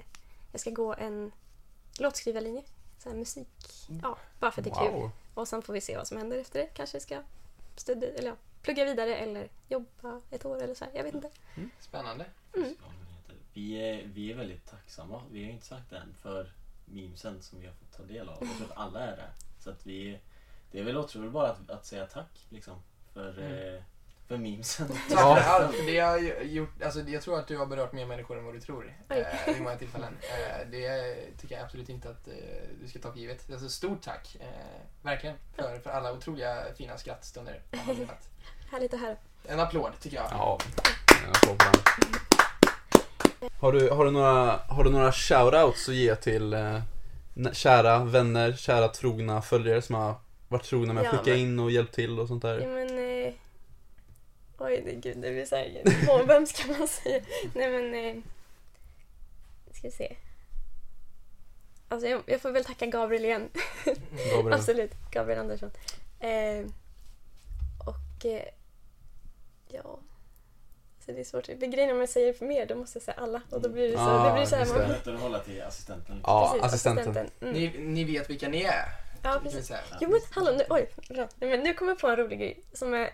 jag 0.53 0.61
ska 0.61 0.71
gå 0.71 0.95
en 0.95 1.33
låtskrivarlinje, 1.99 2.63
så 2.99 3.09
här 3.09 3.17
musik. 3.17 3.49
Ja, 4.03 4.19
bara 4.41 4.51
för 4.51 4.61
att 4.61 4.65
det 4.65 4.71
är 4.71 4.91
kul. 4.91 5.01
Wow. 5.01 5.11
Och 5.35 5.49
sen 5.49 5.63
får 5.63 5.73
vi 5.73 5.81
se 5.81 5.97
vad 5.97 6.07
som 6.07 6.17
händer 6.19 6.39
efter 6.39 6.59
det. 6.61 6.67
Kanske 6.67 7.01
ska 7.01 7.23
studera, 7.77 8.11
eller 8.13 8.29
ja, 8.29 8.37
plugga 8.63 8.85
vidare 8.85 9.17
eller 9.17 9.49
jobba 9.69 10.21
ett 10.31 10.45
år 10.45 10.63
eller 10.63 10.75
så 10.75 10.85
här. 10.85 10.93
Jag 10.95 11.05
vet 11.05 11.15
inte. 11.15 11.31
Spännande. 11.81 12.27
Mm. 12.57 12.75
Vi, 13.53 13.75
är, 13.75 14.07
vi 14.07 14.33
är 14.33 14.37
väldigt 14.37 14.67
tacksamma, 14.67 15.23
vi 15.33 15.45
har 15.45 15.51
inte 15.51 15.67
sagt 15.67 15.91
det 15.91 15.97
än, 15.97 16.15
för 16.23 16.53
memesen 16.85 17.43
som 17.43 17.61
vi 17.61 17.67
har 17.67 17.75
fått 17.75 17.97
ta 17.97 18.03
del 18.03 18.29
av. 18.29 18.37
Jag 18.41 18.57
tror 18.57 18.67
att 18.73 18.79
alla 18.79 19.01
är 19.01 19.17
det. 19.17 19.29
Så 19.59 19.71
att 19.71 19.87
vi, 19.87 20.19
det 20.73 20.79
är 20.81 20.85
väl 20.85 20.97
otroligt 20.97 21.33
bara 21.33 21.49
att, 21.51 21.71
att 21.71 21.87
säga 21.87 22.07
tack 22.07 22.47
liksom, 22.49 22.83
för, 23.13 23.39
Mm. 23.39 23.75
eh, 23.75 23.83
för 24.29 24.37
memesen. 24.37 24.89
Tack 24.89 24.99
Ja. 25.11 25.37
för 25.43 25.51
allt. 25.51 25.75
för 25.77 25.87
Det 25.87 25.99
har 26.01 26.19
gjort, 26.43 26.83
alltså, 26.85 27.01
jag 27.01 27.23
tror 27.23 27.39
att 27.39 27.47
du 27.49 27.57
har 27.59 27.67
berört 27.67 27.93
mer 27.93 28.07
människor 28.07 28.39
än 28.39 28.45
vad 28.45 28.55
du 28.55 28.61
tror. 28.61 28.95
Eh, 29.09 29.17
vid 29.47 29.63
många 29.63 29.77
tillfällen. 29.77 30.17
Eh, 30.23 30.71
det 30.71 31.15
tycker 31.41 31.55
jag 31.55 31.65
absolut 31.65 31.89
inte 31.89 32.09
att 32.11 32.29
eh, 32.29 32.35
du 32.83 32.89
ska 32.89 32.99
ta 32.99 33.13
för 33.13 33.19
givet. 33.19 33.51
Alltså, 33.53 33.69
stort 33.69 34.03
tack. 34.03 34.37
Eh, 34.41 34.47
verkligen. 35.03 35.37
För, 35.57 35.79
för 35.79 35.91
alla 35.91 36.13
otroliga 36.13 36.57
fina 36.77 36.99
skrattstunder. 36.99 37.61
Härligt 38.71 38.95
att 38.95 39.01
höra. 39.01 39.17
En 39.49 39.61
applåd 39.61 39.93
tycker 40.01 40.17
jag. 40.17 40.27
Ja, 40.31 40.59
en 41.25 41.31
applåd. 41.31 41.63
Har 43.61 43.73
du, 43.73 43.91
har 43.91 44.05
du 44.05 44.11
några, 44.11 44.61
har 44.69 44.85
du 44.85 44.91
några 44.91 45.13
shoutouts 45.13 45.89
att 45.89 45.95
ge 45.95 46.17
till 46.17 46.53
eh, 46.55 46.81
kära 47.53 48.05
vänner, 48.05 48.53
kära 48.53 48.89
trogna 48.89 49.43
följare 49.43 49.83
som 49.83 49.95
har 49.95 50.15
varit 50.49 50.65
trogna 50.65 50.93
med 50.93 51.01
att 51.01 51.13
Ja, 51.13 51.19
skicka 51.19 51.31
men- 51.31 51.41
in 51.41 51.61
och 51.61 51.71
hjälpt 51.71 51.95
till 51.95 52.19
och 52.21 52.29
sånt 52.29 52.45
Ja, 52.45 52.51
där? 52.51 52.67
men, 52.67 52.98
eh, 52.98 52.98
oj, 54.59 54.83
det, 54.85 54.93
gud, 54.93 55.17
det 55.17 55.31
blir 55.31 55.45
så 55.45 55.57
här, 55.57 55.83
åh, 56.09 56.27
vem 56.27 56.47
ska 56.47 56.73
man 56.73 56.89
säga? 56.89 57.21
Nej 57.55 57.71
men, 57.71 57.95
eh, 57.95 58.23
ska 59.73 59.89
vi 59.89 59.91
se. 59.91 60.17
Alltså 61.89 62.09
jag, 62.09 62.23
jag 62.27 62.41
får 62.41 62.51
väl 62.51 62.65
tacka 62.65 62.87
Gabriel 62.87 63.25
igen. 63.25 63.49
Gabriel. 64.35 64.53
Absolut, 64.59 64.93
Gabriel 65.11 65.41
Andersson. 65.41 65.71
Eh, 66.21 66.67
och 67.87 68.27
eh, 68.27 68.49
ja, 69.69 69.99
så 71.07 71.13
det 71.13 71.21
är 71.21 71.25
svårt. 71.25 71.47
Det 71.47 71.67
grejen 71.67 71.91
om 71.91 72.01
jag 72.01 72.09
säger 72.09 72.33
för 72.33 72.47
mer, 72.47 72.67
då 72.67 72.75
måste 72.75 72.97
jag 72.97 73.03
säga 73.03 73.17
alla. 73.17 73.43
Och 73.51 73.61
då 73.61 73.69
blir 73.69 73.89
det 73.89 73.95
så, 73.95 74.01
Ah, 74.01 74.29
det 74.29 74.35
blir 74.35 74.47
så 74.47 74.57
här, 74.57 74.65
Det 74.65 74.71
är 74.71 74.79
man, 74.79 74.89
lättare 74.89 75.15
att 75.15 75.21
hålla 75.21 75.39
till 75.39 75.63
assistenten. 75.63 76.21
Ja, 76.23 76.51
precis, 76.53 76.75
assistenten. 76.75 77.31
Mm. 77.41 77.55
Ni, 77.55 77.79
ni 77.79 78.05
vet 78.05 78.31
vilka 78.31 78.49
ni 78.49 78.63
är. 78.63 78.85
Ja, 79.23 79.41
precis. 79.43 79.73
Jo 80.01 80.11
men 80.11 80.21
hallå, 80.31 80.51
nu, 80.59 80.65
oj, 80.71 80.91
bra. 81.09 81.29
Nej, 81.37 81.51
men 81.51 81.61
nu 81.61 81.75
kommer 81.75 81.93
jag 81.93 81.99
på 81.99 82.09
en 82.09 82.17
rolig 82.17 82.39
grej 82.39 82.65
som 82.73 82.95
är 82.95 83.11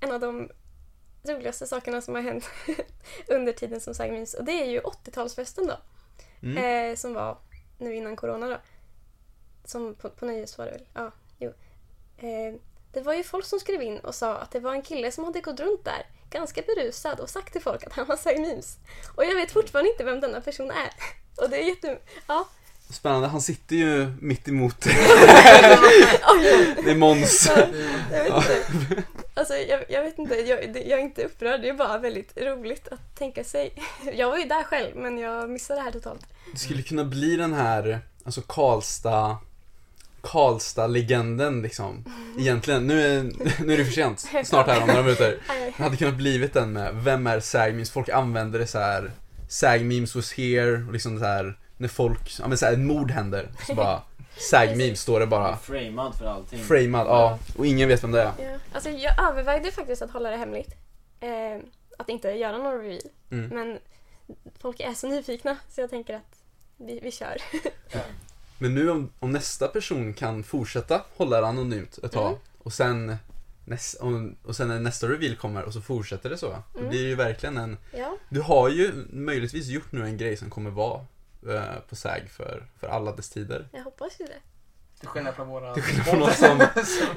en 0.00 0.12
av 0.12 0.20
de 0.20 0.50
roligaste 1.24 1.66
sakerna 1.66 2.00
som 2.00 2.14
har 2.14 2.22
hänt 2.22 2.50
under 3.28 3.52
tiden 3.52 3.80
som 3.80 3.94
Sagmins. 3.94 4.34
Och 4.34 4.44
det 4.44 4.62
är 4.62 4.66
ju 4.66 4.80
80-talsfesten 4.80 5.66
då. 5.66 5.76
Mm. 6.42 6.90
Eh, 6.90 6.96
som 6.96 7.14
var 7.14 7.38
nu 7.78 7.94
innan 7.94 8.16
corona 8.16 8.48
då. 8.48 8.58
Som 9.64 9.94
på, 9.94 10.10
på 10.10 10.26
Nöjes 10.26 10.58
var 10.58 10.64
det 10.64 10.70
väl? 10.70 10.86
Ja, 10.94 11.10
jo. 11.38 11.52
Eh, 12.16 12.54
det 12.92 13.00
var 13.00 13.14
ju 13.14 13.22
folk 13.22 13.44
som 13.44 13.60
skrev 13.60 13.82
in 13.82 13.98
och 13.98 14.14
sa 14.14 14.36
att 14.36 14.50
det 14.50 14.60
var 14.60 14.72
en 14.72 14.82
kille 14.82 15.12
som 15.12 15.24
hade 15.24 15.40
gått 15.40 15.60
runt 15.60 15.84
där 15.84 16.06
ganska 16.30 16.62
berusad 16.62 17.20
och 17.20 17.30
sagt 17.30 17.52
till 17.52 17.62
folk 17.62 17.86
att 17.86 17.92
han 17.92 18.06
var 18.06 18.16
Sagmims. 18.16 18.78
Och 19.16 19.24
jag 19.24 19.34
vet 19.34 19.52
fortfarande 19.52 19.90
inte 19.90 20.04
vem 20.04 20.20
denna 20.20 20.40
person 20.40 20.70
är. 20.70 20.90
Och 21.42 21.50
det 21.50 21.56
är 21.56 21.68
jätte... 21.68 21.98
Ja, 22.26 22.48
Spännande, 22.90 23.28
han 23.28 23.40
sitter 23.40 23.76
ju 23.76 24.12
mitt 24.20 24.48
emot 24.48 24.80
Det 24.84 24.90
är 26.90 26.94
Måns. 26.94 27.50
jag 28.12 28.24
vet 28.24 28.74
inte. 28.74 29.02
Alltså, 29.34 29.54
jag, 29.54 29.84
jag 29.88 30.02
vet 30.02 30.18
inte, 30.18 30.34
jag, 30.34 30.76
jag 30.76 30.98
är 30.98 31.02
inte 31.02 31.24
upprörd. 31.24 31.60
Det 31.62 31.68
är 31.68 31.74
bara 31.74 31.98
väldigt 31.98 32.32
roligt 32.36 32.88
att 32.88 33.16
tänka 33.18 33.44
sig. 33.44 33.72
Jag 34.14 34.30
var 34.30 34.38
ju 34.38 34.44
där 34.44 34.62
själv, 34.62 34.96
men 34.96 35.18
jag 35.18 35.50
missade 35.50 35.80
det 35.80 35.84
här 35.84 35.90
totalt. 35.92 36.26
Det 36.52 36.58
skulle 36.58 36.82
kunna 36.82 37.04
bli 37.04 37.36
den 37.36 37.52
här, 37.52 38.00
alltså 38.24 38.40
Karlstad 38.40 39.38
Karlstad-legenden 40.20 41.62
liksom. 41.62 42.04
Egentligen, 42.38 42.86
nu 42.86 43.00
är, 43.02 43.22
nu 43.64 43.72
är 43.74 43.78
det 43.78 43.84
för 43.84 43.92
sent. 43.92 44.28
Snart 44.44 44.66
här 44.66 44.82
om 44.82 44.88
några 44.88 45.02
minuter. 45.02 45.38
Det 45.76 45.82
hade 45.82 45.96
kunnat 45.96 46.14
blivit 46.14 46.52
den 46.52 46.72
med 46.72 46.94
Vem 46.94 47.26
är 47.26 47.40
Sagmemes? 47.40 47.90
Folk 47.90 48.08
använder 48.08 48.58
det 48.58 48.66
så 48.66 48.78
här. 48.78 49.10
Sagmemes 49.48 50.14
was 50.14 50.32
here 50.32 50.84
och 50.86 50.92
liksom 50.92 51.18
så 51.18 51.24
här 51.24 51.58
när 51.76 51.88
folk, 51.88 52.34
ja 52.40 52.48
men 52.48 52.58
så 52.58 52.66
här, 52.66 52.72
ett 52.72 52.78
mord 52.78 53.10
händer 53.10 53.48
så 53.66 53.74
bara 53.74 54.02
Sagmemes 54.50 55.00
står 55.00 55.20
det 55.20 55.26
bara 55.26 55.56
Framad 55.56 56.14
för 56.14 56.26
allting. 56.26 56.58
Framad, 56.64 57.06
ja. 57.06 57.38
Och 57.58 57.66
ingen 57.66 57.88
vet 57.88 58.04
vem 58.04 58.12
det 58.12 58.22
är. 58.22 58.32
Ja. 58.42 58.58
Alltså, 58.72 58.90
jag 58.90 59.28
övervägde 59.30 59.70
faktiskt 59.72 60.02
att 60.02 60.10
hålla 60.10 60.30
det 60.30 60.36
hemligt. 60.36 60.74
Eh, 61.20 61.62
att 61.98 62.08
inte 62.08 62.28
göra 62.30 62.58
någon 62.58 62.72
reveal. 62.82 63.00
Mm. 63.30 63.48
Men 63.48 63.78
folk 64.60 64.80
är 64.80 64.94
så 64.94 65.08
nyfikna 65.08 65.56
så 65.68 65.80
jag 65.80 65.90
tänker 65.90 66.14
att 66.14 66.38
vi, 66.76 67.00
vi 67.02 67.10
kör. 67.10 67.36
Men 68.58 68.74
nu 68.74 68.90
om, 68.90 69.10
om 69.18 69.32
nästa 69.32 69.68
person 69.68 70.14
kan 70.14 70.42
fortsätta 70.44 71.02
hålla 71.16 71.40
det 71.40 71.46
anonymt 71.46 71.98
ett 72.04 72.12
tag 72.12 72.26
Mm. 72.26 72.38
och 72.58 72.72
sen 72.72 73.16
näs, 73.64 73.94
och, 74.00 74.12
och 74.48 74.56
sen 74.56 74.68
när 74.68 74.80
nästa 74.80 75.06
reveal 75.08 75.36
kommer 75.36 75.62
och 75.64 75.72
så 75.72 75.80
fortsätter 75.80 76.30
det 76.30 76.38
så. 76.38 76.48
Det 76.72 76.78
Mm. 76.78 76.90
blir 76.90 77.06
ju 77.06 77.14
verkligen 77.14 77.56
en 77.56 77.76
Ja, 77.92 78.16
Du 78.28 78.40
har 78.40 78.68
ju 78.68 78.92
möjligtvis 79.10 79.66
gjort 79.66 79.92
nu 79.92 80.04
en 80.04 80.16
grej 80.16 80.36
som 80.36 80.50
kommer 80.50 80.70
vara 80.70 81.04
eh, 81.50 81.80
på 81.88 81.96
SAG 81.96 82.28
för, 82.30 82.66
för 82.80 82.86
alla 82.88 83.12
dess 83.12 83.30
tider. 83.30 83.68
jag 83.72 83.82
hoppas 83.84 84.20
ju 84.20 84.24
det. 84.24 84.38
Till 85.00 85.08
skillnad 85.08 85.34
från 85.34 85.48
våra... 85.48 85.74
Till 85.74 85.82
skillnad 85.82 86.06
från 86.06 86.22
oss 86.22 86.38
som, 86.38 86.66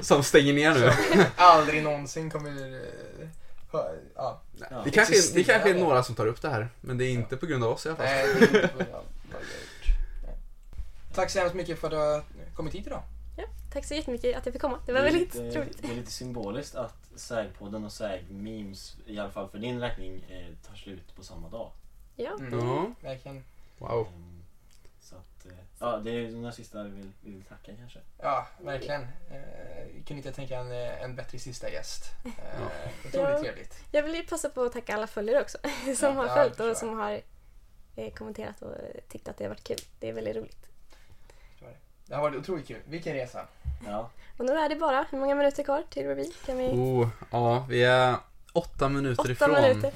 som 0.00 0.22
stänger 0.22 0.52
ner 0.52 0.74
nu. 0.74 0.90
aldrig 1.36 1.82
någonsin 1.82 2.30
kommer... 2.30 2.50
eh, 2.50 3.28
Ja, 3.72 4.40
Ja. 4.70 4.82
Det 4.84 4.90
kanske, 4.90 5.14
är- 5.14 5.34
det 5.34 5.44
kanske 5.44 5.70
är 5.70 5.74
några 5.74 6.02
som 6.02 6.14
tar 6.14 6.26
upp 6.26 6.42
det 6.42 6.48
här, 6.48 6.68
men 6.80 6.98
det 6.98 7.04
är 7.04 7.10
inte 7.10 7.36
på 7.36 7.46
grund 7.46 7.64
av 7.64 7.72
oss 7.72 7.86
i 7.86 7.88
alla 7.88 7.96
fall. 7.96 8.06
nej, 8.06 8.26
det 8.26 8.32
är 8.40 8.42
inte 8.62 8.68
på 8.68 8.78
grund 8.78 8.90
av 8.94 9.04
vad 9.32 9.40
vi 9.42 9.52
har 9.54 9.60
gjort. 9.60 9.98
Nej. 10.26 10.34
Tack 11.14 11.30
så 11.30 11.38
hemskt 11.38 11.54
mycket 11.54 11.78
för 11.78 11.86
att 11.86 11.90
du 11.92 11.96
har 11.96 12.22
kommit 12.54 12.74
hit 12.74 12.86
idag. 12.86 13.02
Ja, 13.36 13.44
tack 13.72 13.84
så 13.84 13.94
jättemycket 13.94 14.36
att 14.36 14.46
jag 14.46 14.52
fick 14.52 14.62
komma. 14.62 14.78
Det 14.86 14.92
var 14.92 15.00
är 15.00 15.04
väldigt 15.04 15.34
lite, 15.34 15.58
roligt. 15.60 15.78
Det 15.82 15.88
är 15.90 15.94
lite 15.94 16.10
symboliskt 16.10 16.74
att 16.74 16.94
SÄG-podden 17.16 17.84
och 17.84 17.92
SÄG-memes, 17.92 18.96
i 19.06 19.18
alla 19.18 19.30
fall 19.30 19.48
för 19.48 19.58
din 19.58 19.80
räkning, 19.80 20.24
eh, 20.30 20.68
tar 20.68 20.74
slut 20.76 21.16
på 21.16 21.22
samma 21.22 21.48
dag. 21.48 21.70
Ja, 22.16 22.36
Mm. 22.40 22.58
Ja, 22.68 22.92
Verkligen. 23.00 23.44
Wow. 23.78 24.06
Ehm, 24.06 24.42
Så 25.00 25.16
att, 25.16 25.46
eh, 25.46 25.52
ja, 25.78 25.96
det 26.04 26.10
är 26.10 26.30
några 26.30 26.52
sista 26.52 26.82
vi 26.82 26.90
vill, 26.90 27.12
vi 27.20 27.30
vill 27.32 27.42
tacka 27.44 27.72
kanske. 27.78 27.98
Ja, 28.22 28.46
verkligen. 28.60 29.02
Eh, 29.02 29.86
kunde 30.06 30.14
inte 30.14 30.32
tänka 30.32 30.58
en, 30.58 30.72
eh, 30.72 31.02
en 31.02 31.16
bättre 31.16 31.38
sista 31.38 31.70
gäst. 31.70 32.04
Ja. 32.24 32.30
Otroligt 33.08 33.14
Ja. 33.14 33.38
trevligt. 33.40 33.74
jag 33.92 34.02
vill 34.02 34.14
ju 34.14 34.22
passa 34.22 34.48
på 34.48 34.62
att 34.62 34.72
tacka 34.72 34.94
alla 34.94 35.06
följare 35.06 35.40
också 35.42 35.58
som 35.96 36.16
har 36.16 36.26
ja, 36.26 36.34
följt 36.34 36.56
det 36.56 36.70
och 36.70 36.76
som 36.76 36.98
har 36.98 37.20
eh, 37.96 38.12
kommenterat 38.12 38.62
och 38.62 38.74
tyckt 39.08 39.28
att 39.28 39.36
det 39.36 39.44
har 39.44 39.48
varit 39.48 39.64
kul. 39.64 39.78
Det 40.00 40.08
är 40.08 40.12
väldigt 40.12 40.36
roligt. 40.36 40.64
Det 42.06 42.14
har 42.14 42.22
varit 42.22 42.36
otroligt 42.36 42.66
kul. 42.66 42.80
Vilken 42.88 43.14
resa. 43.14 43.46
Ja, 43.86 44.10
Och 44.38 44.44
nu 44.44 44.52
är 44.52 44.68
det 44.68 44.76
bara, 44.76 45.06
hur 45.10 45.18
många 45.18 45.34
minuter 45.34 45.62
kvar 45.62 45.82
till 45.90 46.06
reveal? 46.06 46.32
Kan 46.46 46.58
vi... 46.58 46.66
Oh, 46.68 47.08
ja, 47.30 47.66
vi 47.68 47.84
är 47.84 48.16
åtta 48.52 48.88
minuter 48.88 49.22
Åtta 49.22 49.32
ifrån. 49.32 49.52
minuter. 49.52 49.92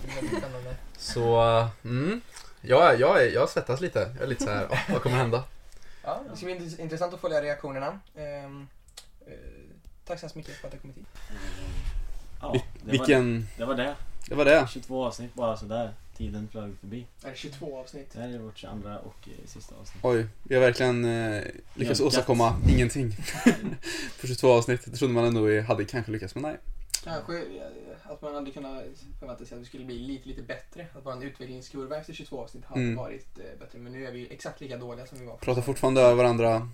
Så, 0.98 1.40
mm. 1.84 2.20
Jag, 2.62 3.00
jag, 3.00 3.22
är- 3.24 3.30
jag 3.30 3.48
svettas 3.48 3.80
lite. 3.80 3.98
Jag 4.14 4.22
är 4.22 4.26
lite 4.26 4.44
så 4.44 4.50
här, 4.50 4.66
"Åh, 4.70 4.78
vad 4.92 5.02
kommer 5.02 5.16
hända? 5.16 5.44
Ja, 6.04 6.20
det 6.30 6.36
ska 6.36 6.46
bli 6.46 6.54
int- 6.54 6.80
intressant 6.80 7.14
att 7.14 7.20
följa 7.20 7.42
reaktionerna. 7.42 7.98
Ehm, 8.16 8.66
eh, 9.26 9.32
tack 10.06 10.18
så 10.18 10.22
hemskt 10.26 10.36
mycket 10.36 10.54
för 10.54 10.66
att 10.68 10.72
du 10.72 10.78
kommit 10.78 10.96
hit. 10.96 11.06
Ja 12.40 12.52
det, 12.52 12.58
var, 12.84 12.90
vilken, 12.92 13.48
det 13.56 13.64
var 13.64 13.74
det. 13.74 13.94
det 14.28 14.34
var 14.34 14.44
det. 14.44 14.66
22 14.70 15.04
avsnitt 15.06 15.34
bara 15.34 15.56
sådär. 15.56 15.94
Tiden 16.16 16.48
flög 16.52 16.72
förbi. 16.80 17.06
Är 17.24 17.30
det 17.30 17.36
22 17.36 17.78
avsnitt? 17.78 18.10
Det 18.12 18.20
här 18.20 18.28
är 18.28 18.38
vårt 18.38 18.58
22 18.58 18.88
och 19.04 19.28
eh, 19.28 19.46
sista 19.46 19.74
avsnitt. 19.80 20.04
Oj, 20.04 20.26
vi 20.42 20.54
har 20.54 20.62
verkligen 20.62 21.04
eh, 21.04 21.42
lyckats 21.74 22.00
åstadkomma 22.00 22.56
ingenting. 22.68 23.16
På 24.20 24.26
22 24.26 24.52
avsnitt. 24.52 24.80
Det 24.84 24.96
trodde 24.96 25.14
man 25.14 25.24
ändå 25.24 25.60
hade 25.62 25.84
kanske 25.84 26.12
lyckats, 26.12 26.34
men 26.34 26.42
nej. 26.42 26.56
Kanske 27.04 27.38
eh, 27.38 28.12
att 28.12 28.22
man 28.22 28.34
hade 28.34 28.50
kunnat 28.50 28.84
förvänta 29.20 29.44
sig 29.44 29.54
att 29.56 29.60
vi 29.62 29.66
skulle 29.66 29.84
bli 29.84 29.98
lite, 29.98 30.28
lite 30.28 30.42
bättre. 30.42 30.86
Att 30.94 31.04
vår 31.06 31.24
utvecklingskurva 31.24 31.96
efter 31.96 32.12
22 32.12 32.40
avsnitt 32.42 32.64
hade 32.64 32.80
Mm. 32.80 32.96
varit 32.96 33.38
eh, 33.38 33.58
bättre. 33.58 33.78
Men 33.78 33.92
nu 33.92 34.06
är 34.06 34.12
vi 34.12 34.32
exakt 34.32 34.60
lika 34.60 34.76
dåliga 34.76 35.06
som 35.06 35.18
vi 35.20 35.26
var. 35.26 35.36
Pratar 35.36 35.62
fortfarande 35.62 36.00
över 36.00 36.14
varandra. 36.14 36.68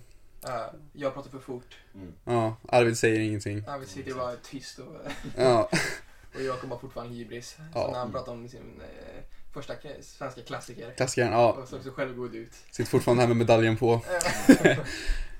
Eh, 0.47 0.65
jag 0.93 1.13
pratar 1.13 1.29
för 1.29 1.39
fort. 1.39 1.77
Mm. 1.95 2.13
Ja, 2.25 2.55
Arvid 2.67 2.97
säger 2.97 3.19
ingenting. 3.19 3.63
Arvid 3.67 3.87
sitter 3.87 4.13
bara 4.13 4.35
tyst 4.35 4.79
och, 4.79 4.95
Ja, 5.37 5.69
och 6.35 6.41
jag 6.41 6.59
kommer 6.61 6.77
fortfarande 6.77 7.13
hybris. 7.15 7.57
Ja. 7.75 7.85
Så 7.85 7.91
när 7.91 7.99
han 7.99 8.11
pratar 8.11 8.31
om 8.31 8.49
sin 8.49 8.81
eh, 8.81 9.23
första 9.53 9.73
svenska 10.01 10.41
klassiker. 10.41 10.91
klassikern. 10.97 11.31
Ja, 11.31 11.51
Och 11.51 11.67
såg 11.67 11.83
så 11.83 11.91
självgod 11.91 12.35
ut. 12.35 12.53
sitter 12.71 12.89
fortfarande 12.89 13.21
här 13.23 13.27
med 13.27 13.37
medaljen 13.37 13.77
på. 13.77 14.01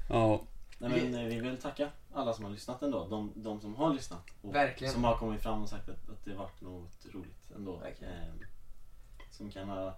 Ja, 0.10 0.42
Nej, 0.82 0.90
men 1.12 1.16
eh, 1.16 1.26
vi 1.26 1.40
vill 1.40 1.58
tacka 1.58 1.90
alla 2.20 2.34
som 2.34 2.44
har 2.46 2.52
lyssnat 2.52 2.82
ändå. 2.82 3.08
De, 3.08 3.32
de 3.36 3.62
som 3.62 3.76
har 3.76 3.94
lyssnat. 3.94 4.26
Och 4.42 4.56
Verkligen. 4.56 4.94
Som 4.94 5.04
har 5.04 5.18
kommit 5.18 5.42
fram 5.42 5.64
och 5.64 5.70
sagt 5.70 5.90
att, 5.90 6.10
att 6.10 6.26
det 6.26 6.34
varit 6.34 6.62
något 6.62 7.06
roligt 7.14 7.52
ändå. 7.56 7.78
Verkligen. 7.78 8.14
Ehm, 8.14 8.40
som 9.32 9.52
kan 9.52 9.70
ha, 9.70 9.98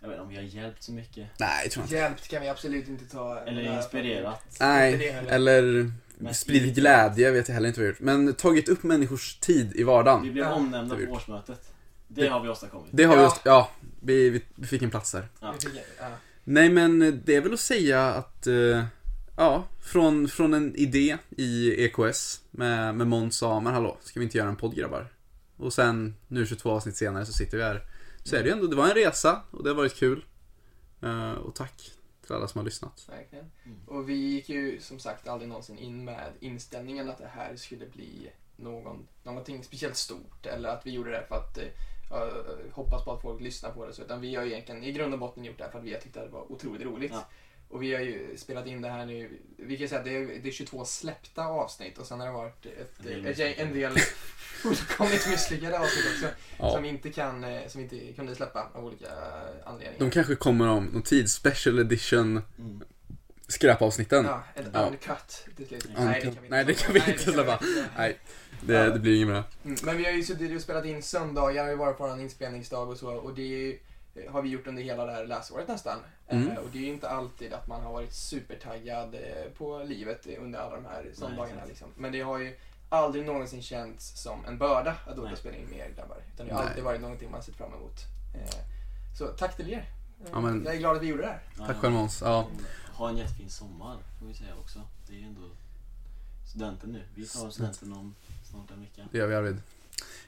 jag 0.00 0.08
vet 0.08 0.14
inte 0.14 0.22
om 0.22 0.28
vi 0.28 0.36
har 0.36 0.42
hjälpt 0.42 0.82
så 0.82 0.92
mycket. 0.92 1.28
nej, 1.38 1.60
jag 1.62 1.72
tror 1.72 1.82
inte. 1.82 1.94
Hjälpt 1.94 2.28
kan 2.28 2.42
vi 2.42 2.48
absolut 2.48 2.88
inte 2.88 3.04
ta. 3.04 3.38
Eller 3.40 3.76
inspirerat. 3.76 4.56
Nej, 4.60 5.08
eller 5.28 5.90
Men- 6.18 6.34
spridit 6.34 6.74
glädje 6.74 7.30
vet 7.30 7.48
jag 7.48 7.54
heller 7.54 7.68
inte 7.68 7.80
vad 7.80 7.84
vi 7.84 7.86
har 7.86 7.92
gjort. 8.16 8.24
Men 8.26 8.34
tagit 8.34 8.68
upp 8.68 8.82
människors 8.82 9.38
tid 9.40 9.66
i 9.74 9.78
Vi 9.78 9.82
vardagen. 9.82 10.22
blev 10.32 10.36
Ja, 10.44 10.52
omnämnda 10.54 10.82
det 10.82 10.90
har 10.90 10.96
vi 10.96 11.06
på 11.06 11.12
årsmötet. 11.12 11.72
Det 12.08 12.22
Det- 12.22 12.28
har 12.28 12.40
vi 12.40 12.48
åstadkommit. 12.48 12.88
Det 12.90 13.04
har 13.04 13.14
vi 13.16 13.22
Ja. 13.22 13.26
just, 13.28 13.40
ja, 13.44 13.70
vi, 14.00 14.30
vi, 14.30 14.42
vi 14.54 14.66
fick 14.66 14.82
en 14.82 14.90
plats 14.90 15.12
där. 15.12 15.28
Ja. 15.40 15.54
Vi. 15.72 15.80
Nej 16.44 16.68
men 16.68 17.22
det 17.24 17.36
är 17.36 17.40
väl 17.40 17.52
att 17.54 17.60
säga 17.60 18.04
att, 18.06 18.46
eh, 18.46 18.84
ja, 19.36 19.64
från, 19.80 20.28
från 20.28 20.54
en 20.54 20.76
idé 20.76 21.16
i 21.30 21.84
EKS 21.84 22.42
med, 22.50 22.94
med 22.94 23.06
Måns 23.06 23.36
sa, 23.36 23.60
men 23.60 23.74
hallå, 23.74 23.96
ska 24.00 24.20
vi 24.20 24.24
inte 24.24 24.38
göra 24.38 24.48
en 24.48 24.56
podd 24.56 24.76
grabbar? 24.76 25.12
Och 25.56 25.72
sen, 25.72 26.14
nu 26.28 26.46
22 26.46 26.70
avsnitt 26.70 26.96
senare 26.96 27.26
så 27.26 27.32
sitter 27.32 27.56
vi 27.56 27.62
här. 27.62 27.82
Så 28.24 28.36
är 28.36 28.42
det 28.42 28.46
ju 28.46 28.52
ändå, 28.52 28.66
det 28.66 28.76
var 28.76 28.88
en 28.88 28.94
resa 28.94 29.42
och 29.50 29.64
det 29.64 29.70
har 29.70 29.76
varit 29.76 29.94
kul. 29.94 30.24
Eh, 31.02 31.32
och 31.32 31.54
tack 31.54 31.90
till 32.22 32.34
alla 32.34 32.48
som 32.48 32.58
har 32.58 32.64
lyssnat. 32.64 33.08
Verkligen. 33.08 33.50
Och 33.86 34.08
vi 34.08 34.14
gick 34.14 34.48
ju 34.48 34.80
som 34.80 34.98
sagt 34.98 35.28
aldrig 35.28 35.48
någonsin 35.48 35.78
in 35.78 36.04
med 36.04 36.32
inställningen 36.40 37.10
att 37.10 37.18
det 37.18 37.30
här 37.34 37.56
skulle 37.56 37.86
bli 37.86 38.30
någon, 38.56 39.06
någonting 39.22 39.64
speciellt 39.64 39.96
stort 39.96 40.46
eller 40.46 40.68
att 40.68 40.86
vi 40.86 40.90
gjorde 40.90 41.10
det 41.10 41.24
för 41.28 41.36
att 41.36 41.58
ja, 42.10 42.30
hoppas 42.72 43.04
på 43.04 43.12
att 43.12 43.22
folk 43.22 43.40
lyssnar 43.40 43.70
på 43.70 43.86
det. 43.86 43.92
Så, 43.92 44.02
utan 44.02 44.20
vi 44.20 44.34
har 44.34 44.44
ju 44.44 44.52
egentligen 44.52 44.84
i 44.84 44.92
grund 44.92 45.14
och 45.14 45.20
botten 45.20 45.44
gjort 45.44 45.58
det 45.58 45.64
här 45.64 45.70
för 45.70 45.78
att 45.78 45.84
vi 45.84 45.92
har 45.92 46.00
tyckt 46.00 46.16
att 46.16 46.24
det 46.24 46.30
var 46.30 46.52
otroligt 46.52 46.82
roligt. 46.82 47.12
Ja. 47.12 47.28
Och 47.74 47.82
vi 47.82 47.94
har 47.94 48.00
ju 48.00 48.36
spelat 48.36 48.66
in 48.66 48.82
det 48.82 48.88
här 48.88 49.06
nu, 49.06 49.30
vi 49.56 49.76
kan 49.78 49.88
säga 49.88 49.98
att 49.98 50.04
det 50.04 50.16
är, 50.16 50.40
det 50.42 50.48
är 50.48 50.52
22 50.52 50.84
släppta 50.84 51.46
avsnitt 51.46 51.98
och 51.98 52.06
sen 52.06 52.20
har 52.20 52.26
det 52.26 52.32
varit 52.32 52.66
ett, 52.66 52.98
En 53.00 53.04
del 53.06 53.26
ett, 53.26 53.38
gäng- 53.38 53.54
en 53.56 53.74
del 53.74 53.92
fullkomligt 54.62 55.28
misslyckade 55.30 55.78
avsnitt 55.78 56.04
också. 56.14 56.26
Ja. 56.58 56.70
Som, 56.70 56.82
vi 56.82 56.88
inte 56.88 57.10
kan, 57.12 57.44
eh, 57.44 57.60
som 57.68 57.78
vi 57.78 57.96
inte 57.96 58.12
kunde 58.12 58.34
släppa 58.34 58.70
av 58.74 58.84
olika 58.84 59.06
anledningar. 59.64 59.98
De 59.98 60.10
kanske 60.10 60.34
kommer 60.36 60.68
om 60.68 60.84
någon 60.84 61.02
tid, 61.02 61.30
special 61.30 61.78
edition 61.78 62.42
Mm. 62.58 62.82
skräpavsnitten. 63.48 64.24
Ja, 64.24 64.42
en 64.54 64.70
Ja. 64.72 64.80
uncut 64.86 65.46
till 65.56 65.66
slut. 65.66 65.86
Uncut. 65.96 66.38
Nej, 66.48 66.64
det 66.64 66.74
kan 66.74 66.92
vi 66.94 67.02
inte 67.08 67.18
släppa. 67.32 67.60
Nej, 67.96 68.18
det, 68.60 68.90
det 68.90 68.98
blir 68.98 69.16
inget 69.16 69.28
med 69.28 69.36
det. 69.36 69.44
Mm, 69.64 69.78
Men 69.82 69.96
vi 69.96 70.04
har 70.04 70.12
ju 70.12 70.22
suttit 70.22 70.56
och 70.56 70.62
spelat 70.62 70.84
in 70.84 71.02
söndagar, 71.02 71.62
har 71.64 71.70
ju 71.70 71.76
varit 71.76 71.98
på 71.98 72.06
en 72.06 72.20
inspelningsdag 72.20 72.88
och 72.90 72.96
så 72.96 73.10
och 73.14 73.34
det 73.34 73.42
är 73.42 73.46
ju, 73.58 73.78
har 74.30 74.42
vi 74.42 74.48
gjort 74.48 74.66
under 74.66 74.82
hela 74.82 75.04
det 75.06 75.12
här 75.12 75.26
läsåret 75.26 75.68
nästan. 75.68 75.98
Mm. 76.28 76.50
Eh, 76.50 76.56
och 76.58 76.68
det 76.72 76.78
är 76.78 76.82
ju 76.82 76.88
inte 76.92 77.08
alltid 77.08 77.52
att 77.52 77.66
man 77.66 77.82
har 77.82 77.92
varit 77.92 78.12
supertaggad 78.12 79.14
eh, 79.14 79.50
på 79.58 79.78
livet 79.82 80.26
eh, 80.26 80.42
under 80.42 80.58
alla 80.58 80.74
de 80.76 80.84
här 80.84 81.10
söndagarna. 81.14 81.64
Liksom. 81.64 81.88
Men 81.96 82.12
det 82.12 82.20
har 82.20 82.38
ju 82.38 82.56
aldrig 82.88 83.24
någonsin 83.26 83.62
känts 83.62 84.22
som 84.22 84.44
en 84.46 84.58
börda 84.58 84.96
att 85.06 85.18
åka 85.18 85.32
och 85.32 85.38
spela 85.38 85.56
in 85.56 85.66
med 85.66 85.78
er 85.78 85.92
grabbar. 85.96 86.18
Utan 86.34 86.46
det 86.46 86.52
har 86.52 86.60
Nej. 86.60 86.68
alltid 86.68 86.84
varit 86.84 87.00
någonting 87.00 87.30
man 87.30 87.42
sett 87.42 87.54
fram 87.56 87.74
emot. 87.74 88.00
Eh, 88.34 88.54
Så 89.18 89.26
tack 89.26 89.56
till 89.56 89.72
er. 89.72 89.78
Eh, 90.24 90.28
Ja, 90.32 90.40
men- 90.40 90.64
Jag 90.64 90.74
är 90.74 90.78
glad 90.78 90.96
att 90.96 91.02
vi 91.02 91.06
gjorde 91.06 91.22
det 91.22 91.28
här. 91.28 91.42
Ja, 91.58 91.66
Tack 91.66 91.76
själv 91.76 91.92
Måns. 91.94 92.22
Ja. 92.22 92.46
Ha 92.92 93.08
en 93.08 93.16
jättefin 93.16 93.50
sommar 93.50 93.96
får 94.20 94.26
vi 94.26 94.34
säga 94.34 94.54
också. 94.60 94.78
Det 95.06 95.14
är 95.14 95.18
ju 95.18 95.24
ändå 95.26 95.40
studenten 96.50 96.92
nu. 96.92 97.02
Vi 97.14 97.26
tar 97.26 97.50
studenten 97.50 97.92
om 97.92 98.14
snart 98.50 98.70
en 98.70 98.80
vecka. 98.80 99.02
Det 99.12 99.18
gör 99.18 99.26
vi 99.26 99.34
Arvid. 99.34 99.62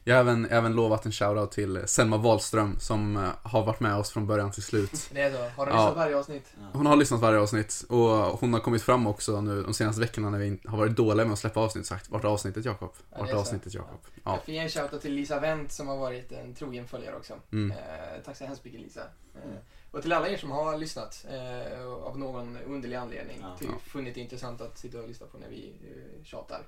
Jag 0.09 0.15
har 0.15 0.21
även, 0.21 0.47
även 0.51 0.73
lovat 0.73 1.07
en 1.07 1.13
shoutout 1.13 1.53
till 1.53 1.83
Selma 1.87 2.17
Wahlström 2.17 2.79
som 2.81 3.17
eh, 3.17 3.29
har 3.43 3.65
varit 3.65 3.81
med 3.81 3.95
oss 3.97 4.11
från 4.11 4.27
början 4.27 4.51
till 4.51 4.63
slut. 4.63 5.09
Det 5.13 5.21
är 5.21 5.33
så. 5.33 5.49
Har 5.57 5.67
du 5.67 5.73
Ja. 5.73 5.77
lyssnat 5.79 5.97
varje 5.97 6.17
avsnitt? 6.17 6.53
Ja. 6.61 6.67
Hon 6.73 6.87
har 6.87 6.97
lyssnat 6.97 7.21
varje 7.21 7.39
avsnitt 7.39 7.85
och 7.89 8.09
hon 8.11 8.53
har 8.53 8.61
kommit 8.61 8.83
fram 8.83 9.07
också 9.07 9.41
nu 9.41 9.63
de 9.63 9.75
senaste 9.75 10.01
veckorna 10.01 10.31
när 10.31 10.39
vi 10.39 10.59
har 10.67 10.79
varit 10.79 10.97
dåliga 10.97 11.25
med 11.27 11.33
att 11.33 11.39
släppa 11.39 11.61
avsnitt 11.61 11.87
sagt 11.87 12.11
Vart 12.11 12.25
är 12.25 12.29
avsnittet 12.29 12.65
Jakob? 12.65 12.93
Ja, 13.11 13.17
Vart 13.19 13.29
är 13.31 13.35
avsnittet 13.35 13.75
Jakob? 13.75 13.99
Jag 14.25 14.33
Ja. 14.35 14.41
får 14.45 14.55
ge 14.55 14.61
en 14.61 14.69
shoutout 14.69 15.03
till 15.03 15.13
Lisa 15.13 15.41
Wendt 15.41 15.73
som 15.73 15.89
har 15.89 15.97
varit 15.97 16.33
en 16.33 16.55
trogen 16.55 16.87
följare 16.87 17.17
också. 17.17 17.35
Mm. 17.53 17.71
Eh, 17.71 17.77
tack 18.25 18.37
så 18.37 18.45
hemskt 18.45 18.65
mycket 18.65 18.81
Lisa. 18.81 19.03
Mm. 19.45 19.57
Och 19.91 20.03
till 20.03 20.13
alla 20.13 20.29
er 20.29 20.37
som 20.37 20.51
har 20.51 20.79
lyssnat 20.79 21.27
eh, 21.31 21.87
av 21.87 22.19
någon 22.19 22.57
underlig 22.67 22.97
anledning, 22.97 23.39
Ja. 23.43 23.57
till, 23.59 23.69
funnit 23.87 24.15
det 24.15 24.21
intressant 24.21 24.61
att 24.61 24.79
sitta 24.79 24.99
och 25.01 25.09
lyssna 25.09 25.27
på 25.27 25.39
när 25.39 25.49
vi 25.49 25.73
eh, 25.85 26.25
tjatar. 26.25 26.63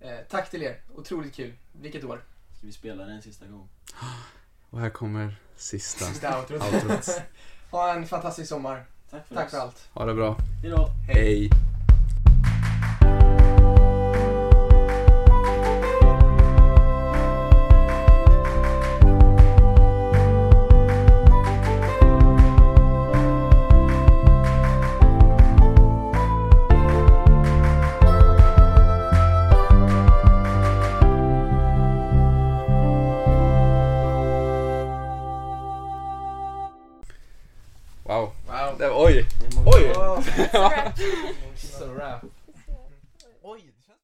Eh, 0.00 0.10
tack 0.30 0.50
till 0.50 0.62
er, 0.62 0.80
otroligt 0.94 1.34
kul. 1.34 1.52
Vilket 1.80 2.04
år? 2.04 2.20
Ska 2.58 2.66
vi 2.66 2.72
spela 2.72 3.04
den 3.04 3.16
en 3.16 3.22
sista 3.22 3.46
gång? 3.46 3.68
Och 4.70 4.80
här 4.80 4.90
kommer 4.90 5.36
sista 5.56 6.04
Sista 6.04 6.40
outrot. 6.40 6.62
outrot. 6.74 7.22
ha 7.70 7.94
en 7.94 8.06
fantastisk 8.06 8.48
sommar. 8.48 8.86
Tack 9.10 9.26
för 9.28 9.34
Tack 9.34 9.50
för 9.50 9.58
allt. 9.58 9.88
Ha 9.92 10.04
det 10.04 10.14
bra. 10.14 10.36
Hejdå! 10.62 10.88
Hej. 11.08 11.50